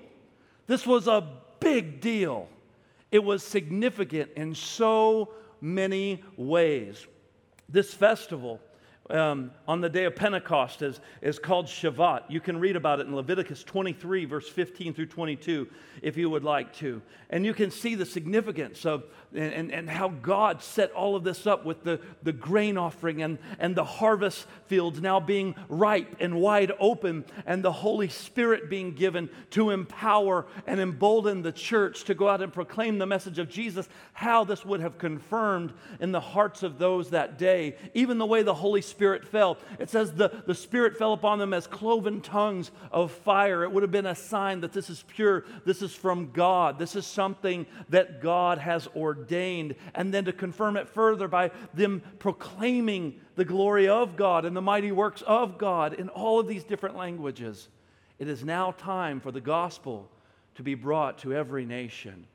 This 0.67 0.87
was 0.87 1.07
a 1.07 1.27
big 1.61 2.01
deal. 2.01 2.49
It 3.11 3.25
was 3.25 3.43
significant 3.43 4.31
in 4.37 4.55
so 4.55 5.31
many 5.61 6.23
ways. 6.37 7.07
This 7.69 7.93
festival 7.93 8.61
um, 9.11 9.51
on 9.67 9.81
the 9.81 9.89
day 9.89 10.05
of 10.05 10.15
Pentecost 10.17 10.83
is, 10.83 11.01
is 11.23 11.39
called 11.39 11.67
Shavuot. 11.67 12.25
You 12.29 12.41
can 12.41 12.59
read 12.59 12.77
about 12.77 13.01
it 13.01 13.07
in 13.07 13.17
Leviticus 13.17 13.65
23, 13.65 14.25
verse 14.27 14.49
15 14.49 14.95
through 14.95 15.07
22, 15.07 15.69
if 16.03 16.17
you 16.17 16.29
would 16.31 16.45
like 16.45 16.75
to. 16.77 17.01
And 17.31 17.45
you 17.45 17.55
can 17.55 17.71
see 17.71 17.95
the 17.95 18.07
significance 18.07 18.85
of 18.85 19.05
and, 19.35 19.71
and, 19.71 19.91
how 19.91 20.09
God 20.09 20.63
set 20.63 20.91
all 20.93 21.15
of 21.15 21.23
this 21.23 21.47
up 21.47 21.67
with 21.67 21.85
the, 21.85 22.01
the 22.23 22.33
grain 22.33 22.79
offering 22.79 23.21
and, 23.23 23.39
and 23.59 23.77
the 23.77 23.85
harvest 23.85 24.47
fields 24.67 25.03
now 25.03 25.21
being 25.21 25.55
ripe 25.69 26.17
and 26.19 26.41
wide 26.41 26.73
open, 26.81 27.27
and 27.45 27.63
the 27.63 27.73
Holy 27.73 28.09
Spirit 28.09 28.71
being 28.71 28.95
given 28.95 29.29
to 29.51 29.69
empower 29.71 30.47
and 30.67 30.81
embolden 30.81 31.43
the 31.43 31.53
church 31.53 32.05
to 32.05 32.15
go 32.15 32.27
out 32.27 32.41
and 32.41 32.53
proclaim 32.53 32.97
the 32.97 33.07
message 33.07 33.39
of 33.39 33.51
Jesus. 33.51 33.87
How 34.15 34.45
this 34.45 34.65
would 34.65 34.81
have 34.81 34.97
confirmed 34.97 35.75
in 36.01 36.11
the 36.11 36.21
hearts 36.21 36.63
of 36.63 36.79
those 36.79 37.11
that 37.11 37.37
day, 37.37 37.77
even 37.93 38.17
the 38.17 38.27
way 38.27 38.43
the 38.43 38.55
Holy 38.55 38.83
Spirit 38.83 39.29
fell. 39.29 39.59
It 39.79 39.91
says 39.91 40.13
the, 40.13 40.43
the 40.47 40.55
Spirit 40.55 40.97
fell 40.97 41.13
upon 41.13 41.39
them 41.39 41.53
as 41.53 41.67
cloven 41.67 42.23
tongues 42.23 42.71
of 42.91 43.13
fire. 43.13 43.63
It 43.63 43.73
would 43.73 43.83
have 43.83 43.93
been 43.93 44.07
a 44.07 44.15
sign 44.15 44.63
that 44.63 44.73
this 44.73 44.89
is 44.89 45.05
pure, 45.07 45.45
this 45.67 45.83
is 45.83 45.95
from 45.95 46.31
God, 46.33 46.79
this 46.79 46.97
is 46.97 47.07
something 47.07 47.67
that 47.91 48.23
God 48.23 48.57
has 48.57 48.89
ordained 48.97 49.18
ordained, 49.19 49.75
and 49.95 50.13
then 50.15 50.25
to 50.25 50.33
confirm 50.33 50.77
it 50.77 50.89
further 50.89 51.29
by 51.29 51.51
them 51.75 52.03
proclaiming 52.19 53.21
the 53.35 53.45
glory 53.45 53.89
of 53.89 54.17
God 54.17 54.45
and 54.45 54.57
the 54.57 54.63
mighty 54.63 54.93
works 54.93 55.23
of 55.23 55.59
God 55.59 55.95
in 55.95 56.09
all 56.09 56.41
of 56.41 56.49
these 56.49 56.65
different 56.65 56.97
languages. 56.97 57.69
It 58.19 58.29
is 58.29 58.45
now 58.45 58.73
time 58.73 59.21
for 59.21 59.31
the 59.31 59.41
gospel 59.41 60.11
to 60.55 60.63
be 60.63 60.75
brought 60.75 61.19
to 61.19 61.35
every 61.35 61.65
nation. 61.65 62.27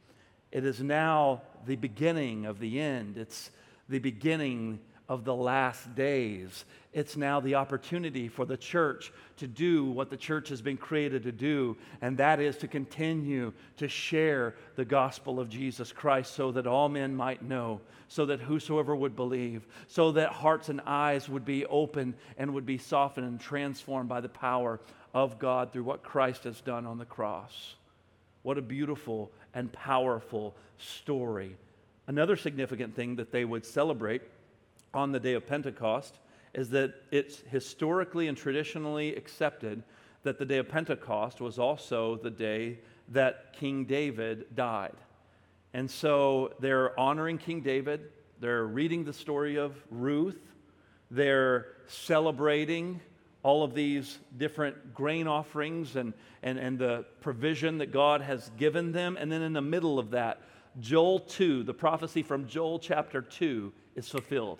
It 0.51 0.65
is 0.65 0.81
now 0.81 1.41
the 1.65 1.75
beginning 1.75 2.45
of 2.45 2.59
the 2.59 2.79
end. 2.79 3.17
It's 3.17 3.49
the 3.89 3.99
beginning 3.99 4.79
of 5.09 5.25
the 5.25 5.35
last 5.35 5.95
days. 5.95 6.65
It's 6.93 7.17
now 7.17 7.39
the 7.39 7.55
opportunity 7.55 8.27
for 8.27 8.45
the 8.45 8.57
church 8.57 9.11
to 9.37 9.47
do 9.47 9.85
what 9.85 10.09
the 10.09 10.17
church 10.17 10.49
has 10.49 10.61
been 10.61 10.77
created 10.77 11.23
to 11.23 11.31
do, 11.31 11.75
and 12.01 12.17
that 12.17 12.39
is 12.39 12.57
to 12.57 12.67
continue 12.67 13.51
to 13.77 13.87
share 13.87 14.55
the 14.75 14.85
gospel 14.85 15.39
of 15.39 15.49
Jesus 15.49 15.91
Christ 15.91 16.33
so 16.33 16.51
that 16.51 16.67
all 16.67 16.87
men 16.87 17.15
might 17.15 17.41
know, 17.41 17.81
so 18.07 18.25
that 18.27 18.39
whosoever 18.39 18.95
would 18.95 19.15
believe, 19.15 19.65
so 19.87 20.11
that 20.11 20.29
hearts 20.29 20.69
and 20.69 20.81
eyes 20.85 21.27
would 21.27 21.45
be 21.45 21.65
open 21.65 22.13
and 22.37 22.53
would 22.53 22.65
be 22.65 22.77
softened 22.77 23.27
and 23.27 23.39
transformed 23.39 24.07
by 24.07 24.21
the 24.21 24.29
power 24.29 24.79
of 25.13 25.39
God 25.39 25.73
through 25.73 25.83
what 25.83 26.03
Christ 26.03 26.43
has 26.43 26.61
done 26.61 26.85
on 26.85 26.97
the 26.97 27.05
cross. 27.05 27.75
What 28.43 28.57
a 28.57 28.61
beautiful 28.61 29.31
and 29.53 29.71
powerful 29.71 30.55
story. 30.77 31.55
Another 32.07 32.35
significant 32.35 32.95
thing 32.95 33.15
that 33.15 33.31
they 33.31 33.45
would 33.45 33.65
celebrate 33.65 34.21
on 34.93 35.11
the 35.11 35.19
day 35.19 35.33
of 35.33 35.45
Pentecost 35.45 36.19
is 36.53 36.69
that 36.69 36.93
it's 37.11 37.41
historically 37.49 38.27
and 38.27 38.37
traditionally 38.37 39.15
accepted 39.15 39.83
that 40.23 40.37
the 40.37 40.45
day 40.45 40.57
of 40.57 40.69
Pentecost 40.69 41.41
was 41.41 41.59
also 41.59 42.17
the 42.17 42.29
day 42.29 42.79
that 43.09 43.53
King 43.53 43.85
David 43.85 44.55
died. 44.55 44.95
And 45.73 45.89
so 45.89 46.53
they're 46.59 46.97
honoring 46.99 47.37
King 47.37 47.61
David, 47.61 48.11
they're 48.39 48.65
reading 48.65 49.03
the 49.03 49.13
story 49.13 49.57
of 49.57 49.75
Ruth, 49.89 50.39
they're 51.09 51.67
celebrating 51.87 53.01
all 53.41 53.63
of 53.63 53.73
these 53.73 54.19
different 54.37 54.93
grain 54.93 55.27
offerings 55.27 55.95
and, 55.95 56.13
and, 56.43 56.57
and 56.57 56.79
the 56.79 57.05
provision 57.19 57.79
that 57.79 57.91
God 57.91 58.21
has 58.21 58.49
given 58.57 58.93
them. 58.93 59.17
And 59.19 59.29
then 59.29 59.41
in 59.41 59.51
the 59.51 59.61
middle 59.61 59.99
of 59.99 60.11
that, 60.11 60.41
Joel 60.79 61.19
2, 61.19 61.63
the 61.63 61.73
prophecy 61.73 62.23
from 62.23 62.47
Joel 62.47 62.79
chapter 62.79 63.21
2, 63.21 63.73
is 63.95 64.07
fulfilled. 64.07 64.59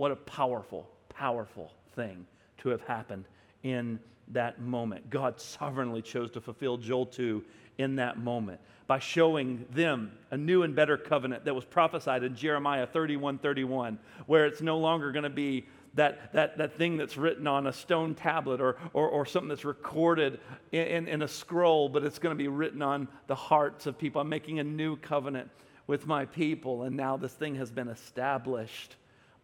What 0.00 0.12
a 0.12 0.16
powerful, 0.16 0.88
powerful 1.10 1.70
thing 1.94 2.24
to 2.62 2.70
have 2.70 2.80
happened 2.80 3.26
in 3.62 4.00
that 4.28 4.58
moment. 4.58 5.10
God 5.10 5.38
sovereignly 5.38 6.00
chose 6.00 6.30
to 6.30 6.40
fulfill 6.40 6.78
Joel 6.78 7.04
2 7.04 7.44
in 7.76 7.96
that 7.96 8.18
moment 8.18 8.62
by 8.86 8.98
showing 8.98 9.66
them 9.70 10.12
a 10.30 10.38
new 10.38 10.62
and 10.62 10.74
better 10.74 10.96
covenant 10.96 11.44
that 11.44 11.54
was 11.54 11.66
prophesied 11.66 12.22
in 12.22 12.34
Jeremiah 12.34 12.86
31 12.86 13.36
31, 13.40 13.98
where 14.24 14.46
it's 14.46 14.62
no 14.62 14.78
longer 14.78 15.12
going 15.12 15.24
to 15.24 15.28
be 15.28 15.66
that, 15.92 16.32
that, 16.32 16.56
that 16.56 16.78
thing 16.78 16.96
that's 16.96 17.18
written 17.18 17.46
on 17.46 17.66
a 17.66 17.72
stone 17.74 18.14
tablet 18.14 18.62
or, 18.62 18.78
or, 18.94 19.06
or 19.06 19.26
something 19.26 19.50
that's 19.50 19.66
recorded 19.66 20.40
in, 20.72 20.86
in, 20.86 21.08
in 21.08 21.20
a 21.20 21.28
scroll, 21.28 21.90
but 21.90 22.04
it's 22.04 22.18
going 22.18 22.34
to 22.34 22.42
be 22.42 22.48
written 22.48 22.80
on 22.80 23.06
the 23.26 23.34
hearts 23.34 23.84
of 23.84 23.98
people. 23.98 24.22
I'm 24.22 24.30
making 24.30 24.60
a 24.60 24.64
new 24.64 24.96
covenant 24.96 25.50
with 25.86 26.06
my 26.06 26.24
people, 26.24 26.84
and 26.84 26.96
now 26.96 27.18
this 27.18 27.34
thing 27.34 27.56
has 27.56 27.70
been 27.70 27.88
established 27.88 28.96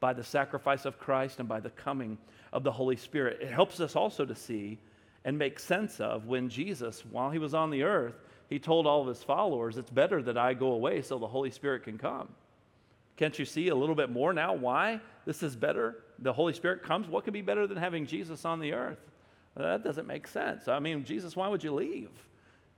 by 0.07 0.13
the 0.13 0.23
sacrifice 0.23 0.85
of 0.85 1.01
Christ 1.01 1.41
and 1.41 1.49
by 1.49 1.59
the 1.59 1.71
coming 1.71 2.17
of 2.53 2.63
the 2.63 2.71
Holy 2.71 2.95
Spirit. 2.95 3.43
It 3.43 3.51
helps 3.51 3.81
us 3.81 3.97
also 3.97 4.25
to 4.25 4.37
see 4.37 4.79
and 5.25 5.37
make 5.37 5.59
sense 5.59 5.99
of 5.99 6.27
when 6.27 6.49
Jesus, 6.49 7.05
while 7.11 7.29
he 7.29 7.41
was 7.41 7.55
on 7.55 7.71
the 7.71 7.83
earth, 7.83 8.15
he 8.49 8.61
told 8.61 8.87
all 8.87 9.01
of 9.01 9.09
his 9.09 9.25
followers, 9.25 9.77
It's 9.77 9.91
better 9.91 10.23
that 10.23 10.39
I 10.39 10.55
go 10.55 10.69
away 10.75 11.03
so 11.03 11.19
the 11.19 11.27
Holy 11.27 11.51
Spirit 11.51 11.83
can 11.83 11.99
come. 11.99 12.29
Can't 13.17 13.37
you 13.37 13.45
see 13.45 13.67
a 13.67 13.75
little 13.75 13.97
bit 13.97 14.09
more 14.09 14.33
now 14.33 14.55
why 14.55 15.01
this 15.25 15.43
is 15.43 15.57
better? 15.57 16.05
The 16.21 16.33
Holy 16.33 16.53
Spirit 16.53 16.85
comes. 16.85 17.09
What 17.09 17.25
could 17.25 17.33
be 17.33 17.43
better 17.43 17.67
than 17.67 17.77
having 17.77 18.07
Jesus 18.07 18.45
on 18.45 18.61
the 18.61 18.75
earth? 18.75 19.01
That 19.57 19.83
doesn't 19.83 20.07
make 20.07 20.29
sense. 20.29 20.69
I 20.69 20.79
mean, 20.79 21.03
Jesus, 21.03 21.35
why 21.35 21.49
would 21.49 21.65
you 21.65 21.75
leave? 21.75 22.11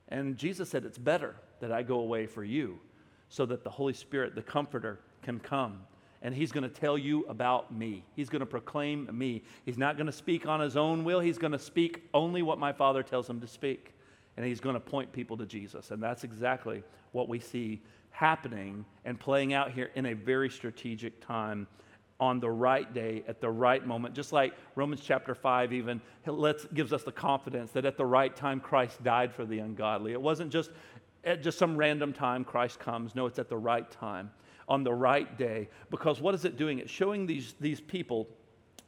And 0.07 0.35
Jesus 0.35 0.67
said, 0.67 0.83
It's 0.83 0.97
better 0.97 1.35
that 1.59 1.71
I 1.71 1.83
go 1.83 1.99
away 1.99 2.25
for 2.25 2.43
you 2.43 2.79
so 3.27 3.45
that 3.45 3.63
the 3.63 3.69
Holy 3.69 3.93
Spirit, 3.93 4.33
the 4.33 4.41
Comforter, 4.41 4.99
can 5.21 5.39
come 5.39 5.81
and 6.21 6.35
he's 6.35 6.51
going 6.51 6.63
to 6.63 6.69
tell 6.69 6.97
you 6.97 7.25
about 7.25 7.73
me. 7.73 8.03
He's 8.15 8.29
going 8.29 8.41
to 8.41 8.45
proclaim 8.45 9.09
me. 9.11 9.43
He's 9.65 9.77
not 9.77 9.95
going 9.95 10.07
to 10.07 10.11
speak 10.11 10.45
on 10.45 10.59
his 10.59 10.75
own 10.75 11.03
will. 11.03 11.19
He's 11.19 11.37
going 11.37 11.53
to 11.53 11.59
speak 11.59 12.03
only 12.13 12.41
what 12.41 12.59
my 12.59 12.73
Father 12.73 13.03
tells 13.03 13.29
him 13.29 13.39
to 13.39 13.47
speak. 13.47 13.93
And 14.35 14.45
he's 14.45 14.59
going 14.59 14.75
to 14.75 14.79
point 14.79 15.11
people 15.11 15.37
to 15.37 15.45
Jesus. 15.45 15.91
And 15.91 16.01
that's 16.01 16.23
exactly 16.23 16.83
what 17.11 17.29
we 17.29 17.39
see 17.39 17.81
happening 18.11 18.85
and 19.05 19.19
playing 19.19 19.53
out 19.53 19.71
here 19.71 19.91
in 19.95 20.07
a 20.07 20.13
very 20.13 20.49
strategic 20.49 21.25
time 21.25 21.67
on 22.19 22.39
the 22.41 22.49
right 22.49 22.93
day 22.93 23.23
at 23.29 23.39
the 23.39 23.49
right 23.49 23.85
moment 23.87 24.13
just 24.13 24.33
like 24.33 24.53
romans 24.75 24.99
chapter 25.01 25.33
5 25.33 25.71
even 25.71 26.01
lets, 26.25 26.65
gives 26.65 26.91
us 26.91 27.03
the 27.03 27.11
confidence 27.13 27.71
that 27.71 27.85
at 27.85 27.95
the 27.95 28.05
right 28.05 28.35
time 28.35 28.59
christ 28.59 29.01
died 29.03 29.33
for 29.33 29.45
the 29.45 29.59
ungodly 29.59 30.11
it 30.11 30.21
wasn't 30.21 30.51
just 30.51 30.71
at 31.23 31.41
just 31.41 31.57
some 31.57 31.77
random 31.77 32.11
time 32.11 32.43
christ 32.43 32.77
comes 32.77 33.15
no 33.15 33.25
it's 33.25 33.39
at 33.39 33.47
the 33.47 33.57
right 33.57 33.89
time 33.89 34.29
on 34.69 34.83
the 34.83 34.93
right 34.93 35.37
day. 35.37 35.67
Because 35.89 36.21
what 36.21 36.35
is 36.35 36.45
it 36.45 36.55
doing? 36.55 36.79
It's 36.79 36.91
showing 36.91 37.25
these, 37.25 37.55
these 37.59 37.81
people 37.81 38.27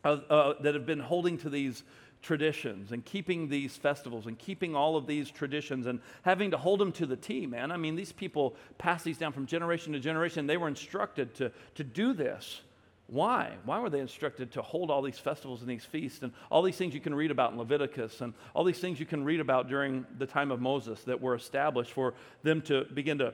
uh, 0.06 0.20
uh, 0.30 0.54
that 0.62 0.76
have 0.76 0.86
been 0.86 1.00
holding 1.00 1.38
to 1.40 1.50
these 1.50 1.84
traditions 2.22 2.92
and 2.92 3.04
keeping 3.04 3.50
these 3.50 3.76
festivals 3.76 4.28
and 4.28 4.38
keeping 4.38 4.76
all 4.76 4.96
of 4.96 5.08
these 5.08 5.32
traditions 5.32 5.88
and 5.88 6.00
having 6.22 6.52
to 6.52 6.58
hold 6.58 6.80
them 6.80 6.92
to 6.92 7.06
the 7.06 7.16
T, 7.16 7.48
man. 7.48 7.72
I 7.72 7.78
mean, 7.78 7.96
these 7.96 8.12
people 8.12 8.56
pass 8.78 9.04
these 9.04 9.18
down 9.18 9.34
from 9.34 9.46
generation 9.46 9.94
to 9.94 10.00
generation. 10.00 10.48
They 10.48 10.58
were 10.58 10.68
instructed 10.68 11.34
to, 11.36 11.52
to 11.76 11.84
do 11.84 12.14
this. 12.14 12.62
Why? 13.08 13.52
Why 13.66 13.80
were 13.80 13.90
they 13.90 14.00
instructed 14.00 14.52
to 14.54 14.62
hold 14.62 14.90
all 14.90 15.02
these 15.02 15.20
festivals 15.20 15.62
and 15.62 15.70
these 15.70 15.84
feasts 15.84 16.22
and 16.22 16.32
all 16.50 16.62
these 16.62 16.78
things 16.78 16.94
you 16.94 17.02
can 17.02 17.14
read 17.14 17.30
about 17.30 17.52
in 17.52 17.58
Leviticus 17.58 18.22
and 18.22 18.34
all 18.54 18.64
these 18.64 18.80
things 18.80 19.00
you 19.00 19.06
can 19.06 19.26
read 19.26 19.42
about 19.42 19.68
during 19.68 20.06
the 20.18 20.26
time 20.26 20.50
of 20.50 20.62
Moses 20.62 21.04
that 21.04 21.20
were 21.20 21.36
established 21.36 21.92
for 21.92 22.14
them 22.44 22.62
to 22.62 22.86
begin 22.94 23.18
to 23.18 23.34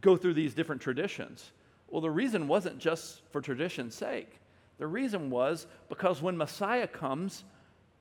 go 0.00 0.16
through 0.16 0.34
these 0.34 0.54
different 0.54 0.80
traditions? 0.80 1.52
Well, 1.94 2.00
the 2.00 2.10
reason 2.10 2.48
wasn't 2.48 2.80
just 2.80 3.22
for 3.30 3.40
tradition's 3.40 3.94
sake. 3.94 4.40
The 4.78 4.86
reason 4.88 5.30
was 5.30 5.68
because 5.88 6.20
when 6.20 6.36
Messiah 6.36 6.88
comes, 6.88 7.44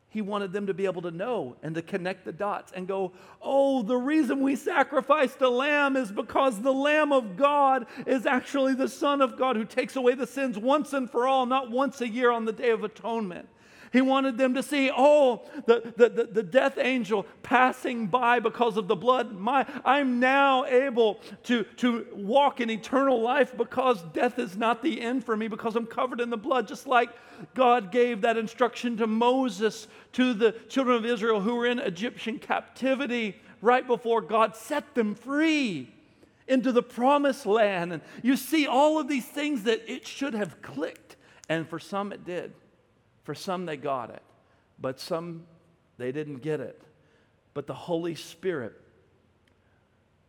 he 0.10 0.20
wanted 0.20 0.52
them 0.52 0.66
to 0.66 0.74
be 0.74 0.86
able 0.86 1.04
to 1.04 1.12
know 1.12 1.58
and 1.62 1.76
to 1.76 1.84
connect 1.84 2.26
the 2.26 2.32
dots 2.32 2.72
and 2.72 2.88
go, 2.88 3.12
oh, 3.40 3.84
the 3.84 3.96
reason 3.96 4.42
we 4.42 4.56
sacrificed 4.56 5.40
a 5.42 5.48
lamb 5.48 5.96
is 5.96 6.12
because 6.12 6.60
the 6.60 6.74
Lamb 6.74 7.12
of 7.12 7.38
God 7.38 7.86
is 8.08 8.26
actually 8.26 8.74
the 8.74 8.90
Son 8.90 9.22
of 9.22 9.38
God 9.38 9.58
who 9.58 9.64
takes 9.64 9.96
away 9.96 10.16
the 10.16 10.26
sins 10.26 10.58
once 10.58 10.92
and 10.94 11.08
for 11.08 11.28
all, 11.28 11.46
not 11.46 11.70
once 11.70 12.02
a 12.02 12.10
year 12.10 12.32
on 12.32 12.46
the 12.46 12.52
Day 12.52 12.72
of 12.72 12.84
Atonement. 12.84 13.48
He 13.94 14.02
wanted 14.02 14.40
them 14.40 14.56
to 14.56 14.64
see, 14.64 14.90
oh, 14.92 15.44
the, 15.68 15.94
the, 15.96 16.10
the, 16.10 16.24
the, 16.26 16.42
death 16.42 16.80
angel 16.80 17.28
passing 17.44 18.08
by 18.08 18.40
because 18.40 18.76
of 18.76 18.88
the 18.88 18.96
blood. 18.96 19.34
My, 19.34 19.68
I'm 19.86 20.20
now 20.20 20.66
able 20.66 21.20
to, 21.44 21.64
to 21.78 22.08
walk 22.16 22.60
in 22.60 22.72
eternal 22.72 23.22
life 23.22 23.56
because 23.56 24.02
death 24.12 24.40
is 24.40 24.58
not 24.58 24.82
the 24.82 25.00
end 25.00 25.24
for 25.24 25.38
me, 25.38 25.48
because 25.48 25.76
I'm 25.76 25.86
covered 25.86 26.22
in 26.22 26.32
the 26.32 26.38
blood, 26.38 26.68
just 26.68 26.88
like 26.88 27.12
God 27.54 27.92
gave 27.92 28.22
that 28.22 28.36
instruction 28.36 28.98
to 28.98 29.06
Moses, 29.06 29.88
to 30.14 30.34
the 30.34 30.54
children 30.70 30.98
of 30.98 31.06
Israel 31.06 31.40
who 31.40 31.54
were 31.54 31.68
in 31.68 31.78
Egyptian 31.78 32.40
captivity 32.40 33.40
right 33.62 33.86
before 33.86 34.22
God 34.22 34.56
set 34.56 34.96
them 34.96 35.14
free 35.14 35.94
into 36.48 36.72
the 36.72 36.82
promised 36.82 37.46
land. 37.46 37.94
And 37.94 38.02
you 38.24 38.38
see 38.38 38.66
all 38.66 38.98
of 38.98 39.08
these 39.08 39.26
things 39.26 39.64
that 39.64 39.84
it 39.88 40.08
should 40.08 40.34
have 40.34 40.64
clicked. 40.64 41.16
And 41.48 41.70
for 41.70 41.78
some, 41.78 42.12
it 42.12 42.26
did. 42.26 42.54
For 43.24 43.34
some, 43.34 43.66
they 43.66 43.78
got 43.78 44.10
it, 44.10 44.22
but 44.80 45.00
some, 45.00 45.44
they 45.98 46.12
didn't 46.12 46.38
get 46.38 46.60
it. 46.60 46.82
But 47.54 47.68
the 47.68 47.74
Holy 47.74 48.16
Spirit, 48.16 48.74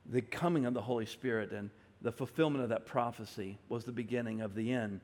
the 0.07 0.21
coming 0.23 0.67
of 0.67 0.75
the 0.75 0.83
Holy 0.83 1.07
Spirit 1.07 1.51
and 1.53 1.71
the 2.03 2.13
fulfillment 2.13 2.63
of 2.63 2.71
that 2.71 2.87
prophecy 2.87 3.59
was 3.69 3.85
the 3.85 3.93
beginning 3.93 4.43
of 4.43 4.55
the 4.55 4.73
end. 4.73 5.01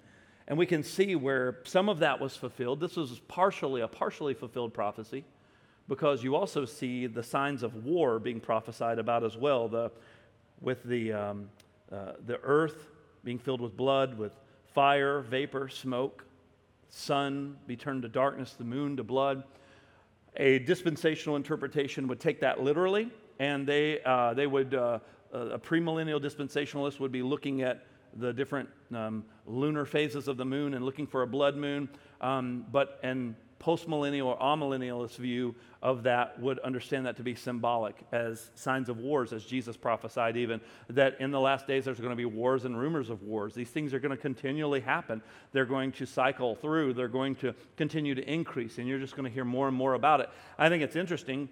And 0.47 0.59
we 0.59 0.67
can 0.67 0.83
see 0.83 1.17
where 1.17 1.61
some 1.65 1.89
of 1.89 2.01
that 2.01 2.21
was 2.21 2.37
fulfilled. 2.37 2.81
This 2.81 2.97
was 2.97 3.21
partially 3.29 3.81
a 3.81 3.89
partially 3.89 4.35
fulfilled 4.35 4.75
prophecy 4.75 5.25
because 5.89 6.23
you 6.23 6.37
also 6.37 6.65
see 6.65 7.07
the 7.07 7.23
signs 7.23 7.63
of 7.63 7.85
war 7.85 8.19
being 8.19 8.41
prophesied 8.41 8.99
about 8.99 9.25
as 9.25 9.37
well. 9.37 9.69
The, 9.69 9.91
with 10.61 10.83
the, 10.85 11.13
um, 11.13 11.49
uh, 11.91 12.13
the 12.27 12.39
earth 12.43 12.89
being 13.25 13.39
filled 13.39 13.61
with 13.61 13.77
blood, 13.77 14.19
with 14.19 14.33
fire, 14.75 15.21
vapor, 15.23 15.69
smoke 15.69 16.25
sun 16.91 17.57
be 17.67 17.77
turned 17.77 18.03
to 18.03 18.09
darkness, 18.09 18.55
the 18.55 18.65
moon 18.65 18.97
to 18.97 19.05
blood. 19.05 19.45
A 20.37 20.59
dispensational 20.61 21.37
interpretation 21.37 22.07
would 22.09 22.21
take 22.21 22.41
that 22.41 22.63
literally, 22.63 23.11
and 23.39 23.67
they, 23.67 24.01
uh, 24.03 24.35
they 24.35 24.47
would, 24.47 24.75
uh, 24.75 24.99
a 25.33 25.59
premillennial 25.59 26.21
dispensationalist 26.21 27.01
would 27.01 27.13
be 27.13 27.23
looking 27.23 27.63
at 27.63 27.87
the 28.17 28.33
different 28.33 28.69
um, 28.95 29.25
lunar 29.47 29.85
phases 29.85 30.29
of 30.29 30.37
the 30.37 30.45
moon 30.45 30.75
and 30.75 30.85
looking 30.85 31.07
for 31.07 31.23
a 31.23 31.27
blood 31.27 31.57
moon. 31.57 31.89
Um, 32.21 32.67
but, 32.71 32.99
and 33.03 33.35
postmillennial 33.61 34.27
or 34.27 34.39
amillennialist 34.39 35.17
view 35.17 35.55
of 35.83 36.03
that 36.03 36.39
would 36.41 36.59
understand 36.61 37.07
that 37.07 37.17
to 37.17 37.23
be 37.23 37.35
symbolic 37.35 37.97
as 38.13 38.51
signs 38.55 38.89
of 38.89 38.99
wars, 38.99 39.33
as 39.33 39.45
Jesus 39.45 39.77
prophesied, 39.77 40.37
even 40.37 40.61
that 40.89 41.21
in 41.21 41.31
the 41.31 41.41
last 41.41 41.67
days 41.67 41.85
there's 41.85 42.01
going 42.01 42.11
to 42.11 42.17
be 42.17 42.25
wars 42.25 42.65
and 42.65 42.79
rumors 42.79 43.11
of 43.11 43.23
wars. 43.23 43.55
These 43.55 43.71
things 43.71 43.95
are 43.95 44.01
going 44.01 44.11
to 44.11 44.21
continually 44.21 44.81
happen. 44.81 45.23
They're 45.53 45.65
going 45.65 45.93
to 45.93 46.07
cycle 46.07 46.55
through, 46.55 46.95
they're 46.95 47.09
going 47.09 47.37
to 47.37 47.55
continue 47.77 48.15
to 48.15 48.23
increase, 48.31 48.79
and 48.79 48.89
you're 48.89 48.99
just 48.99 49.17
going 49.17 49.29
to 49.29 49.35
hear 49.35 49.45
more 49.45 49.69
and 49.69 49.77
more 49.77 49.95
about 49.95 50.21
it. 50.21 50.31
I 50.59 50.69
think 50.69 50.83
it's 50.83 50.97
interesting 50.97 51.49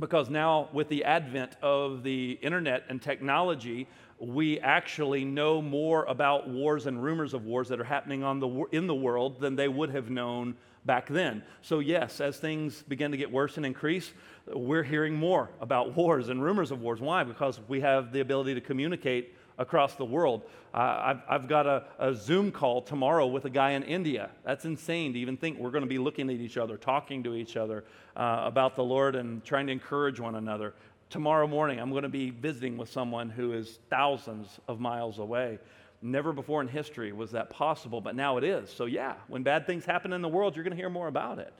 because 0.00 0.28
now, 0.28 0.68
with 0.72 0.88
the 0.88 1.04
advent 1.04 1.56
of 1.62 2.02
the 2.02 2.32
internet 2.42 2.84
and 2.88 3.00
technology, 3.00 3.86
we 4.18 4.60
actually 4.60 5.24
know 5.24 5.60
more 5.60 6.04
about 6.04 6.48
wars 6.48 6.86
and 6.86 7.02
rumors 7.02 7.34
of 7.34 7.44
wars 7.44 7.68
that 7.68 7.80
are 7.80 7.84
happening 7.84 8.20
the, 8.20 8.64
in 8.72 8.86
the 8.86 8.94
world 8.94 9.40
than 9.40 9.56
they 9.56 9.68
would 9.68 9.90
have 9.90 10.10
known 10.10 10.56
back 10.84 11.08
then. 11.08 11.42
So, 11.62 11.78
yes, 11.78 12.20
as 12.20 12.36
things 12.36 12.82
begin 12.82 13.10
to 13.10 13.16
get 13.16 13.30
worse 13.30 13.56
and 13.56 13.66
increase, 13.66 14.12
we're 14.46 14.82
hearing 14.82 15.14
more 15.14 15.50
about 15.60 15.94
wars 15.96 16.28
and 16.28 16.42
rumors 16.42 16.70
of 16.70 16.80
wars. 16.80 17.00
Why? 17.00 17.24
Because 17.24 17.60
we 17.68 17.80
have 17.80 18.12
the 18.12 18.20
ability 18.20 18.54
to 18.54 18.60
communicate 18.60 19.34
across 19.58 19.94
the 19.94 20.04
world. 20.04 20.42
Uh, 20.72 20.78
I've, 20.78 21.22
I've, 21.28 21.48
got 21.48 21.66
a, 21.66 21.84
a, 22.00 22.14
Zoom 22.14 22.50
call 22.50 22.82
tomorrow 22.82 23.26
with 23.26 23.44
a 23.44 23.50
guy 23.50 23.72
in 23.72 23.84
India. 23.84 24.30
That's 24.44 24.64
insane 24.64 25.12
to 25.12 25.18
even 25.20 25.36
think 25.36 25.58
we're 25.58 25.70
going 25.70 25.84
to 25.84 25.88
be 25.88 25.98
looking 25.98 26.28
at 26.28 26.36
each 26.36 26.56
other, 26.56 26.76
talking 26.76 27.22
to 27.22 27.34
each 27.34 27.56
other 27.56 27.84
uh, 28.16 28.42
about 28.44 28.74
the 28.74 28.82
Lord 28.82 29.14
and 29.14 29.44
trying 29.44 29.68
to 29.68 29.72
encourage 29.72 30.18
one 30.18 30.34
another. 30.34 30.74
Tomorrow 31.10 31.46
morning, 31.46 31.78
I'm 31.78 31.90
going 31.90 32.02
to 32.02 32.08
be 32.08 32.30
visiting 32.30 32.76
with 32.76 32.90
someone 32.90 33.30
who 33.30 33.52
is 33.52 33.78
thousands 33.90 34.58
of 34.66 34.80
miles 34.80 35.18
away. 35.18 35.58
Never 36.02 36.32
before 36.32 36.60
in 36.60 36.68
history 36.68 37.12
was 37.12 37.30
that 37.32 37.50
possible, 37.50 38.00
but 38.00 38.16
now 38.16 38.36
it 38.36 38.44
is. 38.44 38.70
So, 38.70 38.86
yeah, 38.86 39.14
when 39.28 39.42
bad 39.42 39.66
things 39.66 39.84
happen 39.84 40.12
in 40.12 40.22
the 40.22 40.28
world, 40.28 40.54
you're 40.54 40.64
going 40.64 40.76
to 40.76 40.80
hear 40.80 40.90
more 40.90 41.08
about 41.08 41.38
it. 41.38 41.52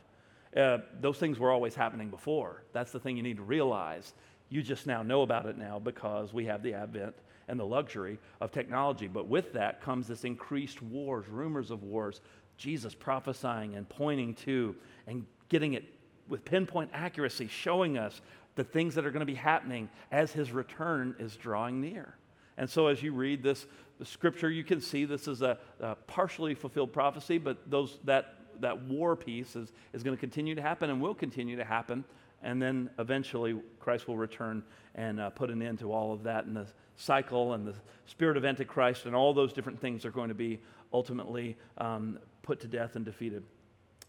Uh, 0.57 0.79
those 1.01 1.19
things 1.19 1.39
were 1.39 1.51
always 1.51 1.75
happening 1.75 2.11
before. 2.11 2.63
That's 2.73 2.93
the 2.93 3.01
thing 3.01 3.17
you 3.17 3.23
need 3.23 3.39
to 3.39 3.43
realize. 3.43 4.15
You 4.51 4.63
just 4.63 4.87
now 4.87 5.03
know 5.03 5.23
about 5.23 5.47
it 5.47 5.57
now 5.57 5.79
because 5.79 6.33
we 6.33 6.45
have 6.47 6.63
the 6.63 6.75
advent 6.75 7.15
and 7.49 7.59
the 7.59 7.65
luxury 7.65 8.19
of 8.41 8.53
technology. 8.53 9.09
But 9.09 9.29
with 9.29 9.53
that 9.55 9.81
comes 9.81 10.07
this 10.07 10.25
increased 10.25 10.83
wars, 10.83 11.29
rumors 11.29 11.71
of 11.71 11.83
wars, 11.83 12.21
Jesus 12.57 12.95
prophesying 12.95 13.75
and 13.75 13.89
pointing 13.89 14.35
to 14.35 14.77
and 15.07 15.27
getting 15.49 15.75
it 15.75 15.85
with 16.29 16.45
pinpoint 16.45 16.91
accuracy, 16.93 17.49
showing 17.49 17.99
us 17.99 18.21
the 18.55 18.65
things 18.65 18.95
that 18.95 19.05
are 19.05 19.11
going 19.11 19.21
to 19.21 19.27
be 19.27 19.35
happening 19.35 19.89
as 20.11 20.33
his 20.33 20.53
return 20.53 21.15
is 21.19 21.37
drawing 21.37 21.81
near. 21.81 22.17
And 22.57 22.71
so, 22.71 22.87
as 22.87 23.03
you 23.03 23.13
read 23.13 23.43
this 23.43 23.67
scripture, 24.03 24.51
you 24.51 24.65
can 24.65 24.81
see 24.81 25.05
this 25.05 25.27
is 25.27 25.43
a, 25.43 25.59
a 25.81 25.95
partially 26.07 26.55
fulfilled 26.55 26.93
prophecy, 26.93 27.39
but 27.39 27.69
those, 27.69 27.99
that, 28.05 28.37
that 28.61 28.83
war 28.85 29.17
piece 29.17 29.57
is, 29.57 29.73
is 29.93 30.03
going 30.03 30.17
to 30.17 30.21
continue 30.21 30.55
to 30.55 30.63
happen 30.63 30.91
and 30.91 31.01
will 31.01 31.15
continue 31.15 31.57
to 31.57 31.65
happen. 31.65 32.05
And 32.43 32.61
then 32.61 32.91
eventually, 32.99 33.59
Christ 33.81 34.07
will 34.07 34.17
return 34.17 34.63
and 34.95 35.19
uh, 35.19 35.31
put 35.31 35.51
an 35.51 35.63
end 35.63 35.81
to 35.81 35.93
all 35.93 36.13
of 36.13 36.23
that. 36.25 36.45
And 36.45 36.57
the 36.57 36.67
cycle 36.97 37.55
and 37.55 37.67
the 37.67 37.75
spirit 38.07 38.37
of 38.37 38.45
Antichrist 38.45 39.07
and 39.07 39.17
all 39.17 39.35
those 39.35 39.53
different 39.53 39.81
things 39.81 40.05
are 40.05 40.11
going 40.11 40.29
to 40.29 40.35
be 40.35 40.61
ultimately 40.93 41.57
um, 41.79 42.19
put 42.43 42.61
to 42.61 42.69
death 42.69 42.97
and 42.97 43.05
defeated. 43.05 43.43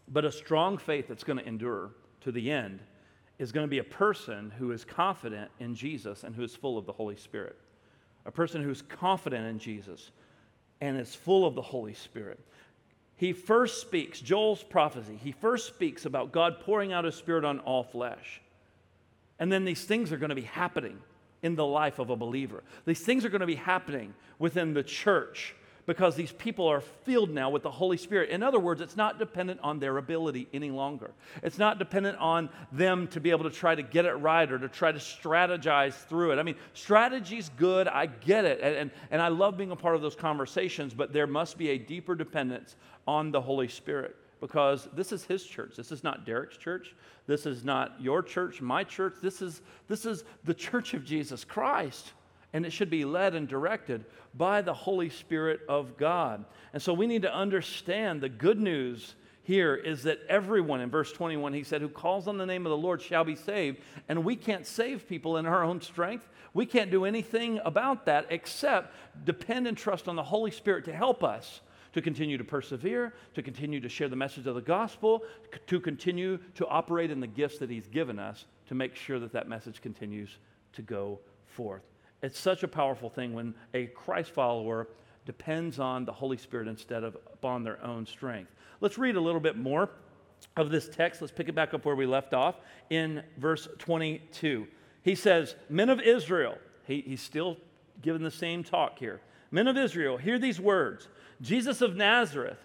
But 0.08 0.24
a 0.24 0.30
strong 0.30 0.78
faith 0.78 1.08
that's 1.08 1.24
going 1.24 1.38
to 1.38 1.46
endure 1.46 1.90
to 2.20 2.30
the 2.30 2.50
end 2.50 2.80
is 3.38 3.52
going 3.52 3.66
to 3.66 3.70
be 3.70 3.78
a 3.78 3.84
person 3.84 4.52
who 4.58 4.72
is 4.72 4.84
confident 4.84 5.50
in 5.60 5.74
Jesus 5.74 6.24
and 6.24 6.34
who 6.34 6.42
is 6.42 6.54
full 6.56 6.78
of 6.78 6.86
the 6.86 6.92
Holy 6.92 7.16
Spirit 7.16 7.56
a 8.26 8.32
person 8.32 8.62
who's 8.62 8.82
confident 8.82 9.46
in 9.46 9.58
Jesus 9.58 10.10
and 10.80 10.98
is 10.98 11.14
full 11.14 11.46
of 11.46 11.54
the 11.54 11.62
Holy 11.62 11.94
Spirit. 11.94 12.40
He 13.14 13.32
first 13.32 13.80
speaks, 13.80 14.20
Joel's 14.20 14.62
prophecy, 14.62 15.18
he 15.22 15.32
first 15.32 15.68
speaks 15.68 16.04
about 16.04 16.32
God 16.32 16.60
pouring 16.60 16.92
out 16.92 17.04
his 17.04 17.14
Spirit 17.14 17.44
on 17.44 17.60
all 17.60 17.84
flesh. 17.84 18.42
And 19.38 19.50
then 19.50 19.64
these 19.64 19.84
things 19.84 20.12
are 20.12 20.18
going 20.18 20.30
to 20.30 20.34
be 20.34 20.42
happening 20.42 20.98
in 21.42 21.54
the 21.54 21.64
life 21.64 21.98
of 21.98 22.10
a 22.10 22.16
believer. 22.16 22.62
These 22.84 23.00
things 23.00 23.24
are 23.24 23.28
going 23.28 23.40
to 23.40 23.46
be 23.46 23.54
happening 23.54 24.12
within 24.38 24.74
the 24.74 24.82
church 24.82 25.54
because 25.86 26.16
these 26.16 26.32
people 26.32 26.66
are 26.66 26.80
filled 26.80 27.30
now 27.30 27.48
with 27.48 27.62
the 27.62 27.70
Holy 27.70 27.96
Spirit. 27.96 28.30
In 28.30 28.42
other 28.42 28.58
words, 28.58 28.80
it's 28.80 28.96
not 28.96 29.18
dependent 29.18 29.60
on 29.62 29.78
their 29.78 29.96
ability 29.96 30.48
any 30.52 30.70
longer. 30.70 31.12
It's 31.42 31.58
not 31.58 31.78
dependent 31.78 32.18
on 32.18 32.50
them 32.72 33.06
to 33.08 33.20
be 33.20 33.30
able 33.30 33.44
to 33.44 33.50
try 33.50 33.74
to 33.74 33.82
get 33.82 34.04
it 34.04 34.14
right 34.14 34.50
or 34.50 34.58
to 34.58 34.68
try 34.68 34.90
to 34.90 34.98
strategize 34.98 35.94
through 35.94 36.32
it. 36.32 36.38
I 36.38 36.42
mean, 36.42 36.56
strategy's 36.74 37.48
good, 37.50 37.86
I 37.86 38.06
get 38.06 38.44
it, 38.44 38.60
and, 38.60 38.74
and, 38.74 38.90
and 39.10 39.22
I 39.22 39.28
love 39.28 39.56
being 39.56 39.70
a 39.70 39.76
part 39.76 39.94
of 39.94 40.02
those 40.02 40.16
conversations, 40.16 40.92
but 40.92 41.12
there 41.12 41.26
must 41.26 41.56
be 41.56 41.70
a 41.70 41.78
deeper 41.78 42.14
dependence 42.14 42.76
on 43.06 43.30
the 43.30 43.40
Holy 43.40 43.68
Spirit 43.68 44.16
because 44.40 44.88
this 44.92 45.12
is 45.12 45.24
his 45.24 45.44
church. 45.44 45.76
This 45.76 45.92
is 45.92 46.02
not 46.02 46.26
Derek's 46.26 46.56
church. 46.56 46.94
This 47.26 47.46
is 47.46 47.64
not 47.64 47.94
your 48.00 48.22
church, 48.22 48.60
my 48.60 48.84
church. 48.84 49.14
This 49.22 49.40
is, 49.40 49.62
this 49.88 50.04
is 50.04 50.24
the 50.44 50.54
church 50.54 50.94
of 50.94 51.04
Jesus 51.04 51.44
Christ 51.44 52.12
and 52.56 52.64
it 52.64 52.72
should 52.72 52.88
be 52.88 53.04
led 53.04 53.34
and 53.34 53.46
directed 53.46 54.06
by 54.32 54.62
the 54.62 54.72
Holy 54.72 55.10
Spirit 55.10 55.60
of 55.68 55.98
God. 55.98 56.42
And 56.72 56.80
so 56.80 56.94
we 56.94 57.06
need 57.06 57.20
to 57.20 57.34
understand 57.34 58.22
the 58.22 58.30
good 58.30 58.58
news 58.58 59.14
here 59.42 59.74
is 59.74 60.04
that 60.04 60.20
everyone, 60.26 60.80
in 60.80 60.88
verse 60.88 61.12
21, 61.12 61.52
he 61.52 61.62
said, 61.62 61.82
who 61.82 61.90
calls 61.90 62.26
on 62.26 62.38
the 62.38 62.46
name 62.46 62.64
of 62.64 62.70
the 62.70 62.76
Lord 62.78 63.02
shall 63.02 63.24
be 63.24 63.34
saved. 63.34 63.82
And 64.08 64.24
we 64.24 64.36
can't 64.36 64.66
save 64.66 65.06
people 65.06 65.36
in 65.36 65.44
our 65.44 65.62
own 65.62 65.82
strength. 65.82 66.30
We 66.54 66.64
can't 66.64 66.90
do 66.90 67.04
anything 67.04 67.60
about 67.62 68.06
that 68.06 68.28
except 68.30 68.94
depend 69.26 69.66
and 69.66 69.76
trust 69.76 70.08
on 70.08 70.16
the 70.16 70.22
Holy 70.22 70.50
Spirit 70.50 70.86
to 70.86 70.94
help 70.94 71.22
us 71.22 71.60
to 71.92 72.00
continue 72.00 72.38
to 72.38 72.44
persevere, 72.44 73.12
to 73.34 73.42
continue 73.42 73.80
to 73.80 73.88
share 73.90 74.08
the 74.08 74.16
message 74.16 74.46
of 74.46 74.54
the 74.54 74.62
gospel, 74.62 75.24
to 75.66 75.78
continue 75.78 76.38
to 76.54 76.66
operate 76.68 77.10
in 77.10 77.20
the 77.20 77.26
gifts 77.26 77.58
that 77.58 77.68
he's 77.68 77.86
given 77.86 78.18
us 78.18 78.46
to 78.68 78.74
make 78.74 78.96
sure 78.96 79.18
that 79.18 79.34
that 79.34 79.46
message 79.46 79.82
continues 79.82 80.38
to 80.72 80.80
go 80.80 81.20
forth. 81.48 81.82
It's 82.22 82.38
such 82.38 82.62
a 82.62 82.68
powerful 82.68 83.10
thing 83.10 83.34
when 83.34 83.54
a 83.74 83.86
Christ 83.86 84.30
follower 84.30 84.88
depends 85.24 85.78
on 85.78 86.04
the 86.04 86.12
Holy 86.12 86.36
Spirit 86.36 86.68
instead 86.68 87.04
of 87.04 87.16
upon 87.32 87.64
their 87.64 87.84
own 87.84 88.06
strength. 88.06 88.52
Let's 88.80 88.96
read 88.96 89.16
a 89.16 89.20
little 89.20 89.40
bit 89.40 89.56
more 89.56 89.90
of 90.56 90.70
this 90.70 90.88
text. 90.88 91.20
Let's 91.20 91.32
pick 91.32 91.48
it 91.48 91.54
back 91.54 91.74
up 91.74 91.84
where 91.84 91.96
we 91.96 92.06
left 92.06 92.32
off 92.32 92.56
in 92.90 93.22
verse 93.36 93.68
22. 93.78 94.66
He 95.02 95.14
says, 95.14 95.54
Men 95.68 95.88
of 95.90 96.00
Israel, 96.00 96.58
he, 96.86 97.02
he's 97.02 97.20
still 97.20 97.56
giving 98.02 98.22
the 98.22 98.30
same 98.30 98.64
talk 98.64 98.98
here. 98.98 99.20
Men 99.50 99.68
of 99.68 99.76
Israel, 99.76 100.16
hear 100.16 100.38
these 100.38 100.60
words 100.60 101.08
Jesus 101.40 101.80
of 101.80 101.96
Nazareth, 101.96 102.58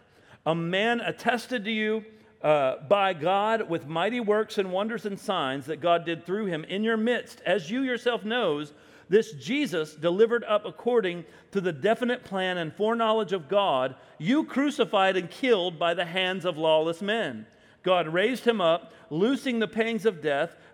a 0.45 0.55
man 0.55 1.01
attested 1.01 1.65
to 1.65 1.71
you 1.71 2.05
uh, 2.41 2.77
by 2.87 3.13
God 3.13 3.69
with 3.69 3.87
mighty 3.87 4.19
works 4.19 4.57
and 4.57 4.71
wonders 4.71 5.05
and 5.05 5.19
signs 5.19 5.65
that 5.67 5.81
God 5.81 6.05
did 6.05 6.25
through 6.25 6.47
him 6.47 6.63
in 6.63 6.83
your 6.83 6.97
midst, 6.97 7.41
as 7.45 7.69
you 7.69 7.81
yourself 7.81 8.23
knows, 8.23 8.73
this 9.11 9.33
Jesus 9.33 9.93
delivered 9.93 10.45
up 10.45 10.65
according 10.65 11.25
to 11.51 11.59
the 11.59 11.73
definite 11.73 12.23
plan 12.23 12.57
and 12.57 12.73
foreknowledge 12.73 13.33
of 13.33 13.49
God, 13.49 13.95
you 14.17 14.45
crucified 14.45 15.17
and 15.17 15.29
killed 15.29 15.77
by 15.77 15.93
the 15.93 16.05
hands 16.05 16.45
of 16.45 16.57
lawless 16.57 17.01
men. 17.01 17.45
God 17.83 18.07
raised 18.07 18.45
him 18.45 18.61
up, 18.61 18.93
loosing 19.09 19.59
the 19.59 19.67
pangs 19.67 20.05
of 20.05 20.21
death, 20.21 20.55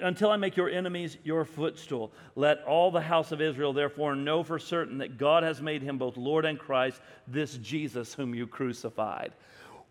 until 0.00 0.30
I 0.30 0.36
make 0.36 0.56
your 0.56 0.68
enemies 0.68 1.16
your 1.24 1.44
footstool. 1.44 2.12
Let 2.34 2.62
all 2.64 2.90
the 2.90 3.00
house 3.00 3.32
of 3.32 3.40
Israel 3.40 3.72
therefore 3.72 4.14
know 4.14 4.42
for 4.42 4.58
certain 4.58 4.98
that 4.98 5.18
God 5.18 5.42
has 5.42 5.60
made 5.60 5.82
him 5.82 5.98
both 5.98 6.16
Lord 6.16 6.44
and 6.44 6.58
Christ, 6.58 7.00
this 7.26 7.56
Jesus 7.58 8.14
whom 8.14 8.34
you 8.34 8.46
crucified. 8.46 9.32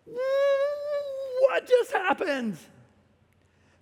What 0.04 1.66
just 1.66 1.92
happened? 1.92 2.56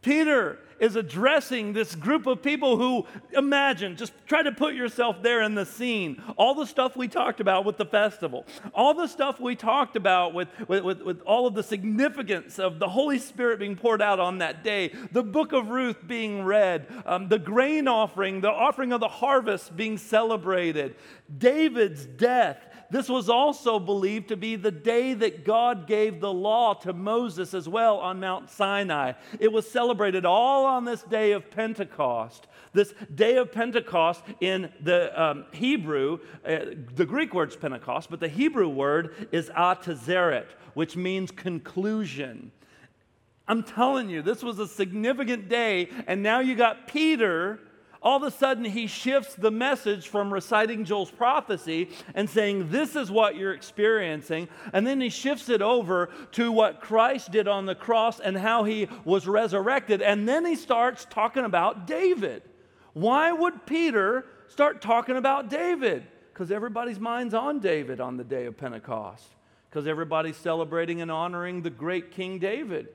Peter 0.04 0.58
is 0.78 0.96
addressing 0.96 1.72
this 1.72 1.94
group 1.94 2.26
of 2.26 2.42
people 2.42 2.76
who 2.76 3.06
imagine, 3.32 3.96
just 3.96 4.12
try 4.26 4.42
to 4.42 4.52
put 4.52 4.74
yourself 4.74 5.22
there 5.22 5.40
in 5.40 5.54
the 5.54 5.64
scene. 5.64 6.22
All 6.36 6.54
the 6.54 6.66
stuff 6.66 6.94
we 6.94 7.08
talked 7.08 7.40
about 7.40 7.64
with 7.64 7.78
the 7.78 7.86
festival, 7.86 8.44
all 8.74 8.92
the 8.92 9.06
stuff 9.06 9.40
we 9.40 9.56
talked 9.56 9.96
about 9.96 10.34
with, 10.34 10.48
with, 10.68 10.84
with, 10.84 11.00
with, 11.00 11.20
all 11.22 11.46
of 11.46 11.54
the 11.54 11.62
significance 11.62 12.58
of 12.58 12.78
the 12.78 12.88
Holy 12.88 13.18
Spirit 13.18 13.58
being 13.58 13.76
poured 13.76 14.02
out 14.02 14.20
on 14.20 14.38
that 14.38 14.62
day, 14.62 14.92
the 15.10 15.22
book 15.22 15.52
of 15.52 15.70
Ruth 15.70 16.06
being 16.06 16.44
read, 16.44 16.86
um, 17.06 17.28
the 17.28 17.38
grain 17.38 17.88
offering, 17.88 18.42
the 18.42 18.50
offering 18.50 18.92
of 18.92 19.00
the 19.00 19.08
harvest 19.08 19.74
being 19.74 19.96
celebrated, 19.96 20.96
David's 21.38 22.04
death, 22.04 22.58
this 22.90 23.08
was 23.08 23.28
also 23.28 23.78
believed 23.78 24.28
to 24.28 24.36
be 24.36 24.56
the 24.56 24.70
day 24.70 25.14
that 25.14 25.44
God 25.44 25.86
gave 25.86 26.20
the 26.20 26.32
law 26.32 26.74
to 26.74 26.92
Moses 26.92 27.54
as 27.54 27.68
well 27.68 27.98
on 27.98 28.20
Mount 28.20 28.50
Sinai. 28.50 29.12
It 29.40 29.52
was 29.52 29.70
celebrated 29.70 30.24
all 30.24 30.64
on 30.66 30.84
this 30.84 31.02
day 31.02 31.32
of 31.32 31.50
Pentecost. 31.50 32.46
This 32.72 32.94
day 33.14 33.36
of 33.36 33.52
Pentecost 33.52 34.22
in 34.40 34.72
the 34.80 35.20
um, 35.20 35.44
Hebrew, 35.52 36.18
uh, 36.44 36.58
the 36.94 37.06
Greek 37.06 37.32
word's 37.32 37.56
Pentecost, 37.56 38.10
but 38.10 38.20
the 38.20 38.28
Hebrew 38.28 38.68
word 38.68 39.28
is 39.32 39.48
Atzeret, 39.50 40.46
which 40.74 40.96
means 40.96 41.30
conclusion. 41.30 42.50
I'm 43.46 43.62
telling 43.62 44.08
you, 44.08 44.22
this 44.22 44.42
was 44.42 44.58
a 44.58 44.66
significant 44.66 45.48
day, 45.48 45.88
and 46.06 46.22
now 46.22 46.40
you 46.40 46.54
got 46.54 46.88
Peter 46.88 47.60
all 48.04 48.18
of 48.18 48.22
a 48.22 48.30
sudden 48.30 48.66
he 48.66 48.86
shifts 48.86 49.34
the 49.34 49.50
message 49.50 50.08
from 50.08 50.30
reciting 50.30 50.84
Joel's 50.84 51.10
prophecy 51.10 51.88
and 52.14 52.28
saying, 52.28 52.70
This 52.70 52.94
is 52.96 53.10
what 53.10 53.34
you're 53.34 53.54
experiencing. 53.54 54.48
And 54.74 54.86
then 54.86 55.00
he 55.00 55.08
shifts 55.08 55.48
it 55.48 55.62
over 55.62 56.10
to 56.32 56.52
what 56.52 56.82
Christ 56.82 57.32
did 57.32 57.48
on 57.48 57.64
the 57.64 57.74
cross 57.74 58.20
and 58.20 58.36
how 58.36 58.64
he 58.64 58.88
was 59.06 59.26
resurrected. 59.26 60.02
And 60.02 60.28
then 60.28 60.44
he 60.44 60.54
starts 60.54 61.06
talking 61.08 61.46
about 61.46 61.86
David. 61.86 62.42
Why 62.92 63.32
would 63.32 63.64
Peter 63.64 64.26
start 64.48 64.82
talking 64.82 65.16
about 65.16 65.48
David? 65.48 66.06
Because 66.32 66.50
everybody's 66.50 67.00
mind's 67.00 67.32
on 67.32 67.58
David 67.58 68.00
on 68.00 68.18
the 68.18 68.24
day 68.24 68.44
of 68.44 68.58
Pentecost. 68.58 69.28
Because 69.70 69.86
everybody's 69.86 70.36
celebrating 70.36 71.00
and 71.00 71.10
honoring 71.10 71.62
the 71.62 71.70
great 71.70 72.10
King 72.10 72.38
David. 72.38 72.88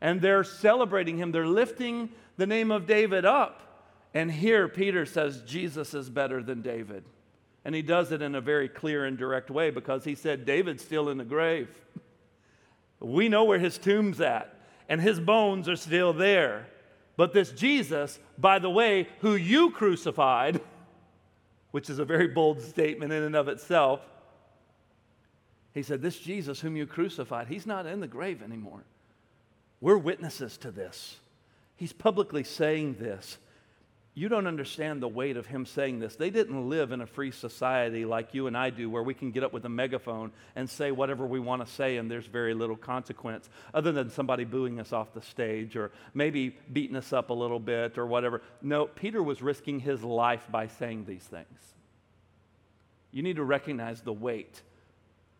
And 0.00 0.20
they're 0.20 0.42
celebrating 0.42 1.18
him, 1.18 1.30
they're 1.30 1.46
lifting 1.46 2.08
the 2.36 2.46
name 2.46 2.72
of 2.72 2.88
David 2.88 3.24
up. 3.24 3.69
And 4.14 4.30
here 4.30 4.68
Peter 4.68 5.06
says 5.06 5.42
Jesus 5.46 5.94
is 5.94 6.10
better 6.10 6.42
than 6.42 6.62
David. 6.62 7.04
And 7.64 7.74
he 7.74 7.82
does 7.82 8.10
it 8.10 8.22
in 8.22 8.34
a 8.34 8.40
very 8.40 8.68
clear 8.68 9.04
and 9.04 9.16
direct 9.18 9.50
way 9.50 9.70
because 9.70 10.04
he 10.04 10.14
said 10.14 10.46
David's 10.46 10.82
still 10.82 11.08
in 11.10 11.18
the 11.18 11.24
grave. 11.24 11.68
We 13.00 13.28
know 13.28 13.44
where 13.44 13.58
his 13.58 13.78
tomb's 13.78 14.20
at, 14.20 14.54
and 14.88 15.00
his 15.00 15.20
bones 15.20 15.68
are 15.68 15.76
still 15.76 16.12
there. 16.12 16.66
But 17.16 17.32
this 17.32 17.52
Jesus, 17.52 18.18
by 18.38 18.58
the 18.58 18.70
way, 18.70 19.08
who 19.20 19.34
you 19.34 19.70
crucified, 19.70 20.60
which 21.70 21.90
is 21.90 21.98
a 21.98 22.04
very 22.04 22.28
bold 22.28 22.60
statement 22.60 23.12
in 23.12 23.22
and 23.22 23.36
of 23.36 23.48
itself, 23.48 24.00
he 25.72 25.82
said, 25.82 26.02
This 26.02 26.18
Jesus 26.18 26.60
whom 26.60 26.76
you 26.76 26.86
crucified, 26.86 27.48
he's 27.48 27.66
not 27.66 27.86
in 27.86 28.00
the 28.00 28.06
grave 28.06 28.42
anymore. 28.42 28.84
We're 29.80 29.98
witnesses 29.98 30.58
to 30.58 30.70
this. 30.70 31.16
He's 31.76 31.92
publicly 31.92 32.44
saying 32.44 32.96
this 32.98 33.38
you 34.14 34.28
don't 34.28 34.48
understand 34.48 35.00
the 35.00 35.08
weight 35.08 35.36
of 35.36 35.46
him 35.46 35.64
saying 35.64 36.00
this. 36.00 36.16
They 36.16 36.30
didn't 36.30 36.68
live 36.68 36.90
in 36.90 37.00
a 37.00 37.06
free 37.06 37.30
society 37.30 38.04
like 38.04 38.34
you 38.34 38.48
and 38.48 38.56
I 38.56 38.70
do, 38.70 38.90
where 38.90 39.04
we 39.04 39.14
can 39.14 39.30
get 39.30 39.44
up 39.44 39.52
with 39.52 39.64
a 39.64 39.68
megaphone 39.68 40.32
and 40.56 40.68
say 40.68 40.90
whatever 40.90 41.26
we 41.26 41.38
want 41.38 41.64
to 41.64 41.72
say, 41.72 41.96
and 41.96 42.10
there's 42.10 42.26
very 42.26 42.52
little 42.52 42.76
consequence, 42.76 43.48
other 43.72 43.92
than 43.92 44.10
somebody 44.10 44.44
booing 44.44 44.80
us 44.80 44.92
off 44.92 45.14
the 45.14 45.22
stage 45.22 45.76
or 45.76 45.92
maybe 46.12 46.56
beating 46.72 46.96
us 46.96 47.12
up 47.12 47.30
a 47.30 47.34
little 47.34 47.60
bit 47.60 47.98
or 47.98 48.06
whatever. 48.06 48.42
No, 48.60 48.86
Peter 48.86 49.22
was 49.22 49.42
risking 49.42 49.78
his 49.78 50.02
life 50.02 50.44
by 50.50 50.66
saying 50.66 51.04
these 51.04 51.22
things. 51.22 51.74
You 53.12 53.22
need 53.22 53.36
to 53.36 53.44
recognize 53.44 54.00
the 54.00 54.12
weight 54.12 54.62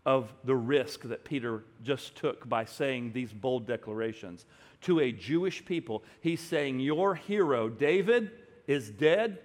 of 0.06 0.32
the 0.44 0.56
risk 0.56 1.02
that 1.02 1.24
Peter 1.24 1.64
just 1.82 2.16
took 2.16 2.48
by 2.48 2.64
saying 2.64 3.12
these 3.12 3.32
bold 3.32 3.66
declarations. 3.66 4.46
To 4.82 5.00
a 5.00 5.12
Jewish 5.12 5.64
people, 5.64 6.04
he's 6.20 6.40
saying, 6.40 6.80
Your 6.80 7.14
hero, 7.14 7.68
David, 7.68 8.30
is 8.70 8.88
dead, 8.88 9.38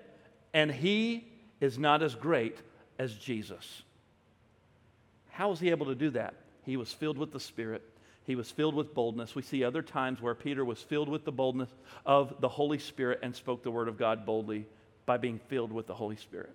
and 0.53 0.71
he 0.71 1.27
is 1.59 1.79
not 1.79 2.03
as 2.03 2.13
great 2.13 2.57
as 2.99 3.15
Jesus. 3.15 3.81
How 5.31 5.49
was 5.49 5.59
he 5.59 5.71
able 5.71 5.87
to 5.87 5.95
do 5.95 6.11
that? 6.11 6.35
He 6.63 6.77
was 6.77 6.93
filled 6.93 7.17
with 7.17 7.31
the 7.31 7.39
Spirit. 7.39 7.81
He 8.25 8.35
was 8.35 8.51
filled 8.51 8.75
with 8.75 8.93
boldness. 8.93 9.33
We 9.33 9.41
see 9.41 9.63
other 9.63 9.81
times 9.81 10.21
where 10.21 10.35
Peter 10.35 10.63
was 10.63 10.79
filled 10.79 11.09
with 11.09 11.25
the 11.25 11.31
boldness 11.31 11.69
of 12.05 12.39
the 12.39 12.47
Holy 12.47 12.77
Spirit 12.77 13.19
and 13.23 13.35
spoke 13.35 13.63
the 13.63 13.71
word 13.71 13.87
of 13.87 13.97
God 13.97 14.27
boldly 14.27 14.67
by 15.07 15.17
being 15.17 15.39
filled 15.47 15.71
with 15.71 15.87
the 15.87 15.95
Holy 15.95 16.17
Spirit. 16.17 16.53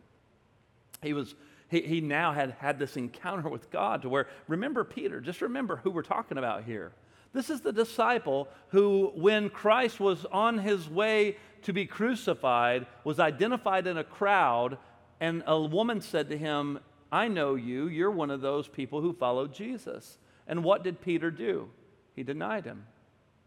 He 1.02 1.12
was 1.12 1.34
he, 1.70 1.80
he 1.80 2.00
now 2.00 2.32
had 2.32 2.52
had 2.58 2.78
this 2.78 2.96
encounter 2.96 3.48
with 3.48 3.70
God 3.70 4.02
to 4.02 4.08
where, 4.08 4.28
remember 4.46 4.84
Peter, 4.84 5.20
just 5.20 5.40
remember 5.40 5.76
who 5.76 5.90
we're 5.90 6.02
talking 6.02 6.38
about 6.38 6.64
here. 6.64 6.92
This 7.32 7.48
is 7.48 7.60
the 7.60 7.72
disciple 7.72 8.48
who, 8.68 9.12
when 9.14 9.50
Christ 9.50 10.00
was 10.00 10.26
on 10.32 10.58
his 10.58 10.88
way 10.88 11.36
to 11.62 11.72
be 11.72 11.86
crucified, 11.86 12.86
was 13.04 13.20
identified 13.20 13.86
in 13.86 13.98
a 13.98 14.04
crowd, 14.04 14.78
and 15.20 15.42
a 15.46 15.60
woman 15.60 16.00
said 16.00 16.28
to 16.30 16.38
him, 16.38 16.78
I 17.12 17.28
know 17.28 17.54
you. 17.54 17.88
You're 17.88 18.10
one 18.10 18.30
of 18.30 18.40
those 18.40 18.68
people 18.68 19.00
who 19.00 19.12
followed 19.12 19.52
Jesus. 19.52 20.18
And 20.46 20.64
what 20.64 20.84
did 20.84 21.00
Peter 21.00 21.30
do? 21.30 21.68
He 22.14 22.22
denied 22.22 22.64
him 22.64 22.86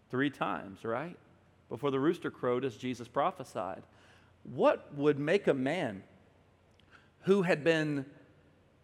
three 0.10 0.30
times, 0.30 0.84
right? 0.84 1.18
Before 1.70 1.92
the 1.92 2.00
rooster 2.00 2.30
crowed, 2.30 2.66
as 2.66 2.76
Jesus 2.76 3.08
prophesied. 3.08 3.84
What 4.44 4.94
would 4.96 5.18
make 5.18 5.48
a 5.48 5.54
man 5.54 6.04
who 7.22 7.42
had 7.42 7.64
been 7.64 8.06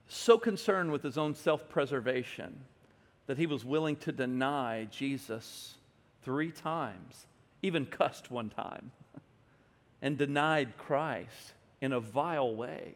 so 0.08 0.38
concerned 0.38 0.92
with 0.92 1.04
his 1.04 1.18
own 1.18 1.36
self 1.36 1.70
preservation 1.70 2.62
that 3.28 3.38
he 3.38 3.46
was 3.46 3.64
willing 3.64 3.96
to 3.98 4.12
deny 4.12 4.88
Jesus 4.90 5.76
three 6.24 6.52
times, 6.52 7.28
even 7.62 7.86
cussed 7.86 8.32
one 8.32 8.50
time, 8.50 8.92
and 10.02 10.18
denied 10.18 10.78
Christ 10.78 11.54
in 11.82 11.92
a 11.92 12.00
vile 12.00 12.56
way. 12.56 12.96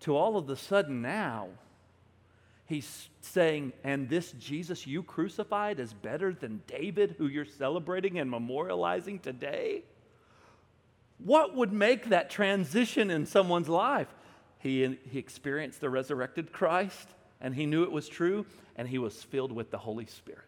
To 0.00 0.16
all 0.16 0.36
of 0.36 0.46
the 0.46 0.56
sudden 0.56 1.02
now, 1.02 1.48
he's 2.66 3.08
saying, 3.20 3.72
And 3.84 4.08
this 4.08 4.32
Jesus 4.32 4.86
you 4.86 5.02
crucified 5.02 5.78
is 5.78 5.92
better 5.92 6.32
than 6.32 6.62
David, 6.66 7.14
who 7.18 7.26
you're 7.26 7.44
celebrating 7.44 8.18
and 8.18 8.30
memorializing 8.30 9.22
today? 9.22 9.84
What 11.18 11.54
would 11.54 11.72
make 11.72 12.08
that 12.08 12.30
transition 12.30 13.10
in 13.10 13.26
someone's 13.26 13.68
life? 13.68 14.08
He, 14.58 14.98
he 15.10 15.18
experienced 15.18 15.80
the 15.80 15.90
resurrected 15.90 16.52
Christ 16.52 17.08
and 17.40 17.54
he 17.54 17.66
knew 17.66 17.82
it 17.82 17.92
was 17.92 18.08
true 18.08 18.46
and 18.76 18.88
he 18.88 18.98
was 18.98 19.22
filled 19.22 19.52
with 19.52 19.70
the 19.70 19.78
Holy 19.78 20.06
Spirit. 20.06 20.40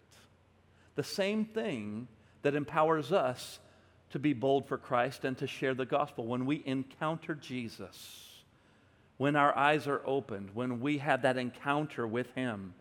The 0.94 1.02
same 1.02 1.44
thing 1.44 2.08
that 2.42 2.54
empowers 2.54 3.12
us 3.12 3.58
to 4.14 4.20
be 4.20 4.32
bold 4.32 4.64
for 4.68 4.78
Christ 4.78 5.24
and 5.24 5.36
to 5.38 5.48
share 5.48 5.74
the 5.74 5.84
gospel. 5.84 6.24
When 6.24 6.46
we 6.46 6.62
encounter 6.66 7.34
Jesus, 7.34 8.28
when 9.16 9.34
our 9.34 9.52
eyes 9.58 9.88
are 9.88 10.02
opened, 10.06 10.50
when 10.54 10.80
we 10.80 10.98
have 10.98 11.22
that 11.22 11.36
encounter 11.36 12.06
with 12.06 12.32
him 12.36 12.74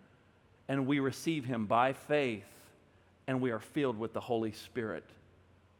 and 0.67 0.85
we 0.85 0.99
receive 0.99 1.43
him 1.43 1.65
by 1.65 1.93
faith 1.93 2.45
and 3.25 3.41
we 3.41 3.49
are 3.49 3.59
filled 3.59 3.97
with 3.97 4.13
the 4.13 4.19
Holy 4.19 4.51
Spirit, 4.51 5.03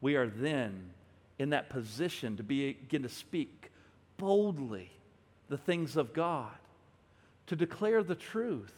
we 0.02 0.16
are 0.16 0.26
then 0.26 0.90
in 1.38 1.52
that 1.52 1.70
position 1.70 2.36
to 2.38 2.44
begin 2.44 3.04
to 3.04 3.10
speak 3.10 3.70
boldly 4.18 4.90
the 5.50 5.58
things 5.60 5.98
of 5.98 6.14
God, 6.14 6.50
to 7.46 7.56
declare 7.56 8.02
the 8.02 8.16
truth, 8.16 8.74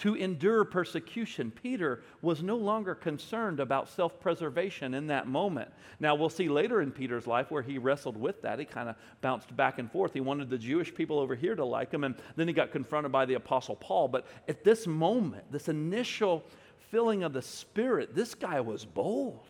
to 0.00 0.14
endure 0.14 0.64
persecution. 0.64 1.50
Peter 1.50 2.02
was 2.22 2.42
no 2.42 2.56
longer 2.56 2.94
concerned 2.94 3.60
about 3.60 3.88
self 3.88 4.18
preservation 4.18 4.94
in 4.94 5.06
that 5.08 5.26
moment. 5.26 5.70
Now, 6.00 6.14
we'll 6.14 6.30
see 6.30 6.48
later 6.48 6.80
in 6.80 6.90
Peter's 6.90 7.26
life 7.26 7.50
where 7.50 7.62
he 7.62 7.76
wrestled 7.76 8.16
with 8.16 8.40
that. 8.42 8.58
He 8.58 8.64
kind 8.64 8.88
of 8.88 8.96
bounced 9.20 9.54
back 9.56 9.78
and 9.78 9.92
forth. 9.92 10.14
He 10.14 10.20
wanted 10.20 10.48
the 10.48 10.56
Jewish 10.56 10.94
people 10.94 11.18
over 11.18 11.34
here 11.34 11.54
to 11.54 11.64
like 11.64 11.92
him, 11.92 12.04
and 12.04 12.14
then 12.34 12.48
he 12.48 12.54
got 12.54 12.72
confronted 12.72 13.12
by 13.12 13.26
the 13.26 13.34
Apostle 13.34 13.76
Paul. 13.76 14.08
But 14.08 14.26
at 14.48 14.64
this 14.64 14.86
moment, 14.86 15.44
this 15.52 15.68
initial 15.68 16.44
filling 16.90 17.22
of 17.22 17.34
the 17.34 17.42
Spirit, 17.42 18.14
this 18.14 18.34
guy 18.34 18.60
was 18.60 18.86
bold. 18.86 19.44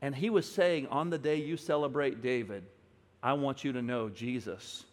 And 0.00 0.14
he 0.14 0.30
was 0.30 0.50
saying, 0.50 0.86
On 0.86 1.10
the 1.10 1.18
day 1.18 1.36
you 1.36 1.58
celebrate 1.58 2.22
David, 2.22 2.64
I 3.22 3.34
want 3.34 3.64
you 3.64 3.72
to 3.74 3.82
know 3.82 4.08
Jesus 4.08 4.84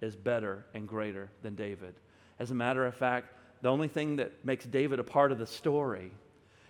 is 0.00 0.16
better 0.16 0.64
and 0.72 0.88
greater 0.88 1.28
than 1.42 1.54
David. 1.54 1.94
As 2.38 2.50
a 2.50 2.54
matter 2.54 2.86
of 2.86 2.94
fact, 2.94 3.34
the 3.62 3.68
only 3.68 3.88
thing 3.88 4.16
that 4.16 4.44
makes 4.44 4.64
David 4.64 4.98
a 4.98 5.04
part 5.04 5.32
of 5.32 5.38
the 5.38 5.46
story 5.46 6.10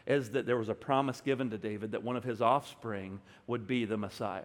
is 0.07 0.30
that 0.30 0.47
there 0.47 0.57
was 0.57 0.68
a 0.68 0.74
promise 0.74 1.20
given 1.20 1.51
to 1.51 1.59
David 1.59 1.93
that 1.93 2.03
one 2.03 2.16
of 2.16 2.24
his 2.24 2.43
offspring 2.43 3.20
would 3.47 3.66
be 3.66 3.84
the 3.84 3.97
Messiah. 3.97 4.43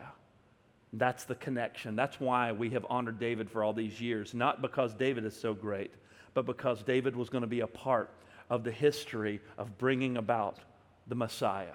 That's 0.94 1.24
the 1.24 1.36
connection. 1.36 1.96
That's 1.96 2.20
why 2.20 2.52
we 2.52 2.70
have 2.72 2.86
honored 2.90 3.20
David 3.20 3.50
for 3.50 3.64
all 3.64 3.74
these 3.74 4.00
years, 4.00 4.34
not 4.34 4.62
because 4.62 4.94
David 4.94 5.26
is 5.26 5.36
so 5.36 5.54
great, 5.54 5.92
but 6.34 6.46
because 6.46 6.84
David 6.84 7.16
was 7.16 7.30
going 7.30 7.42
to 7.42 7.48
be 7.48 7.62
a 7.62 7.68
part 7.68 8.12
of 8.50 8.64
the 8.64 8.72
history 8.72 9.42
of 9.58 9.78
bringing 9.78 10.18
about 10.18 10.60
the 11.08 11.16
Messiah. 11.16 11.74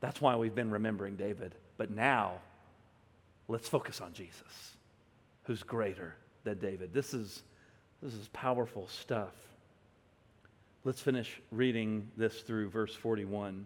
That's 0.00 0.20
why 0.20 0.36
we've 0.36 0.54
been 0.54 0.70
remembering 0.70 1.16
David. 1.16 1.54
But 1.76 1.90
now, 1.90 2.34
let's 3.48 3.68
focus 3.68 4.00
on 4.00 4.12
Jesus 4.12 4.76
who's 5.44 5.62
greater 5.62 6.14
than 6.44 6.58
David. 6.58 6.92
This 6.94 7.14
is, 7.14 7.42
this 8.02 8.14
is 8.14 8.28
powerful 8.28 8.86
stuff. 8.86 9.34
Let's 10.84 11.00
finish 11.00 11.40
reading 11.50 12.10
this 12.16 12.42
through 12.42 12.68
verse 12.68 12.94
41. 12.94 13.64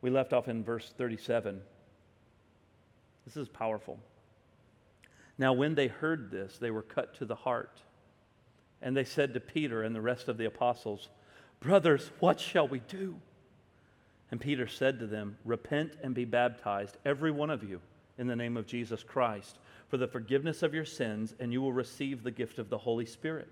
We 0.00 0.10
left 0.10 0.32
off 0.32 0.48
in 0.48 0.64
verse 0.64 0.92
37. 0.96 1.60
This 3.26 3.36
is 3.36 3.48
powerful. 3.48 3.98
Now, 5.36 5.52
when 5.52 5.74
they 5.74 5.88
heard 5.88 6.30
this, 6.30 6.56
they 6.58 6.70
were 6.70 6.82
cut 6.82 7.14
to 7.16 7.26
the 7.26 7.34
heart. 7.34 7.82
And 8.80 8.96
they 8.96 9.04
said 9.04 9.34
to 9.34 9.40
Peter 9.40 9.82
and 9.82 9.94
the 9.94 10.00
rest 10.00 10.28
of 10.28 10.38
the 10.38 10.46
apostles, 10.46 11.10
Brothers, 11.60 12.10
what 12.20 12.40
shall 12.40 12.66
we 12.66 12.78
do? 12.80 13.16
And 14.30 14.40
Peter 14.40 14.66
said 14.66 14.98
to 15.00 15.06
them, 15.06 15.36
Repent 15.44 15.96
and 16.02 16.14
be 16.14 16.24
baptized, 16.24 16.96
every 17.04 17.30
one 17.30 17.50
of 17.50 17.62
you, 17.62 17.80
in 18.16 18.26
the 18.26 18.36
name 18.36 18.56
of 18.56 18.66
Jesus 18.66 19.02
Christ 19.02 19.58
for 19.88 19.96
the 19.96 20.06
forgiveness 20.06 20.62
of 20.62 20.74
your 20.74 20.84
sins, 20.84 21.34
and 21.40 21.52
you 21.52 21.62
will 21.62 21.72
receive 21.72 22.22
the 22.22 22.30
gift 22.30 22.58
of 22.58 22.68
the 22.68 22.78
Holy 22.78 23.06
Spirit. 23.06 23.48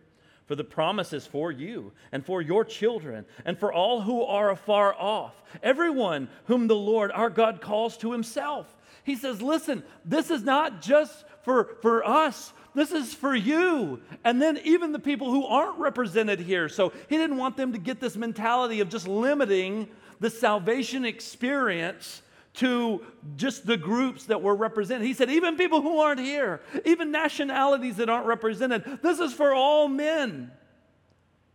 For 0.46 0.54
the 0.54 0.64
promise 0.64 1.12
is 1.12 1.26
for 1.26 1.50
you 1.50 1.92
and 2.12 2.24
for 2.24 2.40
your 2.40 2.64
children 2.64 3.26
and 3.44 3.58
for 3.58 3.72
all 3.72 4.02
who 4.02 4.22
are 4.22 4.50
afar 4.50 4.94
off, 4.94 5.34
everyone 5.62 6.28
whom 6.44 6.68
the 6.68 6.76
Lord 6.76 7.10
our 7.12 7.30
God 7.30 7.60
calls 7.60 7.96
to 7.98 8.12
himself. 8.12 8.76
He 9.02 9.16
says, 9.16 9.42
Listen, 9.42 9.82
this 10.04 10.30
is 10.30 10.42
not 10.42 10.80
just 10.82 11.24
for, 11.42 11.76
for 11.82 12.06
us, 12.06 12.52
this 12.76 12.92
is 12.92 13.12
for 13.12 13.34
you. 13.34 14.00
And 14.22 14.40
then 14.40 14.58
even 14.62 14.92
the 14.92 14.98
people 14.98 15.30
who 15.30 15.46
aren't 15.46 15.78
represented 15.78 16.40
here. 16.40 16.68
So 16.68 16.92
he 17.08 17.16
didn't 17.16 17.38
want 17.38 17.56
them 17.56 17.72
to 17.72 17.78
get 17.78 18.00
this 18.00 18.16
mentality 18.16 18.80
of 18.80 18.88
just 18.88 19.08
limiting 19.08 19.88
the 20.20 20.30
salvation 20.30 21.04
experience 21.04 22.22
to 22.56 23.04
just 23.36 23.66
the 23.66 23.76
groups 23.76 24.24
that 24.24 24.42
were 24.42 24.54
represented. 24.54 25.06
He 25.06 25.14
said, 25.14 25.30
even 25.30 25.56
people 25.56 25.82
who 25.82 25.98
aren't 25.98 26.20
here, 26.20 26.60
even 26.84 27.10
nationalities 27.10 27.96
that 27.96 28.08
aren't 28.08 28.26
represented, 28.26 29.00
this 29.02 29.20
is 29.20 29.32
for 29.32 29.54
all 29.54 29.88
men. 29.88 30.50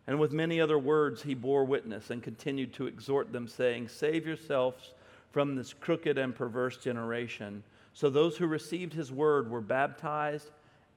And 0.07 0.19
with 0.19 0.31
many 0.31 0.59
other 0.59 0.79
words, 0.79 1.21
he 1.21 1.33
bore 1.33 1.65
witness 1.65 2.09
and 2.09 2.21
continued 2.21 2.73
to 2.73 2.87
exhort 2.87 3.31
them, 3.31 3.47
saying, 3.47 3.87
Save 3.87 4.27
yourselves 4.27 4.93
from 5.31 5.55
this 5.55 5.73
crooked 5.73 6.17
and 6.17 6.35
perverse 6.35 6.77
generation. 6.77 7.63
So 7.93 8.09
those 8.09 8.37
who 8.37 8.47
received 8.47 8.93
his 8.93 9.11
word 9.11 9.49
were 9.49 9.61
baptized, 9.61 10.51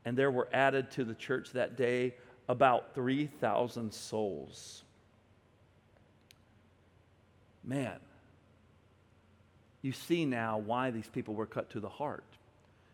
and 0.05 0.16
there 0.16 0.30
were 0.30 0.48
added 0.52 0.90
to 0.92 1.05
the 1.05 1.14
church 1.14 1.50
that 1.52 1.76
day 1.76 2.14
about 2.48 2.94
3,000 2.94 3.92
souls. 3.92 4.82
Man, 7.62 7.98
you 9.85 9.93
see 9.93 10.24
now 10.24 10.57
why 10.57 10.91
these 10.91 11.09
people 11.09 11.35
were 11.35 11.45
cut 11.45 11.68
to 11.68 11.78
the 11.78 11.91
heart. 11.91 12.24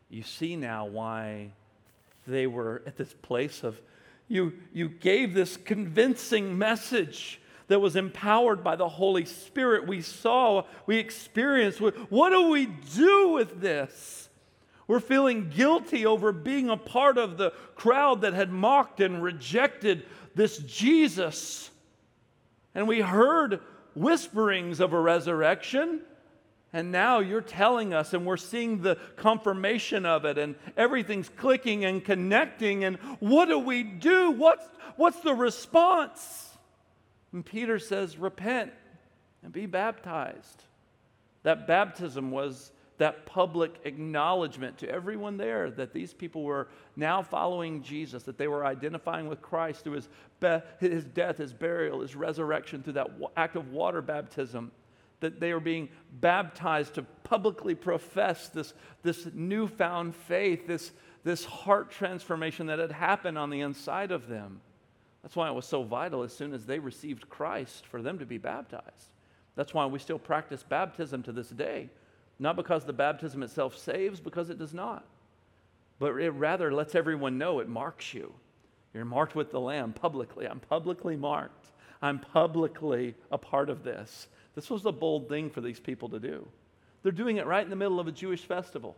You 0.09 0.25
see 0.25 0.57
now 0.57 0.87
why 0.87 1.53
they 2.27 2.49
were 2.49 2.83
at 2.85 2.97
this 2.97 3.15
place 3.23 3.63
of, 3.63 3.81
you, 4.27 4.55
you 4.73 4.89
gave 4.89 5.33
this 5.33 5.57
convincing 5.57 6.59
message 6.59 7.41
that 7.69 7.79
was 7.79 7.95
empowered 7.95 8.65
by 8.65 8.75
the 8.75 8.89
Holy 8.89 9.25
Spirit. 9.25 9.87
We 9.87 10.03
saw, 10.03 10.65
we 10.87 10.99
experienced. 10.99 11.81
What 11.81 12.31
do 12.31 12.49
we 12.49 12.67
do 12.67 13.29
with 13.29 13.61
this? 13.61 14.29
We're 14.89 14.99
feeling 14.99 15.49
guilty 15.49 16.05
over 16.05 16.33
being 16.33 16.71
a 16.71 16.77
part 16.77 17.19
of 17.19 17.39
the 17.39 17.53
crowd 17.77 18.23
that 18.23 18.35
had 18.35 18.51
mocked 18.51 18.99
and 18.99 19.23
rejected 19.23 20.07
this 20.35 20.59
Jesus. 20.59 21.71
And 22.75 22.89
we 22.89 23.01
heard 23.01 23.61
whisperings 23.95 24.81
of 24.81 24.93
a 24.93 25.01
resurrection. 25.01 26.01
And 26.73 26.93
now 26.93 27.19
you're 27.19 27.41
telling 27.41 27.93
us, 27.93 28.15
and 28.15 28.25
we're 28.25 28.37
seeing 28.37 28.83
the 28.83 28.97
confirmation 29.17 30.07
of 30.07 30.25
it, 30.25 30.39
and 30.39 30.55
everything's 30.77 31.29
clicking 31.29 31.85
and 31.85 32.05
connecting. 32.05 32.85
And 32.85 32.97
what 33.19 33.47
do 33.47 33.59
we 33.59 33.83
do? 33.83 34.31
What's, 34.31 34.69
what's 34.97 35.21
the 35.21 35.35
response? 35.35 36.49
And 37.33 37.45
Peter 37.45 37.79
says, 37.81 38.17
Repent 38.19 38.73
and 39.43 39.53
be 39.53 39.67
baptized. 39.67 40.65
That 41.43 41.67
baptism 41.67 42.31
was 42.31 42.71
that 42.99 43.25
public 43.25 43.81
acknowledgement 43.85 44.77
to 44.77 44.89
everyone 44.89 45.39
there 45.39 45.71
that 45.71 45.93
these 45.95 46.13
people 46.13 46.43
were 46.43 46.69
now 46.97 47.23
following 47.23 47.83
Jesus, 47.83 48.25
that 48.25 48.37
they 48.37 48.47
were 48.47 48.65
identifying 48.67 49.27
with 49.27 49.41
Christ 49.41 49.85
through 49.85 49.95
his, 49.95 50.09
be- 50.39 50.61
his 50.79 51.07
death, 51.07 51.39
his 51.39 51.55
burial, 51.55 52.03
his 52.03 52.15
resurrection, 52.15 52.83
through 52.83 52.93
that 52.93 53.09
act 53.39 53.57
of 53.57 53.73
water 53.73 54.03
baptism 54.03 54.71
that 55.21 55.41
they 55.41 55.53
were 55.53 55.61
being 55.61 55.89
baptized 56.21 56.95
to 56.95 57.03
publicly 57.25 57.75
profess 57.75 58.49
this, 58.49 58.75
this 59.03 59.29
newfound 59.33 60.17
faith, 60.17 60.67
this, 60.67 60.93
this 61.25 61.45
heart 61.45 61.91
transformation 61.91 62.67
that 62.67 62.79
had 62.79 62.93
happened 62.93 63.39
on 63.39 63.51
the 63.51 63.61
inside 63.61 64.11
of 64.11 64.29
them. 64.29 64.61
That's 65.23 65.37
why 65.37 65.49
it 65.49 65.55
was 65.55 65.67
so 65.67 65.83
vital 65.83 66.23
as 66.23 66.35
soon 66.35 66.55
as 66.55 66.65
they 66.65 66.79
received 66.79 67.29
Christ 67.29 67.87
for 67.87 68.01
them 68.03 68.19
to 68.19 68.27
be 68.27 68.39
baptized. 68.39 69.11
That's 69.55 69.75
why 69.75 69.85
we 69.87 69.99
still 69.99 70.19
practice 70.19 70.63
baptism 70.63 71.23
to 71.25 71.33
this 71.33 71.51
day. 71.51 71.91
Not 72.39 72.57
because 72.57 72.85
the 72.85 72.95
baptism 72.95 73.43
itself 73.43 73.77
saves, 73.77 74.19
because 74.19 74.49
it 74.49 74.59
does 74.59 74.73
not. 74.73 75.05
But 75.99 76.17
it 76.17 76.31
rather 76.31 76.73
lets 76.73 76.95
everyone 76.95 77.37
know 77.37 77.61
it 77.61 77.69
marks 77.69 78.15
you. 78.15 78.33
You're 78.95 79.05
marked 79.05 79.35
with 79.35 79.51
the 79.51 79.61
Lamb 79.61 79.93
publicly. 79.93 80.49
I'm 80.49 80.61
publicly 80.61 81.17
marked. 81.17 81.67
I'm 82.01 82.19
publicly 82.19 83.15
a 83.31 83.37
part 83.37 83.69
of 83.69 83.85
this. 83.85 84.29
This 84.55 84.71
was 84.71 84.85
a 84.87 84.93
bold 84.93 85.29
thing 85.29 85.51
for 85.51 85.61
these 85.61 85.81
people 85.81 86.09
to 86.11 86.19
do. 86.19 86.47
They're 87.03 87.13
doing 87.13 87.37
it 87.39 87.47
right 87.47 87.63
in 87.65 87.71
the 87.71 87.77
middle 87.77 88.01
of 88.01 88.09
a 88.09 88.13
Jewish 88.13 88.45
festival, 88.45 88.97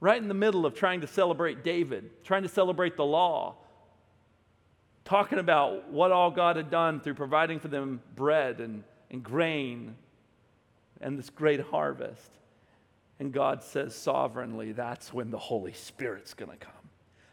right 0.00 0.20
in 0.20 0.28
the 0.28 0.34
middle 0.34 0.64
of 0.64 0.74
trying 0.74 1.00
to 1.02 1.06
celebrate 1.06 1.64
David, 1.64 2.10
trying 2.24 2.42
to 2.42 2.48
celebrate 2.48 2.96
the 2.96 3.04
law, 3.04 3.56
talking 5.04 5.38
about 5.38 5.90
what 5.90 6.12
all 6.12 6.30
God 6.30 6.56
had 6.56 6.70
done 6.70 7.00
through 7.00 7.14
providing 7.14 7.60
for 7.60 7.68
them 7.68 8.00
bread 8.14 8.60
and, 8.60 8.84
and 9.10 9.22
grain 9.22 9.96
and 11.00 11.18
this 11.18 11.30
great 11.30 11.60
harvest. 11.60 12.30
And 13.20 13.32
God 13.32 13.62
says 13.62 13.94
sovereignly, 13.94 14.72
that's 14.72 15.12
when 15.12 15.30
the 15.30 15.38
Holy 15.38 15.72
Spirit's 15.72 16.34
going 16.34 16.50
to 16.50 16.56
come. 16.56 16.72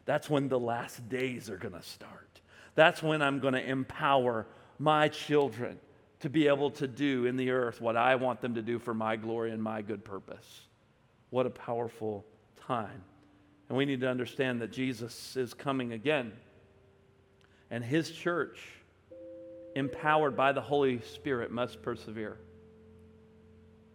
That's 0.05 0.29
when 0.29 0.49
the 0.49 0.59
last 0.59 1.07
days 1.09 1.49
are 1.49 1.57
going 1.57 1.73
to 1.73 1.83
start. 1.83 2.41
That's 2.75 3.03
when 3.03 3.21
I'm 3.21 3.39
going 3.39 3.53
to 3.53 3.63
empower 3.63 4.47
my 4.79 5.07
children 5.07 5.79
to 6.21 6.29
be 6.29 6.47
able 6.47 6.71
to 6.71 6.87
do 6.87 7.25
in 7.25 7.35
the 7.35 7.51
earth 7.51 7.81
what 7.81 7.97
I 7.97 8.15
want 8.15 8.41
them 8.41 8.55
to 8.55 8.61
do 8.61 8.79
for 8.79 8.93
my 8.93 9.15
glory 9.15 9.51
and 9.51 9.61
my 9.61 9.81
good 9.81 10.03
purpose. 10.03 10.61
What 11.29 11.45
a 11.45 11.49
powerful 11.49 12.25
time. 12.67 13.03
And 13.67 13.77
we 13.77 13.85
need 13.85 14.01
to 14.01 14.09
understand 14.09 14.61
that 14.61 14.71
Jesus 14.71 15.35
is 15.35 15.53
coming 15.53 15.93
again. 15.93 16.31
And 17.71 17.83
his 17.83 18.11
church, 18.11 18.59
empowered 19.75 20.37
by 20.37 20.51
the 20.51 20.61
Holy 20.61 21.01
Spirit, 21.01 21.51
must 21.51 21.81
persevere. 21.81 22.37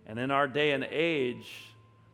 And 0.07 0.19
in 0.19 0.31
our 0.31 0.49
day 0.49 0.73
and 0.73 0.85
age, 0.85 1.47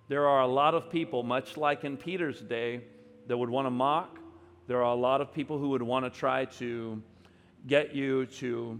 there 0.08 0.28
are 0.28 0.42
a 0.42 0.46
lot 0.46 0.74
of 0.74 0.90
people, 0.90 1.22
much 1.22 1.56
like 1.56 1.84
in 1.84 1.96
Peter's 1.96 2.40
day, 2.40 2.82
that 3.26 3.36
would 3.36 3.50
want 3.50 3.66
to 3.66 3.70
mock. 3.70 4.18
There 4.66 4.78
are 4.78 4.92
a 4.92 4.94
lot 4.94 5.20
of 5.20 5.32
people 5.32 5.58
who 5.58 5.70
would 5.70 5.82
want 5.82 6.04
to 6.04 6.16
try 6.16 6.44
to 6.44 7.02
get 7.66 7.94
you 7.94 8.26
to 8.26 8.78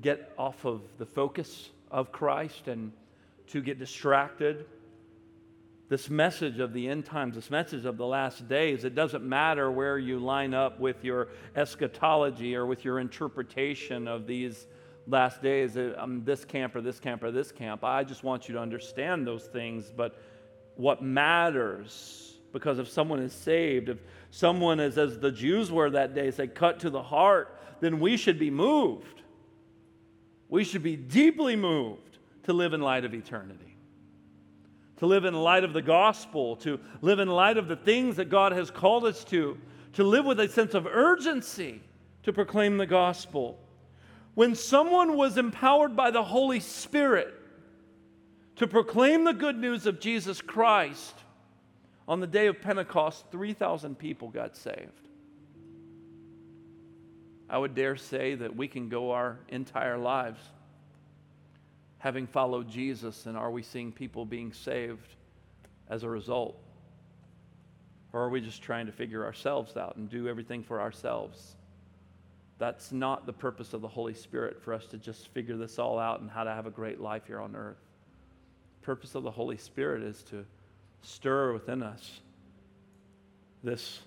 get 0.00 0.32
off 0.38 0.64
of 0.64 0.82
the 0.98 1.06
focus 1.06 1.70
of 1.90 2.12
Christ 2.12 2.68
and 2.68 2.92
to 3.48 3.60
get 3.60 3.78
distracted. 3.78 4.66
This 5.88 6.08
message 6.08 6.58
of 6.58 6.72
the 6.72 6.88
end 6.88 7.04
times, 7.04 7.34
this 7.34 7.50
message 7.50 7.84
of 7.84 7.98
the 7.98 8.06
last 8.06 8.48
days, 8.48 8.84
it 8.84 8.94
doesn't 8.94 9.22
matter 9.22 9.70
where 9.70 9.98
you 9.98 10.18
line 10.18 10.54
up 10.54 10.80
with 10.80 11.04
your 11.04 11.28
eschatology 11.54 12.56
or 12.56 12.66
with 12.66 12.84
your 12.84 12.98
interpretation 12.98 14.08
of 14.08 14.26
these 14.26 14.66
last 15.06 15.42
days. 15.42 15.76
I'm 15.76 15.94
um, 15.98 16.24
this 16.24 16.44
camp 16.44 16.74
or 16.74 16.80
this 16.80 16.98
camp 16.98 17.22
or 17.22 17.30
this 17.30 17.52
camp. 17.52 17.84
I 17.84 18.02
just 18.04 18.24
want 18.24 18.48
you 18.48 18.54
to 18.54 18.60
understand 18.60 19.26
those 19.26 19.44
things. 19.44 19.92
But 19.94 20.18
what 20.76 21.02
matters, 21.02 22.38
because 22.52 22.78
if 22.78 22.88
someone 22.88 23.20
is 23.20 23.32
saved, 23.32 23.88
if 23.90 23.98
someone 24.30 24.80
is, 24.80 24.96
as 24.96 25.18
the 25.18 25.30
Jews 25.30 25.70
were 25.70 25.90
that 25.90 26.14
day, 26.14 26.30
say, 26.30 26.46
cut 26.46 26.80
to 26.80 26.90
the 26.90 27.02
heart, 27.02 27.58
then 27.80 28.00
we 28.00 28.16
should 28.16 28.38
be 28.38 28.50
moved. 28.50 29.22
We 30.54 30.62
should 30.62 30.84
be 30.84 30.94
deeply 30.94 31.56
moved 31.56 32.18
to 32.44 32.52
live 32.52 32.74
in 32.74 32.80
light 32.80 33.04
of 33.04 33.12
eternity, 33.12 33.76
to 34.98 35.06
live 35.06 35.24
in 35.24 35.34
light 35.34 35.64
of 35.64 35.72
the 35.72 35.82
gospel, 35.82 36.54
to 36.58 36.78
live 37.00 37.18
in 37.18 37.26
light 37.26 37.56
of 37.56 37.66
the 37.66 37.74
things 37.74 38.14
that 38.18 38.30
God 38.30 38.52
has 38.52 38.70
called 38.70 39.04
us 39.04 39.24
to, 39.24 39.58
to 39.94 40.04
live 40.04 40.24
with 40.24 40.38
a 40.38 40.48
sense 40.48 40.74
of 40.74 40.86
urgency 40.86 41.82
to 42.22 42.32
proclaim 42.32 42.78
the 42.78 42.86
gospel. 42.86 43.58
When 44.34 44.54
someone 44.54 45.16
was 45.16 45.38
empowered 45.38 45.96
by 45.96 46.12
the 46.12 46.22
Holy 46.22 46.60
Spirit 46.60 47.34
to 48.54 48.68
proclaim 48.68 49.24
the 49.24 49.34
good 49.34 49.58
news 49.58 49.86
of 49.86 49.98
Jesus 49.98 50.40
Christ, 50.40 51.16
on 52.06 52.20
the 52.20 52.28
day 52.28 52.46
of 52.46 52.60
Pentecost, 52.60 53.24
3,000 53.32 53.98
people 53.98 54.28
got 54.28 54.56
saved. 54.56 55.03
I 57.48 57.58
would 57.58 57.74
dare 57.74 57.96
say 57.96 58.34
that 58.36 58.56
we 58.56 58.68
can 58.68 58.88
go 58.88 59.12
our 59.12 59.38
entire 59.48 59.98
lives 59.98 60.40
having 62.04 62.26
followed 62.26 62.68
Jesus, 62.68 63.24
and 63.24 63.34
are 63.34 63.50
we 63.50 63.62
seeing 63.62 63.90
people 63.90 64.26
being 64.26 64.52
saved 64.52 65.14
as 65.88 66.02
a 66.02 66.08
result? 66.08 66.54
Or 68.12 68.24
are 68.24 68.28
we 68.28 68.42
just 68.42 68.62
trying 68.62 68.84
to 68.84 68.92
figure 68.92 69.24
ourselves 69.24 69.78
out 69.78 69.96
and 69.96 70.10
do 70.10 70.28
everything 70.28 70.62
for 70.62 70.82
ourselves? 70.82 71.56
That's 72.58 72.92
not 72.92 73.24
the 73.24 73.32
purpose 73.32 73.72
of 73.72 73.80
the 73.80 73.88
Holy 73.88 74.12
Spirit 74.12 74.62
for 74.62 74.74
us 74.74 74.84
to 74.88 74.98
just 74.98 75.28
figure 75.28 75.56
this 75.56 75.78
all 75.78 75.98
out 75.98 76.20
and 76.20 76.30
how 76.30 76.44
to 76.44 76.50
have 76.50 76.66
a 76.66 76.70
great 76.70 77.00
life 77.00 77.22
here 77.26 77.40
on 77.40 77.56
earth. 77.56 77.80
The 78.80 78.84
purpose 78.84 79.14
of 79.14 79.22
the 79.22 79.30
Holy 79.30 79.56
Spirit 79.56 80.02
is 80.02 80.22
to 80.24 80.44
stir 81.00 81.54
within 81.54 81.82
us 81.82 82.20
this, 83.62 84.00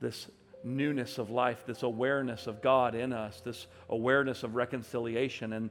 this 0.00 0.26
newness 0.62 1.18
of 1.18 1.30
life, 1.30 1.64
this 1.66 1.82
awareness 1.82 2.46
of 2.46 2.62
God 2.62 2.94
in 2.94 3.12
us, 3.12 3.40
this 3.40 3.66
awareness 3.88 4.42
of 4.42 4.54
reconciliation, 4.54 5.52
and 5.52 5.70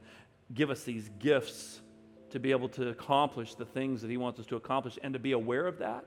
give 0.52 0.70
us 0.70 0.82
these 0.84 1.08
gifts 1.18 1.80
to 2.30 2.38
be 2.40 2.50
able 2.50 2.68
to 2.70 2.88
accomplish 2.88 3.54
the 3.54 3.64
things 3.64 4.02
that 4.02 4.10
He 4.10 4.16
wants 4.16 4.38
us 4.40 4.46
to 4.46 4.56
accomplish 4.56 4.98
and 5.02 5.12
to 5.14 5.18
be 5.18 5.32
aware 5.32 5.66
of 5.66 5.78
that, 5.78 6.04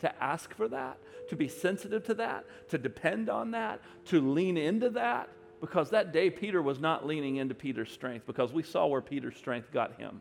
to 0.00 0.22
ask 0.22 0.54
for 0.54 0.68
that, 0.68 0.98
to 1.28 1.36
be 1.36 1.48
sensitive 1.48 2.04
to 2.04 2.14
that, 2.14 2.44
to 2.68 2.78
depend 2.78 3.28
on 3.28 3.52
that, 3.52 3.80
to 4.06 4.20
lean 4.20 4.56
into 4.56 4.90
that. 4.90 5.28
Because 5.60 5.90
that 5.90 6.12
day, 6.12 6.28
Peter 6.28 6.60
was 6.60 6.80
not 6.80 7.06
leaning 7.06 7.36
into 7.36 7.54
Peter's 7.54 7.92
strength 7.92 8.26
because 8.26 8.52
we 8.52 8.64
saw 8.64 8.86
where 8.86 9.00
Peter's 9.00 9.36
strength 9.36 9.72
got 9.72 9.94
him. 9.94 10.20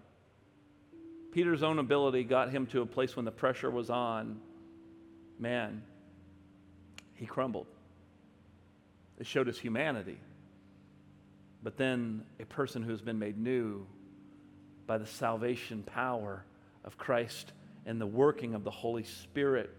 Peter's 1.32 1.64
own 1.64 1.80
ability 1.80 2.24
got 2.24 2.52
him 2.52 2.68
to 2.68 2.82
a 2.82 2.86
place 2.86 3.16
when 3.16 3.26
the 3.26 3.32
pressure 3.32 3.72
was 3.72 3.90
on. 3.90 4.40
Man, 5.40 5.82
he 7.16 7.26
crumbled. 7.26 7.66
It 9.20 9.28
showed 9.28 9.48
us 9.48 9.58
humanity. 9.58 10.18
But 11.64 11.78
then 11.78 12.24
a 12.40 12.46
person 12.46 12.82
who's 12.82 13.02
been 13.02 13.20
made 13.20 13.38
new 13.38 13.86
by 14.88 14.98
the 14.98 15.06
salvation 15.06 15.84
power 15.84 16.44
of 16.84 16.98
Christ 16.98 17.54
and 17.86 18.02
the 18.02 18.08
working 18.08 18.56
of 18.56 18.64
the 18.64 18.72
Holy 18.72 19.04
Spirit 19.04 19.70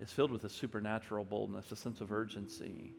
is 0.00 0.10
filled 0.10 0.30
with 0.30 0.44
a 0.44 0.48
supernatural 0.48 1.24
boldness, 1.24 1.70
a 1.72 1.76
sense 1.76 2.00
of 2.00 2.12
urgency. 2.12 2.92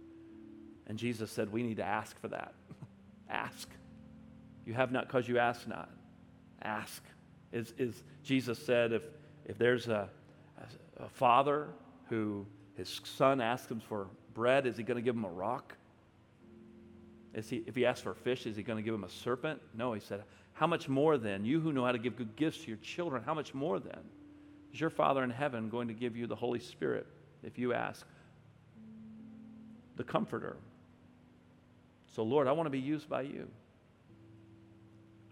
And 0.87 0.97
Jesus 0.97 1.31
said, 1.31 1.51
We 1.51 1.63
need 1.63 1.77
to 1.77 1.83
ask 1.85 2.19
for 2.19 2.27
that. 2.29 2.53
ask. 3.29 3.69
You 4.65 4.73
have 4.73 4.91
not 4.91 5.07
because 5.07 5.27
you 5.27 5.39
ask 5.39 5.67
not. 5.67 5.89
Ask. 6.61 7.03
Is, 7.51 7.73
is 7.77 8.03
Jesus 8.23 8.57
said, 8.59 8.91
if, 8.91 9.03
if 9.45 9.57
there's 9.57 9.87
a, 9.87 10.09
a, 10.57 11.03
a 11.03 11.09
father 11.09 11.67
who 12.09 12.45
his 12.75 13.01
son 13.03 13.39
asks 13.39 13.71
him 13.71 13.79
for 13.79 14.07
bread, 14.35 14.67
is 14.67 14.77
he 14.77 14.83
going 14.83 14.97
to 14.97 15.01
give 15.01 15.15
him 15.15 15.25
a 15.25 15.29
rock? 15.29 15.75
Is 17.33 17.49
he, 17.49 17.63
if 17.65 17.75
he 17.75 17.85
asks 17.85 18.01
for 18.01 18.13
fish, 18.13 18.45
is 18.45 18.55
he 18.55 18.61
going 18.61 18.77
to 18.77 18.83
give 18.83 18.93
him 18.93 19.03
a 19.03 19.09
serpent? 19.09 19.59
No, 19.73 19.93
he 19.93 19.99
said, 19.99 20.23
How 20.53 20.67
much 20.67 20.87
more 20.87 21.17
then? 21.17 21.43
You 21.43 21.59
who 21.59 21.73
know 21.73 21.83
how 21.83 21.91
to 21.91 21.97
give 21.97 22.15
good 22.15 22.35
gifts 22.35 22.59
to 22.59 22.67
your 22.67 22.77
children, 22.77 23.23
how 23.25 23.33
much 23.33 23.53
more 23.53 23.79
then? 23.79 23.99
Is 24.73 24.79
your 24.79 24.89
Father 24.89 25.23
in 25.23 25.31
heaven 25.31 25.69
going 25.69 25.87
to 25.87 25.93
give 25.93 26.15
you 26.15 26.27
the 26.27 26.35
Holy 26.35 26.59
Spirit 26.59 27.07
if 27.43 27.57
you 27.57 27.73
ask? 27.73 28.05
The 29.95 30.03
Comforter. 30.03 30.57
So, 32.15 32.23
Lord, 32.23 32.47
I 32.47 32.51
want 32.51 32.67
to 32.67 32.71
be 32.71 32.79
used 32.79 33.09
by 33.09 33.23
you. 33.23 33.47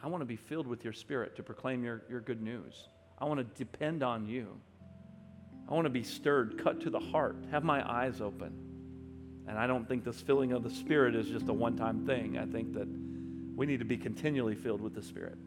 I 0.02 0.08
want 0.08 0.22
to 0.22 0.26
be 0.26 0.36
filled 0.36 0.68
with 0.68 0.84
your 0.84 0.92
Spirit 0.92 1.36
to 1.38 1.44
proclaim 1.44 1.84
your, 1.84 2.02
your 2.10 2.20
good 2.20 2.42
news. 2.42 2.90
I 3.18 3.26
want 3.26 3.40
to 3.40 3.58
depend 3.58 4.04
on 4.04 4.28
you. 4.28 4.48
I 5.70 5.74
want 5.74 5.86
to 5.86 5.90
be 5.90 6.04
stirred, 6.04 6.62
cut 6.62 6.82
to 6.82 6.90
the 6.90 7.00
heart, 7.00 7.38
have 7.52 7.64
my 7.64 7.90
eyes 7.90 8.20
open. 8.20 8.73
And 9.48 9.58
I 9.58 9.68
don't 9.68 9.88
think 9.88 10.04
this 10.04 10.22
filling 10.22 10.54
of 10.54 10.64
the 10.64 10.70
Spirit 10.70 11.16
is 11.16 11.28
just 11.28 11.48
a 11.50 11.54
one 11.54 11.76
time 11.76 12.06
thing. 12.06 12.38
I 12.38 12.46
think 12.46 12.74
that 12.74 12.88
we 13.56 13.66
need 13.66 13.80
to 13.80 13.86
be 13.86 13.98
continually 13.98 14.56
filled 14.56 14.82
with 14.82 14.96
the 14.96 15.04
Spirit 15.04 15.38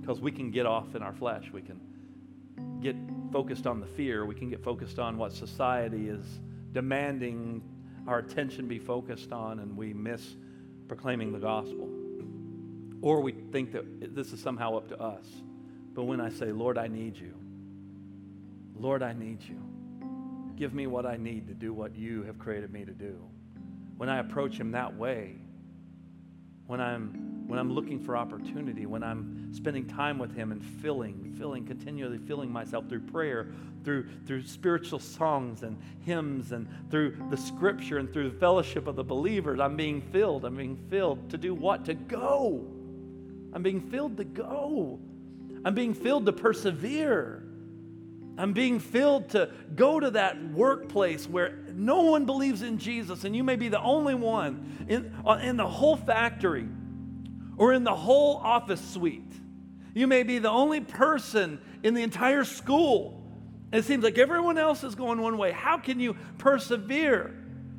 because 0.00 0.20
we 0.20 0.30
can 0.30 0.50
get 0.50 0.66
off 0.66 0.94
in 0.94 1.02
our 1.02 1.12
flesh. 1.12 1.50
We 1.52 1.62
can 1.62 1.80
get 2.80 2.96
focused 3.32 3.66
on 3.66 3.80
the 3.80 3.86
fear. 3.86 4.24
We 4.24 4.34
can 4.34 4.48
get 4.48 4.62
focused 4.62 4.98
on 4.98 5.18
what 5.18 5.32
society 5.32 6.08
is 6.08 6.24
demanding 6.72 7.62
our 8.06 8.18
attention 8.18 8.68
be 8.68 8.78
focused 8.78 9.32
on, 9.32 9.58
and 9.58 9.76
we 9.76 9.92
miss 9.92 10.36
proclaiming 10.86 11.32
the 11.32 11.38
gospel. 11.38 11.88
Or 13.02 13.20
we 13.20 13.32
think 13.32 13.72
that 13.72 14.14
this 14.14 14.32
is 14.32 14.40
somehow 14.40 14.76
up 14.76 14.88
to 14.88 15.00
us. 15.00 15.24
But 15.94 16.04
when 16.04 16.20
I 16.20 16.30
say, 16.30 16.52
Lord, 16.52 16.78
I 16.78 16.86
need 16.86 17.16
you, 17.16 17.34
Lord, 18.78 19.02
I 19.02 19.12
need 19.12 19.42
you. 19.42 19.60
Give 20.56 20.72
me 20.72 20.86
what 20.86 21.04
I 21.04 21.16
need 21.16 21.46
to 21.48 21.54
do 21.54 21.72
what 21.72 21.94
you 21.94 22.22
have 22.22 22.38
created 22.38 22.72
me 22.72 22.84
to 22.84 22.92
do. 22.92 23.22
When 23.98 24.08
I 24.08 24.18
approach 24.18 24.58
Him 24.58 24.72
that 24.72 24.96
way, 24.96 25.36
when 26.66 26.80
I'm, 26.80 27.44
when 27.46 27.58
I'm 27.58 27.72
looking 27.72 28.00
for 28.00 28.16
opportunity, 28.16 28.86
when 28.86 29.02
I'm 29.02 29.52
spending 29.52 29.86
time 29.86 30.18
with 30.18 30.34
Him 30.34 30.52
and 30.52 30.64
filling, 30.64 31.34
filling, 31.38 31.66
continually 31.66 32.18
filling 32.18 32.50
myself 32.50 32.88
through 32.88 33.00
prayer, 33.00 33.48
through, 33.84 34.08
through 34.26 34.46
spiritual 34.46 34.98
songs 34.98 35.62
and 35.62 35.78
hymns, 36.04 36.52
and 36.52 36.66
through 36.90 37.16
the 37.30 37.36
scripture 37.36 37.98
and 37.98 38.12
through 38.12 38.30
the 38.30 38.38
fellowship 38.38 38.86
of 38.86 38.96
the 38.96 39.04
believers, 39.04 39.60
I'm 39.60 39.76
being 39.76 40.00
filled. 40.00 40.44
I'm 40.44 40.56
being 40.56 40.78
filled 40.88 41.30
to 41.30 41.38
do 41.38 41.54
what? 41.54 41.84
To 41.84 41.94
go. 41.94 42.64
I'm 43.52 43.62
being 43.62 43.80
filled 43.80 44.16
to 44.16 44.24
go. 44.24 44.98
I'm 45.64 45.74
being 45.74 45.94
filled 45.94 46.26
to 46.26 46.32
persevere. 46.32 47.42
I'm 48.38 48.52
being 48.52 48.78
filled 48.78 49.30
to 49.30 49.50
go 49.74 49.98
to 49.98 50.10
that 50.10 50.42
workplace 50.52 51.28
where 51.28 51.58
no 51.72 52.02
one 52.02 52.26
believes 52.26 52.62
in 52.62 52.78
Jesus, 52.78 53.24
and 53.24 53.34
you 53.34 53.42
may 53.42 53.56
be 53.56 53.68
the 53.68 53.80
only 53.80 54.14
one 54.14 54.86
in, 54.88 55.14
uh, 55.26 55.38
in 55.42 55.56
the 55.56 55.66
whole 55.66 55.96
factory 55.96 56.68
or 57.56 57.72
in 57.72 57.84
the 57.84 57.94
whole 57.94 58.36
office 58.36 58.80
suite. 58.80 59.22
You 59.94 60.06
may 60.06 60.22
be 60.22 60.38
the 60.38 60.50
only 60.50 60.80
person 60.80 61.58
in 61.82 61.94
the 61.94 62.02
entire 62.02 62.44
school. 62.44 63.22
It 63.72 63.84
seems 63.84 64.04
like 64.04 64.18
everyone 64.18 64.58
else 64.58 64.84
is 64.84 64.94
going 64.94 65.20
one 65.20 65.38
way. 65.38 65.52
How 65.52 65.78
can 65.78 65.98
you 65.98 66.14
persevere 66.38 67.34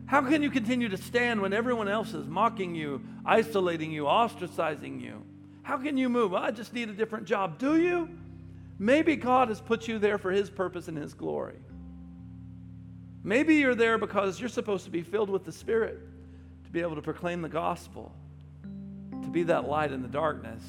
How 0.07 0.21
can 0.21 0.41
you 0.41 0.49
continue 0.49 0.87
to 0.87 0.97
stand 0.97 1.41
when 1.41 1.51
everyone 1.51 1.89
else 1.89 2.13
is 2.13 2.27
mocking 2.27 2.73
you, 2.73 3.01
isolating 3.25 3.91
you, 3.91 4.05
ostracizing 4.05 5.01
you? 5.01 5.21
How 5.63 5.77
can 5.77 5.97
you 5.97 6.07
move? 6.07 6.33
I 6.33 6.51
just 6.51 6.73
need 6.73 6.87
a 6.89 6.93
different 6.93 7.25
job. 7.25 7.59
Do 7.59 7.77
you? 7.77 8.09
Maybe 8.79 9.15
God 9.15 9.49
has 9.49 9.59
put 9.59 9.87
you 9.87 9.99
there 9.99 10.17
for 10.17 10.31
His 10.31 10.49
purpose 10.49 10.87
and 10.87 10.97
His 10.97 11.13
glory. 11.13 11.59
Maybe 13.23 13.55
you're 13.55 13.75
there 13.75 13.97
because 13.97 14.39
you're 14.39 14.49
supposed 14.49 14.85
to 14.85 14.91
be 14.91 15.01
filled 15.01 15.29
with 15.29 15.43
the 15.43 15.51
Spirit 15.51 15.99
to 16.63 16.71
be 16.71 16.81
able 16.81 16.95
to 16.95 17.01
proclaim 17.01 17.41
the 17.41 17.49
gospel, 17.49 18.13
to 19.21 19.29
be 19.29 19.43
that 19.43 19.67
light 19.67 19.91
in 19.91 20.01
the 20.01 20.07
darkness, 20.07 20.63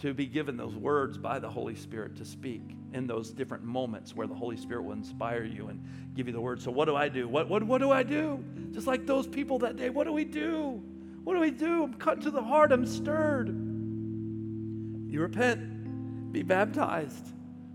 to 0.00 0.12
be 0.12 0.26
given 0.26 0.56
those 0.56 0.74
words 0.74 1.16
by 1.16 1.38
the 1.38 1.48
Holy 1.48 1.74
Spirit 1.74 2.14
to 2.16 2.24
speak 2.24 2.60
in 2.92 3.06
those 3.06 3.30
different 3.30 3.64
moments 3.64 4.14
where 4.14 4.26
the 4.26 4.34
Holy 4.34 4.56
Spirit 4.56 4.82
will 4.82 4.92
inspire 4.92 5.44
you 5.44 5.68
and 5.68 5.82
give 6.14 6.26
you 6.26 6.32
the 6.32 6.40
word. 6.40 6.60
So, 6.60 6.70
what 6.70 6.84
do 6.84 6.94
I 6.94 7.08
do? 7.08 7.26
What, 7.26 7.48
what, 7.48 7.62
what 7.62 7.78
do 7.78 7.90
I 7.90 8.02
do? 8.02 8.44
Just 8.72 8.86
like 8.86 9.06
those 9.06 9.26
people 9.26 9.58
that 9.60 9.76
day, 9.76 9.88
what 9.88 10.04
do 10.04 10.12
we 10.12 10.24
do? 10.24 10.82
What 11.24 11.34
do 11.34 11.40
we 11.40 11.50
do? 11.50 11.84
I'm 11.84 11.94
cut 11.94 12.20
to 12.22 12.30
the 12.30 12.42
heart, 12.42 12.70
I'm 12.70 12.84
stirred. 12.84 13.63
You 15.14 15.20
repent, 15.20 16.32
be 16.32 16.42
baptized, 16.42 17.24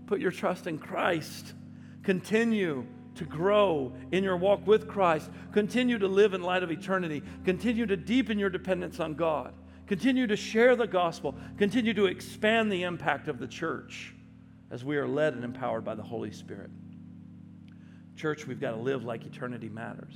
put 0.04 0.20
your 0.20 0.30
trust 0.30 0.66
in 0.66 0.78
Christ, 0.78 1.54
continue 2.02 2.84
to 3.14 3.24
grow 3.24 3.94
in 4.12 4.22
your 4.22 4.36
walk 4.36 4.66
with 4.66 4.86
Christ, 4.86 5.30
continue 5.50 5.98
to 5.98 6.06
live 6.06 6.34
in 6.34 6.42
light 6.42 6.62
of 6.62 6.70
eternity, 6.70 7.22
continue 7.46 7.86
to 7.86 7.96
deepen 7.96 8.38
your 8.38 8.50
dependence 8.50 9.00
on 9.00 9.14
God, 9.14 9.54
continue 9.86 10.26
to 10.26 10.36
share 10.36 10.76
the 10.76 10.86
gospel, 10.86 11.34
continue 11.56 11.94
to 11.94 12.04
expand 12.04 12.70
the 12.70 12.82
impact 12.82 13.26
of 13.26 13.38
the 13.38 13.48
church 13.48 14.14
as 14.70 14.84
we 14.84 14.98
are 14.98 15.08
led 15.08 15.32
and 15.32 15.42
empowered 15.42 15.82
by 15.82 15.94
the 15.94 16.02
Holy 16.02 16.32
Spirit. 16.32 16.68
Church, 18.16 18.46
we've 18.46 18.60
got 18.60 18.72
to 18.72 18.82
live 18.82 19.04
like 19.04 19.24
eternity 19.24 19.70
matters. 19.70 20.14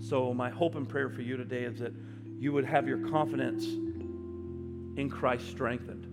So, 0.00 0.34
my 0.34 0.50
hope 0.50 0.74
and 0.74 0.88
prayer 0.88 1.10
for 1.10 1.22
you 1.22 1.36
today 1.36 1.62
is 1.62 1.78
that 1.78 1.92
you 2.40 2.52
would 2.52 2.64
have 2.64 2.88
your 2.88 3.08
confidence 3.08 3.66
in 4.96 5.08
Christ 5.08 5.48
strengthened, 5.48 6.09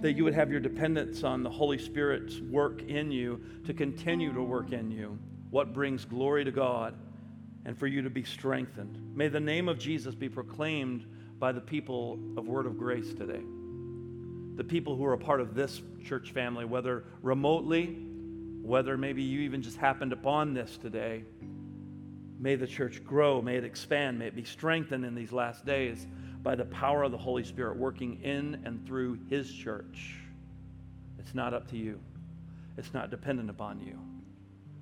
that 0.00 0.12
you 0.12 0.24
would 0.24 0.34
have 0.34 0.50
your 0.50 0.60
dependence 0.60 1.24
on 1.24 1.42
the 1.42 1.50
Holy 1.50 1.78
Spirit's 1.78 2.40
work 2.40 2.82
in 2.82 3.10
you 3.10 3.40
to 3.66 3.74
continue 3.74 4.32
to 4.32 4.42
work 4.42 4.72
in 4.72 4.90
you, 4.90 5.18
what 5.50 5.72
brings 5.72 6.04
glory 6.04 6.44
to 6.44 6.50
God, 6.50 6.94
and 7.66 7.78
for 7.78 7.86
you 7.86 8.02
to 8.02 8.10
be 8.10 8.24
strengthened. 8.24 9.14
May 9.14 9.28
the 9.28 9.40
name 9.40 9.68
of 9.68 9.78
Jesus 9.78 10.14
be 10.14 10.28
proclaimed 10.28 11.06
by 11.38 11.52
the 11.52 11.60
people 11.60 12.18
of 12.36 12.46
Word 12.46 12.66
of 12.66 12.78
Grace 12.78 13.12
today 13.12 13.42
the 14.60 14.64
people 14.64 14.94
who 14.94 15.06
are 15.06 15.14
a 15.14 15.18
part 15.18 15.40
of 15.40 15.54
this 15.54 15.80
church 16.04 16.32
family, 16.32 16.66
whether 16.66 17.04
remotely, 17.22 17.96
whether 18.60 18.98
maybe 18.98 19.22
you 19.22 19.40
even 19.40 19.62
just 19.62 19.78
happened 19.78 20.12
upon 20.12 20.52
this 20.52 20.76
today. 20.76 21.24
May 22.38 22.56
the 22.56 22.66
church 22.66 23.02
grow, 23.02 23.40
may 23.40 23.56
it 23.56 23.64
expand, 23.64 24.18
may 24.18 24.26
it 24.26 24.36
be 24.36 24.44
strengthened 24.44 25.06
in 25.06 25.14
these 25.14 25.32
last 25.32 25.64
days 25.64 26.06
by 26.42 26.54
the 26.54 26.64
power 26.64 27.02
of 27.02 27.12
the 27.12 27.18
Holy 27.18 27.44
Spirit 27.44 27.76
working 27.76 28.22
in 28.22 28.60
and 28.64 28.84
through 28.86 29.18
His 29.28 29.52
church. 29.52 30.16
It's 31.18 31.34
not 31.34 31.54
up 31.54 31.68
to 31.70 31.76
you, 31.76 32.00
it's 32.76 32.94
not 32.94 33.10
dependent 33.10 33.50
upon 33.50 33.80
you. 33.80 33.98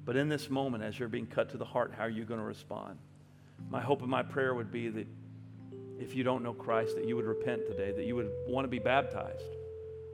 But 0.05 0.17
in 0.17 0.29
this 0.29 0.49
moment, 0.49 0.83
as 0.83 0.99
you're 0.99 1.09
being 1.09 1.27
cut 1.27 1.51
to 1.51 1.59
the 1.59 1.65
heart, 1.65 1.93
how 1.97 2.05
are 2.05 2.11
you 2.11 2.25
going 2.25 2.41
to 2.41 2.47
respond? 2.47 2.99
My 3.71 3.81
hope 3.81 4.01
and 4.01 4.11
my 4.11 4.23
prayer 4.23 4.55
would 4.55 4.73
be 4.73 4.89
that 4.89 5.07
if 6.01 6.15
you 6.15 6.23
don't 6.23 6.43
know 6.43 6.55
Christ, 6.55 6.95
that 6.95 7.07
you 7.07 7.17
would 7.17 7.27
repent 7.27 7.67
today, 7.67 7.93
that 7.93 8.07
you 8.07 8.17
would 8.17 8.31
want 8.47 8.65
to 8.65 8.69
be 8.69 8.79
baptized 8.79 9.43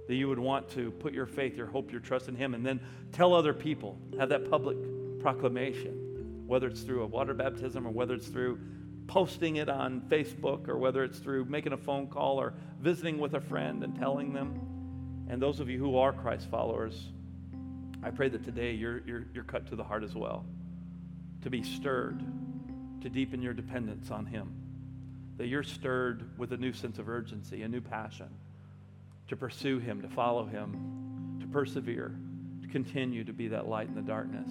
that 0.07 0.15
you 0.15 0.29
would 0.29 0.39
want 0.39 0.69
to 0.71 0.91
put 0.91 1.13
your 1.15 1.27
faith, 1.27 1.57
your 1.57 1.67
hope, 1.67 1.91
your 1.91 2.01
trust 2.01 2.29
in 2.29 2.37
Him, 2.37 2.55
and 2.55 2.65
then 2.65 2.81
tell 3.13 3.35
other 3.35 3.55
people, 3.55 3.99
have 4.19 4.29
that 4.29 4.51
public 4.51 4.77
proclamation, 5.21 6.45
whether 6.47 6.67
it's 6.69 6.83
through 6.83 7.03
a 7.03 7.07
water 7.07 7.35
baptism 7.35 7.87
or 7.87 7.91
whether 7.91 8.15
it's 8.15 8.29
through 8.29 8.59
posting 9.07 9.57
it 9.57 9.69
on 9.69 10.01
Facebook 10.03 10.69
or 10.69 10.79
whether 10.79 11.05
it's 11.05 11.19
through 11.19 11.45
making 11.45 11.73
a 11.73 11.77
phone 11.77 12.07
call 12.07 12.41
or 12.41 12.55
visiting 12.81 13.19
with 13.19 13.35
a 13.35 13.41
friend 13.41 13.85
and 13.85 13.97
telling 13.97 14.33
them. 14.33 15.27
And 15.29 15.41
those 15.41 15.61
of 15.61 15.69
you 15.69 15.79
who 15.79 15.97
are 15.99 16.13
Christ 16.13 16.49
followers, 16.51 17.09
I 18.03 18.11
pray 18.11 18.29
that 18.29 18.45
today 18.45 18.73
you're, 18.73 19.03
you're, 19.07 19.27
you're 19.35 19.45
cut 19.45 19.67
to 19.69 19.77
the 19.77 19.85
heart 19.85 20.05
as 20.05 20.15
well, 20.15 20.45
to 21.43 21.51
be 21.51 21.63
stirred, 21.63 22.23
to 23.03 23.09
deepen 23.09 23.43
your 23.43 23.55
dependence 23.55 24.11
on 24.11 24.27
Him, 24.27 24.53
that 25.37 25.47
you're 25.47 25.63
stirred 25.63 26.39
with 26.39 26.53
a 26.53 26.57
new 26.57 26.73
sense 26.73 26.99
of 26.99 27.09
urgency, 27.09 27.63
a 27.63 27.69
new 27.69 27.81
passion 27.81 28.29
to 29.29 29.37
pursue 29.37 29.79
Him, 29.79 30.03
to 30.03 30.09
follow 30.09 30.45
Him, 30.45 31.39
to 31.41 31.47
persevere, 31.47 32.15
to 32.63 32.69
continue 32.69 33.25
to 33.25 33.33
be 33.33 33.49
that 33.49 33.69
light 33.69 33.89
in 33.89 33.95
the 33.95 34.03
darkness, 34.03 34.51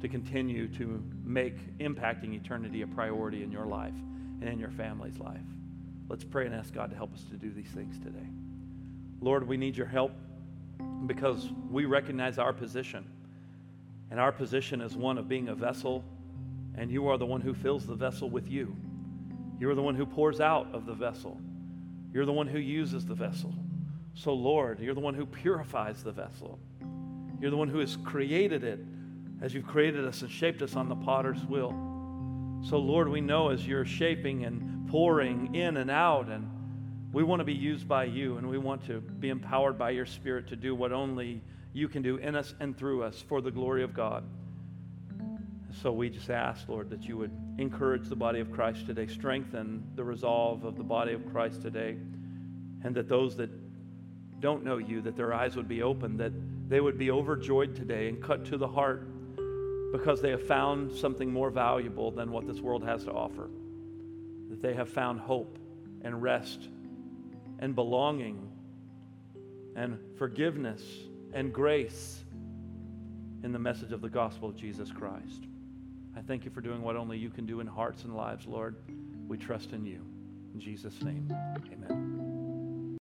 to 0.00 0.08
continue 0.08 0.68
to 0.68 1.02
make 1.24 1.78
impacting 1.78 2.34
eternity 2.34 2.82
a 2.82 2.86
priority 2.86 3.42
in 3.42 3.50
your 3.50 3.66
life 3.66 3.94
and 4.40 4.48
in 4.48 4.58
your 4.58 4.70
family's 4.70 5.18
life. 5.18 5.40
Let's 6.08 6.24
pray 6.24 6.46
and 6.46 6.54
ask 6.54 6.72
God 6.72 6.90
to 6.90 6.96
help 6.96 7.14
us 7.14 7.24
to 7.30 7.36
do 7.36 7.50
these 7.50 7.70
things 7.70 7.98
today. 7.98 8.26
Lord, 9.20 9.46
we 9.46 9.56
need 9.56 9.76
your 9.76 9.86
help 9.86 10.12
because 11.06 11.48
we 11.70 11.84
recognize 11.84 12.38
our 12.38 12.52
position. 12.52 13.04
And 14.10 14.20
our 14.20 14.30
position 14.30 14.80
is 14.80 14.94
one 14.94 15.18
of 15.18 15.28
being 15.28 15.48
a 15.48 15.54
vessel, 15.54 16.04
and 16.76 16.90
you 16.90 17.08
are 17.08 17.18
the 17.18 17.26
one 17.26 17.40
who 17.40 17.54
fills 17.54 17.86
the 17.86 17.94
vessel 17.94 18.30
with 18.30 18.48
you. 18.48 18.76
You 19.58 19.70
are 19.70 19.74
the 19.74 19.82
one 19.82 19.94
who 19.94 20.06
pours 20.06 20.40
out 20.40 20.68
of 20.72 20.86
the 20.86 20.92
vessel. 20.92 21.40
You're 22.12 22.26
the 22.26 22.32
one 22.32 22.46
who 22.46 22.58
uses 22.58 23.04
the 23.04 23.14
vessel. 23.14 23.52
So, 24.14 24.32
Lord, 24.32 24.80
you're 24.80 24.94
the 24.94 25.00
one 25.00 25.14
who 25.14 25.26
purifies 25.26 26.02
the 26.02 26.12
vessel. 26.12 26.58
You're 27.40 27.50
the 27.50 27.56
one 27.56 27.68
who 27.68 27.80
has 27.80 27.96
created 27.96 28.64
it 28.64 28.80
as 29.42 29.54
you've 29.54 29.66
created 29.66 30.04
us 30.04 30.22
and 30.22 30.30
shaped 30.30 30.62
us 30.62 30.76
on 30.76 30.88
the 30.88 30.96
potter's 30.96 31.44
wheel. 31.44 31.70
So, 32.62 32.78
Lord, 32.78 33.08
we 33.08 33.20
know 33.20 33.50
as 33.50 33.66
you're 33.66 33.84
shaping 33.84 34.44
and 34.44 34.88
pouring 34.88 35.54
in 35.54 35.76
and 35.76 35.90
out, 35.90 36.28
and 36.28 36.48
we 37.12 37.22
want 37.22 37.40
to 37.40 37.44
be 37.44 37.54
used 37.54 37.86
by 37.86 38.04
you, 38.04 38.38
and 38.38 38.48
we 38.48 38.58
want 38.58 38.86
to 38.86 39.00
be 39.00 39.28
empowered 39.28 39.78
by 39.78 39.90
your 39.90 40.06
Spirit 40.06 40.48
to 40.48 40.56
do 40.56 40.74
what 40.74 40.92
only 40.92 41.42
you 41.72 41.88
can 41.88 42.02
do 42.02 42.16
in 42.16 42.34
us 42.34 42.54
and 42.60 42.76
through 42.76 43.02
us 43.02 43.22
for 43.28 43.40
the 43.40 43.50
glory 43.50 43.82
of 43.82 43.92
God. 43.92 44.24
So 45.82 45.92
we 45.92 46.08
just 46.08 46.30
ask, 46.30 46.66
Lord, 46.68 46.88
that 46.90 47.06
you 47.06 47.18
would 47.18 47.32
encourage 47.58 48.08
the 48.08 48.16
body 48.16 48.40
of 48.40 48.50
Christ 48.50 48.86
today, 48.86 49.06
strengthen 49.06 49.84
the 49.94 50.02
resolve 50.02 50.64
of 50.64 50.76
the 50.76 50.82
body 50.82 51.12
of 51.12 51.30
Christ 51.30 51.60
today, 51.60 51.96
and 52.82 52.94
that 52.94 53.08
those 53.08 53.36
that 53.36 53.50
don't 54.40 54.64
know 54.64 54.78
you, 54.78 55.02
that 55.02 55.16
their 55.16 55.34
eyes 55.34 55.56
would 55.56 55.68
be 55.68 55.82
open, 55.82 56.16
that 56.16 56.32
they 56.68 56.80
would 56.80 56.98
be 56.98 57.10
overjoyed 57.10 57.76
today 57.76 58.08
and 58.08 58.22
cut 58.22 58.44
to 58.46 58.56
the 58.56 58.66
heart 58.66 59.06
because 59.92 60.20
they 60.20 60.30
have 60.30 60.46
found 60.46 60.92
something 60.92 61.32
more 61.32 61.50
valuable 61.50 62.10
than 62.10 62.30
what 62.30 62.46
this 62.46 62.60
world 62.60 62.84
has 62.84 63.04
to 63.04 63.12
offer. 63.12 63.48
That 64.50 64.62
they 64.62 64.74
have 64.74 64.88
found 64.88 65.20
hope 65.20 65.58
and 66.02 66.22
rest 66.22 66.68
and 67.58 67.74
belonging 67.74 68.48
and 69.74 69.98
forgiveness 70.18 70.82
and 71.32 71.52
grace 71.52 72.24
in 73.42 73.52
the 73.52 73.58
message 73.58 73.92
of 73.92 74.00
the 74.00 74.08
gospel 74.08 74.48
of 74.48 74.56
Jesus 74.56 74.90
Christ. 74.90 75.44
I 76.16 76.20
thank 76.20 76.44
you 76.44 76.50
for 76.50 76.60
doing 76.60 76.82
what 76.82 76.96
only 76.96 77.18
you 77.18 77.30
can 77.30 77.46
do 77.46 77.60
in 77.60 77.66
hearts 77.66 78.04
and 78.04 78.16
lives, 78.16 78.46
Lord. 78.46 78.76
We 79.28 79.36
trust 79.36 79.72
in 79.72 79.84
you. 79.84 80.00
In 80.54 80.60
Jesus' 80.60 81.02
name, 81.02 81.30
amen. 81.72 82.35